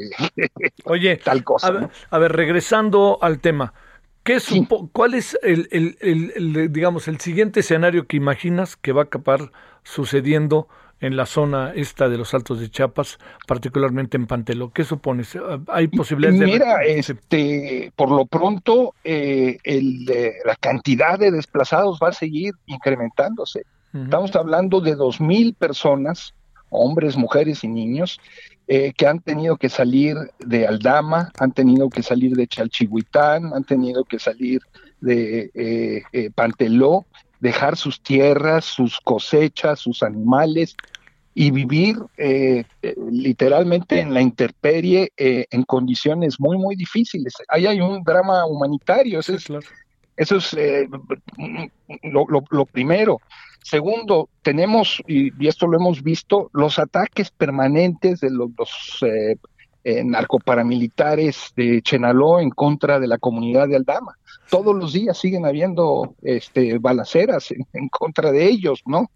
Oye, 0.86 1.18
tal 1.24 1.44
cosa. 1.44 1.68
A 1.68 1.72
ver, 1.72 1.90
a 2.12 2.18
ver, 2.20 2.32
regresando 2.34 3.18
al 3.22 3.40
tema, 3.40 3.74
¿qué 4.24 4.40
supo- 4.40 4.90
¿cuál 4.94 5.16
es 5.16 5.36
el, 5.42 5.68
el- 5.72 5.98
el- 6.02 6.32
el, 6.36 6.72
digamos, 6.72 7.08
el 7.08 7.20
siguiente 7.20 7.62
escenario 7.62 8.06
que 8.06 8.18
imaginas 8.18 8.76
que 8.76 8.92
va 8.92 9.02
a 9.02 9.06
acabar 9.06 9.52
sucediendo 9.84 10.68
en 11.00 11.16
la 11.16 11.28
zona 11.28 11.74
esta 11.76 12.10
de 12.10 12.18
los 12.18 12.34
Altos 12.34 12.60
de 12.60 12.70
Chiapas, 12.72 13.20
particularmente 13.48 14.18
en 14.18 14.26
Pantelo? 14.26 14.72
¿Qué 14.72 14.84
supones? 14.84 15.38
¿Hay 15.68 15.88
posibilidades 15.90 16.40
de... 16.40 16.46
Mira, 16.48 16.84
este, 16.84 17.92
por 17.96 18.10
lo 18.12 18.26
pronto, 18.26 18.96
eh, 19.04 19.60
el, 19.64 20.06
la 20.44 20.56
cantidad 20.60 21.20
de 21.20 21.30
desplazados 21.32 22.00
va 22.04 22.10
a 22.10 22.14
seguir 22.14 22.54
incrementándose. 22.66 23.64
Estamos 23.94 24.36
hablando 24.36 24.82
de 24.82 24.96
dos 24.96 25.22
mil 25.22 25.54
personas, 25.54 26.34
hombres, 26.70 27.16
mujeres 27.18 27.64
y 27.64 27.68
niños, 27.68 28.20
eh, 28.68 28.92
que 28.98 29.08
han 29.08 29.20
tenido 29.22 29.58
que 29.58 29.70
salir 29.70 30.16
de 30.40 30.68
Aldama, 30.68 31.32
han 31.38 31.52
tenido 31.54 31.90
que 31.90 32.04
salir 32.04 32.36
de 32.36 32.48
Chalchihuitán, 32.48 33.54
han 33.54 33.64
tenido 33.64 34.04
que 34.06 34.20
salir 34.20 34.60
de 35.00 35.52
eh, 35.54 36.04
eh, 36.12 36.30
Panteló, 36.36 37.08
dejar 37.40 37.78
sus 37.78 38.02
tierras, 38.02 38.66
sus 38.66 39.00
cosechas, 39.00 39.80
sus 39.80 40.02
animales 40.04 40.76
y 41.34 41.52
vivir 41.52 41.98
eh, 42.18 42.64
literalmente 43.12 44.00
en 44.00 44.14
la 44.14 44.22
intemperie 44.22 45.12
eh, 45.16 45.46
en 45.52 45.64
condiciones 45.64 46.40
muy, 46.40 46.58
muy 46.58 46.76
difíciles. 46.76 47.34
Ahí 47.48 47.68
hay 47.68 47.80
un 47.80 48.04
drama 48.04 48.46
humanitario, 48.48 49.20
eso 49.20 49.36
es, 49.36 49.46
eso 50.16 50.38
es 50.38 50.54
eh, 50.56 50.88
lo, 52.04 52.26
lo- 52.28 52.44
lo 52.50 52.66
primero. 52.66 53.22
Segundo, 53.64 54.30
tenemos, 54.42 55.02
y, 55.08 55.32
esto 55.48 55.68
lo 55.68 55.78
hemos 55.78 56.02
visto, 56.02 56.50
los 56.54 56.80
ataques 56.80 57.32
permanentes 57.32 58.22
de 58.22 58.30
los, 58.32 59.04
eh, 59.04 59.36
eh, 59.84 60.04
narcoparamilitares 60.04 61.54
de 61.56 61.82
Chenaló 61.82 62.40
en 62.40 62.50
contra 62.50 63.00
de 63.00 63.08
la 63.08 63.18
comunidad 63.18 63.70
de 63.70 63.78
Aldama. 63.78 64.18
Todos 64.50 64.76
los 64.76 64.94
días 64.94 65.18
siguen 65.18 65.46
habiendo 65.46 66.14
este, 66.24 66.78
balaceras 66.78 67.52
en, 67.52 67.88
contra 67.90 68.32
de 68.32 68.48
ellos, 68.48 68.82
¿no? 68.86 69.10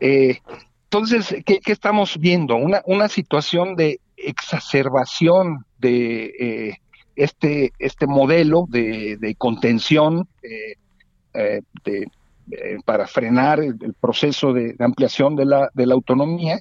Eh, 0.00 0.38
entonces, 0.84 1.36
¿qué, 1.44 1.60
estamos 1.66 2.18
viendo? 2.18 2.56
Una, 2.56 3.08
situación 3.08 3.76
de 3.76 4.00
exacerbación 4.16 5.64
de 5.78 6.24
eh, 6.40 6.78
este, 7.14 7.72
este 7.78 8.06
modelo 8.06 8.64
de, 8.68 9.34
contención 9.38 10.26
eh, 10.42 11.60
de, 11.84 12.08
eh, 12.50 12.78
para 12.84 13.06
frenar 13.06 13.60
el, 13.60 13.76
el 13.80 13.94
proceso 13.94 14.52
de, 14.52 14.72
de 14.74 14.84
ampliación 14.84 15.36
de 15.36 15.44
la, 15.44 15.70
de 15.74 15.86
la 15.86 15.94
autonomía, 15.94 16.60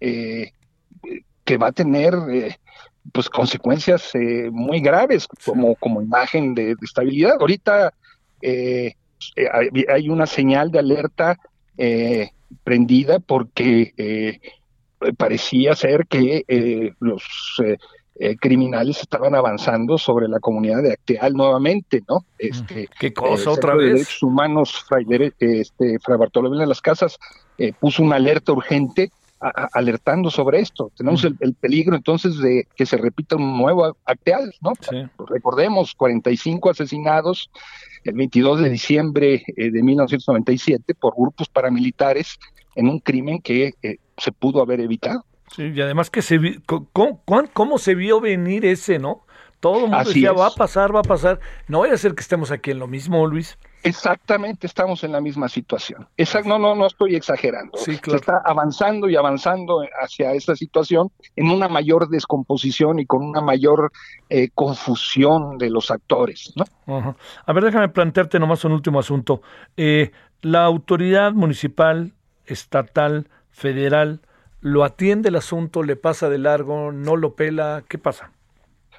eh, 0.00 0.52
que 1.44 1.56
va 1.56 1.68
a 1.68 1.72
tener 1.72 2.14
eh, 2.30 2.56
pues 3.12 3.30
consecuencias 3.30 4.14
eh, 4.14 4.50
muy 4.50 4.80
graves 4.80 5.28
como, 5.44 5.76
como 5.76 6.02
imagen 6.02 6.54
de, 6.54 6.74
de 6.74 6.76
estabilidad. 6.82 7.36
Ahorita 7.40 7.92
hay, 8.42 10.08
una 10.08 10.26
señal 10.26 10.70
de 10.70 10.78
alerta 10.78 11.38
prendida 12.64 13.18
porque 13.20 14.40
parecía 15.16 15.74
ser 15.74 16.06
que 16.06 16.44
los 17.00 17.24
eh, 18.18 18.30
eh, 18.30 18.36
criminales 18.36 19.00
estaban 19.00 19.34
avanzando 19.34 19.98
sobre 19.98 20.28
la 20.28 20.40
comunidad 20.40 20.82
de 20.82 20.92
Acteal 20.92 21.32
nuevamente, 21.34 22.02
¿no? 22.08 22.24
Este, 22.38 22.88
¿Qué 22.98 23.12
cosa 23.12 23.50
eh, 23.50 23.52
otra 23.52 23.72
Centro 23.72 23.78
de 23.78 23.84
vez? 23.84 23.92
Derechos 23.94 24.22
Humanos, 24.22 24.84
Fray, 24.88 25.04
Dere- 25.04 25.34
este, 25.38 25.98
Fray 26.00 26.18
Bartolomé 26.18 26.58
de 26.58 26.66
las 26.66 26.80
Casas, 26.80 27.18
eh, 27.58 27.72
puso 27.78 28.02
una 28.02 28.16
alerta 28.16 28.52
urgente 28.52 29.10
a- 29.40 29.48
a- 29.48 29.68
alertando 29.74 30.30
sobre 30.30 30.60
esto. 30.60 30.90
Tenemos 30.96 31.24
el, 31.24 31.36
el 31.40 31.54
peligro 31.54 31.94
entonces 31.94 32.38
de 32.38 32.66
que 32.74 32.86
se 32.86 32.96
repita 32.96 33.36
un 33.36 33.58
nuevo 33.58 33.96
Acteal, 34.04 34.52
¿no? 34.62 34.72
Recordemos, 35.28 35.94
45 35.94 36.70
asesinados 36.70 37.50
el 38.04 38.14
22 38.14 38.60
de 38.62 38.70
diciembre 38.70 39.42
eh, 39.56 39.70
de 39.70 39.82
1997 39.82 40.94
por 40.94 41.14
grupos 41.16 41.48
paramilitares 41.48 42.36
en 42.74 42.88
un 42.88 42.98
crimen 43.00 43.40
que 43.40 43.74
eh, 43.82 43.96
se 44.16 44.32
pudo 44.32 44.62
haber 44.62 44.80
evitado. 44.80 45.24
Sí, 45.54 45.72
y 45.74 45.80
además 45.80 46.10
que 46.10 46.22
se 46.22 46.38
vi- 46.38 46.60
¿cómo, 46.66 47.22
cómo 47.52 47.78
se 47.78 47.94
vio 47.94 48.20
venir 48.20 48.64
ese, 48.66 48.98
no? 48.98 49.24
Todo 49.60 49.76
el 49.76 49.80
mundo 49.82 49.96
Así 49.96 50.08
decía, 50.14 50.32
es. 50.32 50.38
va 50.38 50.48
a 50.48 50.50
pasar, 50.50 50.94
va 50.94 51.00
a 51.00 51.02
pasar. 51.02 51.40
No 51.66 51.80
vaya 51.80 51.94
a 51.94 51.98
ser 51.98 52.14
que 52.14 52.20
estemos 52.20 52.50
aquí 52.50 52.72
en 52.72 52.78
lo 52.78 52.86
mismo, 52.86 53.26
Luis. 53.26 53.58
Exactamente, 53.82 54.66
estamos 54.66 55.02
en 55.04 55.12
la 55.12 55.20
misma 55.20 55.48
situación. 55.48 56.08
No, 56.44 56.58
no, 56.58 56.74
no 56.74 56.86
estoy 56.86 57.14
exagerando. 57.14 57.78
Sí, 57.78 57.98
Se 58.04 58.16
está 58.16 58.42
avanzando 58.44 59.08
y 59.08 59.16
avanzando 59.16 59.82
hacia 60.02 60.32
esta 60.32 60.56
situación 60.56 61.10
en 61.36 61.50
una 61.50 61.68
mayor 61.68 62.08
descomposición 62.08 62.98
y 62.98 63.06
con 63.06 63.22
una 63.22 63.40
mayor 63.40 63.92
eh, 64.28 64.50
confusión 64.54 65.56
de 65.56 65.70
los 65.70 65.90
actores, 65.90 66.52
¿no? 66.56 67.16
A 67.46 67.52
ver, 67.52 67.64
déjame 67.64 67.88
plantearte 67.88 68.38
nomás 68.38 68.64
un 68.64 68.72
último 68.72 68.98
asunto. 68.98 69.40
Eh, 69.76 70.10
la 70.42 70.64
autoridad 70.64 71.32
municipal, 71.32 72.12
estatal, 72.44 73.28
federal, 73.50 74.20
¿lo 74.60 74.84
atiende 74.84 75.28
el 75.28 75.36
asunto, 75.36 75.82
le 75.82 75.96
pasa 75.96 76.28
de 76.28 76.38
largo, 76.38 76.92
no 76.92 77.16
lo 77.16 77.34
pela? 77.34 77.84
¿Qué 77.88 77.98
pasa? 77.98 78.32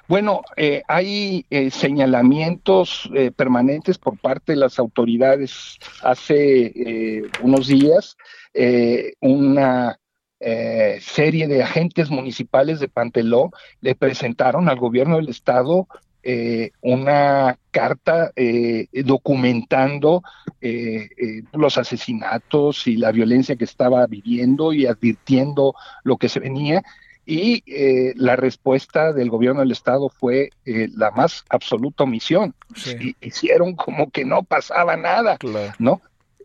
Bueno, 0.08 0.42
eh, 0.56 0.82
hay 0.88 1.44
eh, 1.50 1.70
señalamientos 1.70 3.10
eh, 3.14 3.30
permanentes 3.30 3.98
por 3.98 4.16
parte 4.18 4.52
de 4.52 4.56
las 4.56 4.78
autoridades. 4.78 5.78
Hace 6.02 6.72
eh, 6.74 7.22
unos 7.42 7.66
días, 7.66 8.16
eh, 8.54 9.12
una 9.20 9.98
eh, 10.40 10.98
serie 11.02 11.46
de 11.46 11.62
agentes 11.62 12.10
municipales 12.10 12.80
de 12.80 12.88
Panteló 12.88 13.50
le 13.80 13.94
presentaron 13.94 14.68
al 14.68 14.78
gobierno 14.78 15.16
del 15.16 15.28
estado 15.28 15.88
eh, 16.30 16.72
una 16.82 17.56
carta 17.70 18.32
eh, 18.36 18.86
documentando 19.04 20.22
eh, 20.60 21.08
eh, 21.16 21.42
los 21.54 21.78
asesinatos 21.78 22.86
y 22.86 22.96
la 22.96 23.12
violencia 23.12 23.56
que 23.56 23.64
estaba 23.64 24.06
viviendo 24.06 24.74
y 24.74 24.84
advirtiendo 24.86 25.74
lo 26.04 26.16
que 26.18 26.28
se 26.28 26.40
venía. 26.40 26.82
Y 27.24 27.62
eh, 27.66 28.12
la 28.16 28.36
respuesta 28.36 29.12
del 29.12 29.30
gobierno 29.30 29.60
del 29.60 29.72
estado 29.72 30.08
fue 30.10 30.50
eh, 30.66 30.88
la 30.94 31.10
más 31.12 31.44
absoluta 31.48 32.04
omisión. 32.04 32.54
Y- 33.00 33.16
Hicieron 33.20 33.74
como 33.74 34.10
que 34.10 34.24
no 34.24 34.42
pasaba 34.42 34.96
nada, 34.96 35.36
¿no? 35.78 36.00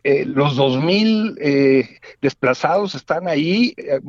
Eh, 0.06 0.26
los 0.26 0.58
2.000 0.58 1.38
eh, 1.40 1.98
desplazados 2.20 2.94
están 2.94 3.26
ahí, 3.26 3.72
eh, 3.78 4.00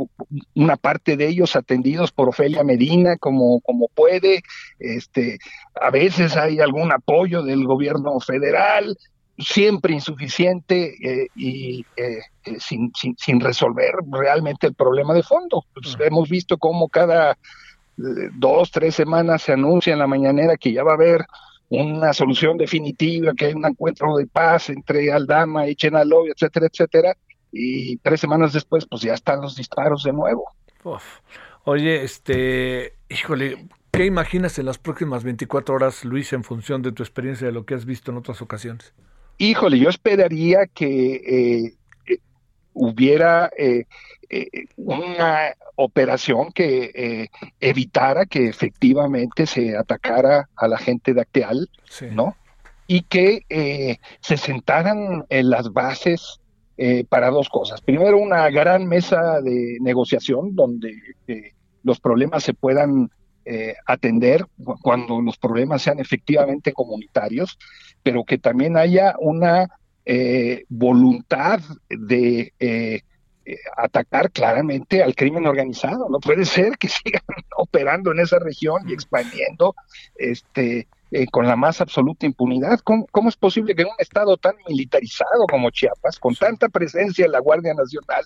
una 0.54 0.76
parte 0.76 1.16
de 1.16 1.28
ellos 1.28 1.56
atendidos 1.56 2.12
por 2.12 2.28
Ofelia 2.28 2.66
Medina 2.66 3.16
como, 3.16 3.62
como 3.62 3.88
puede. 3.88 4.44
Este, 4.78 5.40
a 5.80 5.90
veces 5.92 6.36
hay 6.36 6.60
algún 6.60 6.92
apoyo 6.92 7.44
del 7.44 7.66
gobierno 7.66 8.20
federal, 8.20 8.98
siempre 9.38 9.94
insuficiente 9.94 10.96
eh, 11.02 11.28
y 11.36 11.86
eh, 11.98 12.20
sin, 12.60 12.92
sin, 12.96 13.16
sin 13.18 13.40
resolver 13.40 13.94
realmente 14.12 14.68
el 14.68 14.74
problema 14.74 15.14
de 15.14 15.24
fondo. 15.24 15.64
Pues, 15.74 15.96
Hemos 16.00 16.30
visto 16.30 16.58
cómo 16.58 16.90
cada 16.90 17.38
dos, 17.98 18.72
tres 18.72 18.96
semanas 18.96 19.42
se 19.42 19.54
anuncia 19.54 19.94
en 19.94 20.00
la 20.00 20.08
mañanera 20.08 20.58
que 20.58 20.74
ya 20.74 20.84
va 20.84 20.92
a 20.92 20.96
haber 20.96 21.26
una 21.70 22.14
solución 22.14 22.58
definitiva, 22.58 23.34
que 23.34 23.46
hay 23.46 23.54
un 23.54 23.66
encuentro 23.66 24.16
de 24.18 24.28
paz 24.28 24.70
entre 24.70 25.12
Aldama 25.12 25.68
y 25.68 25.76
Chenaloy, 25.76 26.30
etcétera, 26.30 26.68
etcétera, 26.72 27.18
y 27.52 27.98
tres 27.98 28.20
semanas 28.20 28.54
después, 28.54 28.86
pues 28.86 29.02
ya 29.02 29.14
están 29.14 29.42
los 29.42 29.56
disparos 29.56 30.04
de 30.04 30.14
nuevo. 30.14 30.46
Uf. 30.84 31.04
Oye, 31.64 32.04
este, 32.04 32.94
híjole, 33.10 33.68
¿qué 33.92 34.06
imaginas 34.06 34.60
en 34.60 34.66
las 34.66 34.78
próximas 34.78 35.24
24 35.24 35.74
horas, 35.74 36.06
Luis, 36.06 36.32
en 36.34 36.44
función 36.44 36.82
de 36.82 36.92
tu 36.92 37.02
experiencia 37.02 37.48
de 37.48 37.54
lo 37.54 37.66
que 37.66 37.74
has 37.74 37.86
visto 37.86 38.12
en 38.12 38.18
otras 38.18 38.42
ocasiones? 38.42 38.94
Híjole, 39.38 39.80
yo 39.80 39.90
esperaría 39.90 40.68
que 40.68 41.16
eh, 41.16 41.74
hubiera 42.76 43.50
eh, 43.58 43.86
eh, 44.30 44.46
una 44.78 45.54
operación 45.76 46.52
que 46.52 46.92
eh, 46.94 47.28
evitara 47.60 48.26
que 48.26 48.48
efectivamente 48.48 49.48
se 49.48 49.76
atacara 49.76 50.48
a 50.56 50.68
la 50.68 50.78
gente 50.78 51.14
de 51.14 51.22
Acteal, 51.22 51.70
¿no? 52.12 52.36
Y 52.88 53.02
que 53.02 53.98
se 54.22 54.38
sentaran 54.38 55.26
en 55.30 55.50
las 55.50 55.74
bases 55.74 56.40
para 57.10 57.30
dos 57.32 57.50
cosas. 57.50 57.82
Primero, 57.82 58.18
una 58.20 58.50
gran 58.50 58.86
mesa 58.86 59.42
de 59.42 59.78
negociación 59.82 60.56
donde 60.56 60.94
los 61.84 62.00
problemas 62.00 62.44
se 62.44 62.54
puedan 62.54 63.10
eh, 63.46 63.76
atender 63.86 64.46
cu- 64.64 64.76
cuando 64.82 65.22
los 65.22 65.38
problemas 65.38 65.82
sean 65.84 66.00
efectivamente 66.00 66.74
comunitarios, 66.74 67.58
pero 68.04 68.24
que 68.24 68.38
también 68.38 68.76
haya 68.76 69.16
una 69.20 69.68
eh, 70.06 70.64
voluntad 70.70 71.60
de 71.90 72.54
eh, 72.60 73.02
eh, 73.46 73.58
atacar 73.78 74.32
claramente 74.32 75.04
al 75.04 75.16
crimen 75.16 75.46
organizado. 75.48 76.08
No 76.10 76.20
puede 76.20 76.46
ser 76.46 76.78
que 76.78 76.88
sigan 77.04 77.22
operando 77.58 78.12
en 78.12 78.20
esa 78.20 78.40
región 78.40 78.88
y 78.88 78.94
expandiendo 78.94 79.76
este, 80.16 80.88
eh, 81.12 81.28
con 81.32 81.48
la 81.48 81.56
más 81.56 81.82
absoluta 81.82 82.26
impunidad. 82.26 82.80
¿Cómo, 82.84 83.06
cómo 83.12 83.30
es 83.30 83.36
posible 83.36 83.76
que 83.76 83.84
en 83.84 83.90
un 83.90 83.96
estado 84.00 84.38
tan 84.38 84.56
militarizado 84.68 85.46
como 85.50 85.70
Chiapas, 85.70 86.20
con 86.20 86.36
tanta 86.36 86.70
presencia 86.70 87.26
de 87.26 87.32
la 87.32 87.40
Guardia 87.40 87.74
Nacional, 87.74 88.26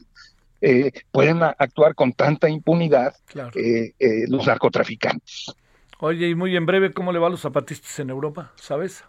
eh, 0.61 0.91
pueden 1.11 1.41
actuar 1.43 1.95
con 1.95 2.11
tanta 2.13 2.49
impunidad 2.49 3.13
Claro. 3.25 3.51
eh, 3.55 3.93
los 4.27 4.45
narcotraficantes? 4.47 5.53
Oye, 5.99 6.29
y 6.29 6.35
muy 6.35 6.55
en 6.55 6.65
breve, 6.65 6.93
¿cómo 6.93 7.11
le 7.11 7.19
va 7.19 7.27
a 7.27 7.29
los 7.29 7.41
zapatistas 7.41 7.99
en 7.99 8.09
Europa? 8.09 8.53
¿Sabes? 8.55 9.03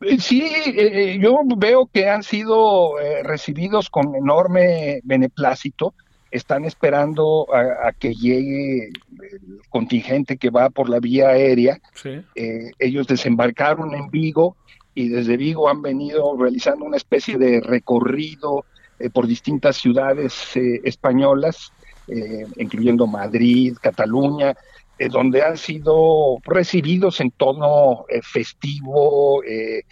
Eh, 0.00 0.18
Sí, 0.20 0.44
eh, 0.44 1.18
yo 1.20 1.40
veo 1.56 1.88
que 1.92 2.08
han 2.08 2.22
sido 2.22 2.98
eh, 3.00 3.22
recibidos 3.22 3.90
con 3.90 4.14
enorme 4.14 5.00
beneplácito. 5.04 5.94
Están 6.30 6.64
esperando 6.64 7.46
a, 7.54 7.88
a 7.88 7.92
que 7.92 8.12
llegue 8.12 8.88
el 8.88 9.60
contingente 9.70 10.36
que 10.36 10.50
va 10.50 10.70
por 10.70 10.88
la 10.88 10.98
vía 11.00 11.28
aérea. 11.28 11.78
Sí. 11.94 12.20
Eh, 12.34 12.72
ellos 12.78 13.06
desembarcaron 13.06 13.94
en 13.94 14.10
Vigo 14.10 14.56
y 14.94 15.08
desde 15.08 15.36
Vigo 15.36 15.68
han 15.68 15.82
venido 15.82 16.36
realizando 16.36 16.84
una 16.84 16.96
especie 16.96 17.38
de 17.38 17.60
recorrido 17.60 18.64
eh, 18.98 19.10
por 19.10 19.26
distintas 19.26 19.76
ciudades 19.76 20.56
eh, 20.56 20.80
españolas, 20.84 21.70
eh, 22.08 22.46
incluyendo 22.56 23.06
Madrid, 23.06 23.76
Cataluña, 23.80 24.54
eh, 24.98 25.08
donde 25.08 25.42
han 25.42 25.56
sido 25.56 26.38
recibidos 26.44 27.20
en 27.20 27.30
tono 27.32 28.04
eh, 28.08 28.20
festivo, 28.22 29.42
eh, 29.44 29.82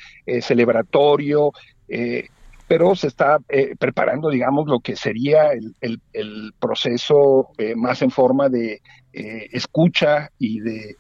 celebratorio, 0.41 1.53
pero 2.67 2.95
se 2.97 3.09
está 3.09 3.39
preparando, 3.79 4.31
digamos, 4.31 4.67
lo 4.67 4.81
que 4.81 4.97
sería 4.97 5.53
el, 5.53 5.75
el- 6.13 6.53
proceso 6.59 7.51
más 7.77 8.01
en 8.03 8.11
forma 8.11 8.49
de 8.49 8.81
escucha 9.13 10.31
y 10.39 10.61
de 10.61 10.97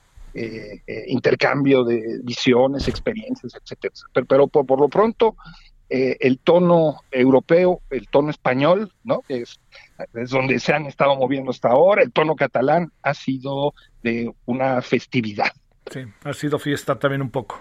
intercambio 1.06 1.84
de 1.84 2.20
visiones, 2.22 2.86
experiencias, 2.88 3.52
etcétera. 3.54 3.94
Pero, 4.28 4.48
por 4.48 4.78
lo 4.80 4.88
pronto, 4.88 5.36
eh, 5.96 6.16
el 6.20 6.38
tono 6.38 7.02
europeo, 7.12 7.80
el 7.90 8.08
tono 8.08 8.30
español, 8.30 8.92
¿no? 9.04 9.20
Que 9.22 9.42
es, 9.42 9.60
es 10.14 10.30
donde 10.30 10.58
se 10.58 10.72
han 10.72 10.86
estado 10.86 11.14
moviendo 11.16 11.50
hasta 11.52 11.68
ahora, 11.68 12.02
el 12.02 12.10
tono 12.12 12.34
catalán 12.34 12.90
ha 13.02 13.14
sido 13.14 13.74
de 14.02 14.32
una 14.46 14.82
festividad. 14.82 15.52
Sí, 15.92 16.00
ha 16.24 16.32
sido 16.32 16.58
fiesta 16.58 16.98
también 16.98 17.20
un 17.22 17.30
poco. 17.30 17.60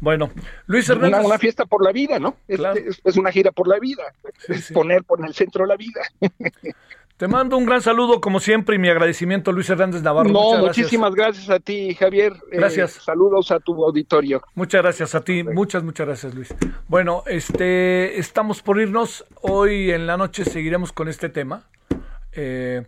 Bueno, 0.00 0.30
Luis 0.66 0.88
Hernández. 0.88 1.24
una 1.26 1.38
fiesta 1.40 1.66
por 1.66 1.84
la 1.84 1.90
vida, 1.90 2.18
¿no? 2.20 2.36
Es, 2.46 2.60
es- 2.60 3.00
es 3.04 3.16
una 3.16 3.32
gira 3.32 3.50
por 3.50 3.66
la 3.68 3.78
vida, 3.80 4.04
es 4.48 4.70
poner 4.72 5.02
por 5.04 5.26
el 5.26 5.34
centro 5.34 5.66
la 5.66 5.76
vida. 5.76 6.00
Te 7.16 7.28
mando 7.28 7.56
un 7.56 7.64
gran 7.64 7.80
saludo, 7.80 8.20
como 8.20 8.40
siempre, 8.40 8.74
y 8.74 8.78
mi 8.80 8.88
agradecimiento, 8.88 9.52
Luis 9.52 9.70
Hernández 9.70 10.02
Navarro. 10.02 10.30
No, 10.30 10.50
gracias. 10.50 10.66
muchísimas 10.78 11.14
gracias 11.14 11.48
a 11.48 11.60
ti, 11.60 11.94
Javier. 11.94 12.32
Eh, 12.50 12.56
Gracias. 12.58 12.92
saludos 12.94 13.52
a 13.52 13.60
tu 13.60 13.84
auditorio. 13.84 14.42
Muchas 14.56 14.82
gracias 14.82 15.14
a 15.14 15.22
ti, 15.22 15.44
muchas, 15.44 15.84
muchas 15.84 16.06
gracias 16.08 16.34
Luis. 16.34 16.52
Bueno, 16.88 17.22
este, 17.26 18.18
estamos 18.18 18.62
por 18.62 18.80
irnos. 18.80 19.24
Hoy 19.42 19.92
en 19.92 20.08
la 20.08 20.16
noche 20.16 20.44
seguiremos 20.44 20.90
con 20.92 21.06
este 21.06 21.28
tema. 21.28 21.62
Eh, 22.32 22.84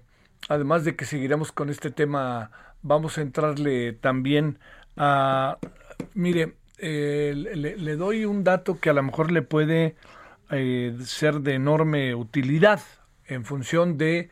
además 0.49 0.85
de 0.85 0.97
que 0.97 1.05
seguiremos 1.05 1.53
con 1.53 1.70
este 1.70 1.93
tema, 1.93 2.51
vamos 2.83 3.18
a 3.18 3.22
entrarle 3.22 3.93
también 3.93 4.59
a... 4.97 5.59
Mire, 6.14 6.55
eh, 6.79 7.33
le, 7.37 7.77
le 7.77 7.97
doy 7.97 8.24
un 8.24 8.43
dato 8.43 8.81
que 8.81 8.91
a 8.91 8.93
lo 8.93 9.05
mejor 9.05 9.31
le 9.31 9.43
puede 9.43 9.95
eh, 10.51 10.97
ser 11.05 11.41
de 11.41 11.55
enorme 11.55 12.14
utilidad 12.16 12.81
en 13.29 13.45
función 13.45 13.99
de 13.99 14.31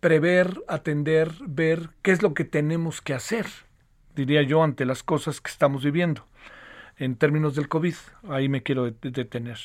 prever, 0.00 0.62
atender, 0.68 1.32
ver 1.46 1.90
qué 2.02 2.12
es 2.12 2.22
lo 2.22 2.34
que 2.34 2.44
tenemos 2.44 3.00
que 3.00 3.14
hacer, 3.14 3.46
diría 4.14 4.42
yo, 4.42 4.62
ante 4.62 4.84
las 4.84 5.02
cosas 5.02 5.40
que 5.40 5.50
estamos 5.50 5.84
viviendo 5.84 6.26
en 6.96 7.16
términos 7.16 7.54
del 7.54 7.68
COVID. 7.68 7.94
Ahí 8.28 8.48
me 8.48 8.62
quiero 8.62 8.90
detener. 8.90 9.58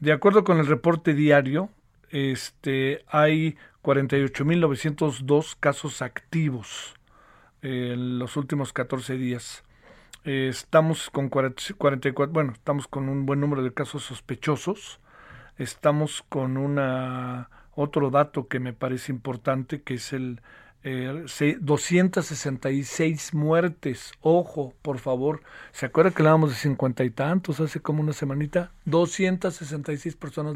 De 0.00 0.12
acuerdo 0.12 0.44
con 0.44 0.58
el 0.58 0.66
reporte 0.66 1.14
diario, 1.14 1.70
este, 2.10 3.04
hay 3.08 3.56
48.902 3.82 5.56
casos 5.58 6.02
activos 6.02 6.94
en 7.62 8.18
los 8.18 8.36
últimos 8.36 8.72
14 8.72 9.16
días. 9.16 9.64
Eh, 10.24 10.48
estamos 10.50 11.08
con 11.10 11.28
44, 11.28 12.32
bueno, 12.32 12.52
estamos 12.52 12.88
con 12.88 13.08
un 13.08 13.26
buen 13.26 13.40
número 13.40 13.62
de 13.62 13.72
casos 13.72 14.02
sospechosos. 14.02 15.00
Estamos 15.58 16.24
con 16.28 16.56
una 16.56 17.50
otro 17.74 18.10
dato 18.10 18.48
que 18.48 18.58
me 18.58 18.72
parece 18.72 19.12
importante, 19.12 19.82
que 19.82 19.94
es 19.94 20.12
el 20.12 20.40
266 21.60 23.28
eh, 23.32 23.36
muertes. 23.36 24.12
Ojo, 24.20 24.72
por 24.82 24.98
favor. 24.98 25.42
¿Se 25.72 25.86
acuerda 25.86 26.12
que 26.12 26.22
hablábamos 26.22 26.50
de 26.50 26.56
cincuenta 26.56 27.02
y 27.04 27.10
tantos 27.10 27.58
hace 27.60 27.80
como 27.80 28.02
una 28.02 28.12
semanita? 28.12 28.72
266 28.84 30.14
personas 30.16 30.54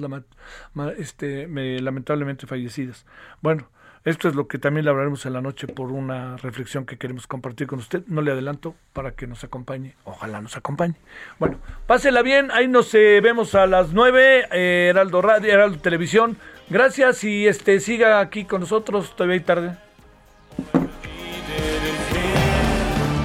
este, 0.98 1.48
lamentablemente 1.80 2.46
fallecidas. 2.46 3.06
Bueno, 3.42 3.68
esto 4.04 4.28
es 4.28 4.34
lo 4.34 4.48
que 4.48 4.58
también 4.58 4.86
le 4.86 4.90
hablaremos 4.90 5.26
en 5.26 5.34
la 5.34 5.42
noche 5.42 5.66
por 5.66 5.92
una 5.92 6.38
reflexión 6.38 6.86
que 6.86 6.96
queremos 6.96 7.26
compartir 7.26 7.66
con 7.66 7.80
usted. 7.80 8.02
No 8.06 8.22
le 8.22 8.32
adelanto 8.32 8.74
para 8.94 9.12
que 9.12 9.26
nos 9.26 9.44
acompañe. 9.44 9.94
Ojalá 10.04 10.40
nos 10.40 10.56
acompañe. 10.56 10.94
Bueno, 11.38 11.58
pásela 11.86 12.22
bien. 12.22 12.50
Ahí 12.50 12.66
nos 12.66 12.94
eh, 12.94 13.20
vemos 13.22 13.54
a 13.54 13.66
las 13.66 13.92
9. 13.92 14.48
Eh, 14.52 14.86
Heraldo 14.90 15.20
Radio, 15.20 15.52
Heraldo 15.52 15.78
Televisión. 15.80 16.38
Gracias 16.70 17.24
y 17.24 17.46
este 17.46 17.78
siga 17.80 18.20
aquí 18.20 18.46
con 18.46 18.60
nosotros. 18.62 19.14
Todavía 19.14 19.34
hay 19.34 19.40
tarde. 19.40 19.76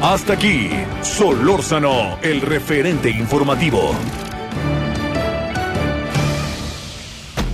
Hasta 0.02 0.34
aquí, 0.34 0.70
Solórzano, 1.02 2.20
el 2.22 2.42
referente 2.42 3.10
informativo. 3.10 3.96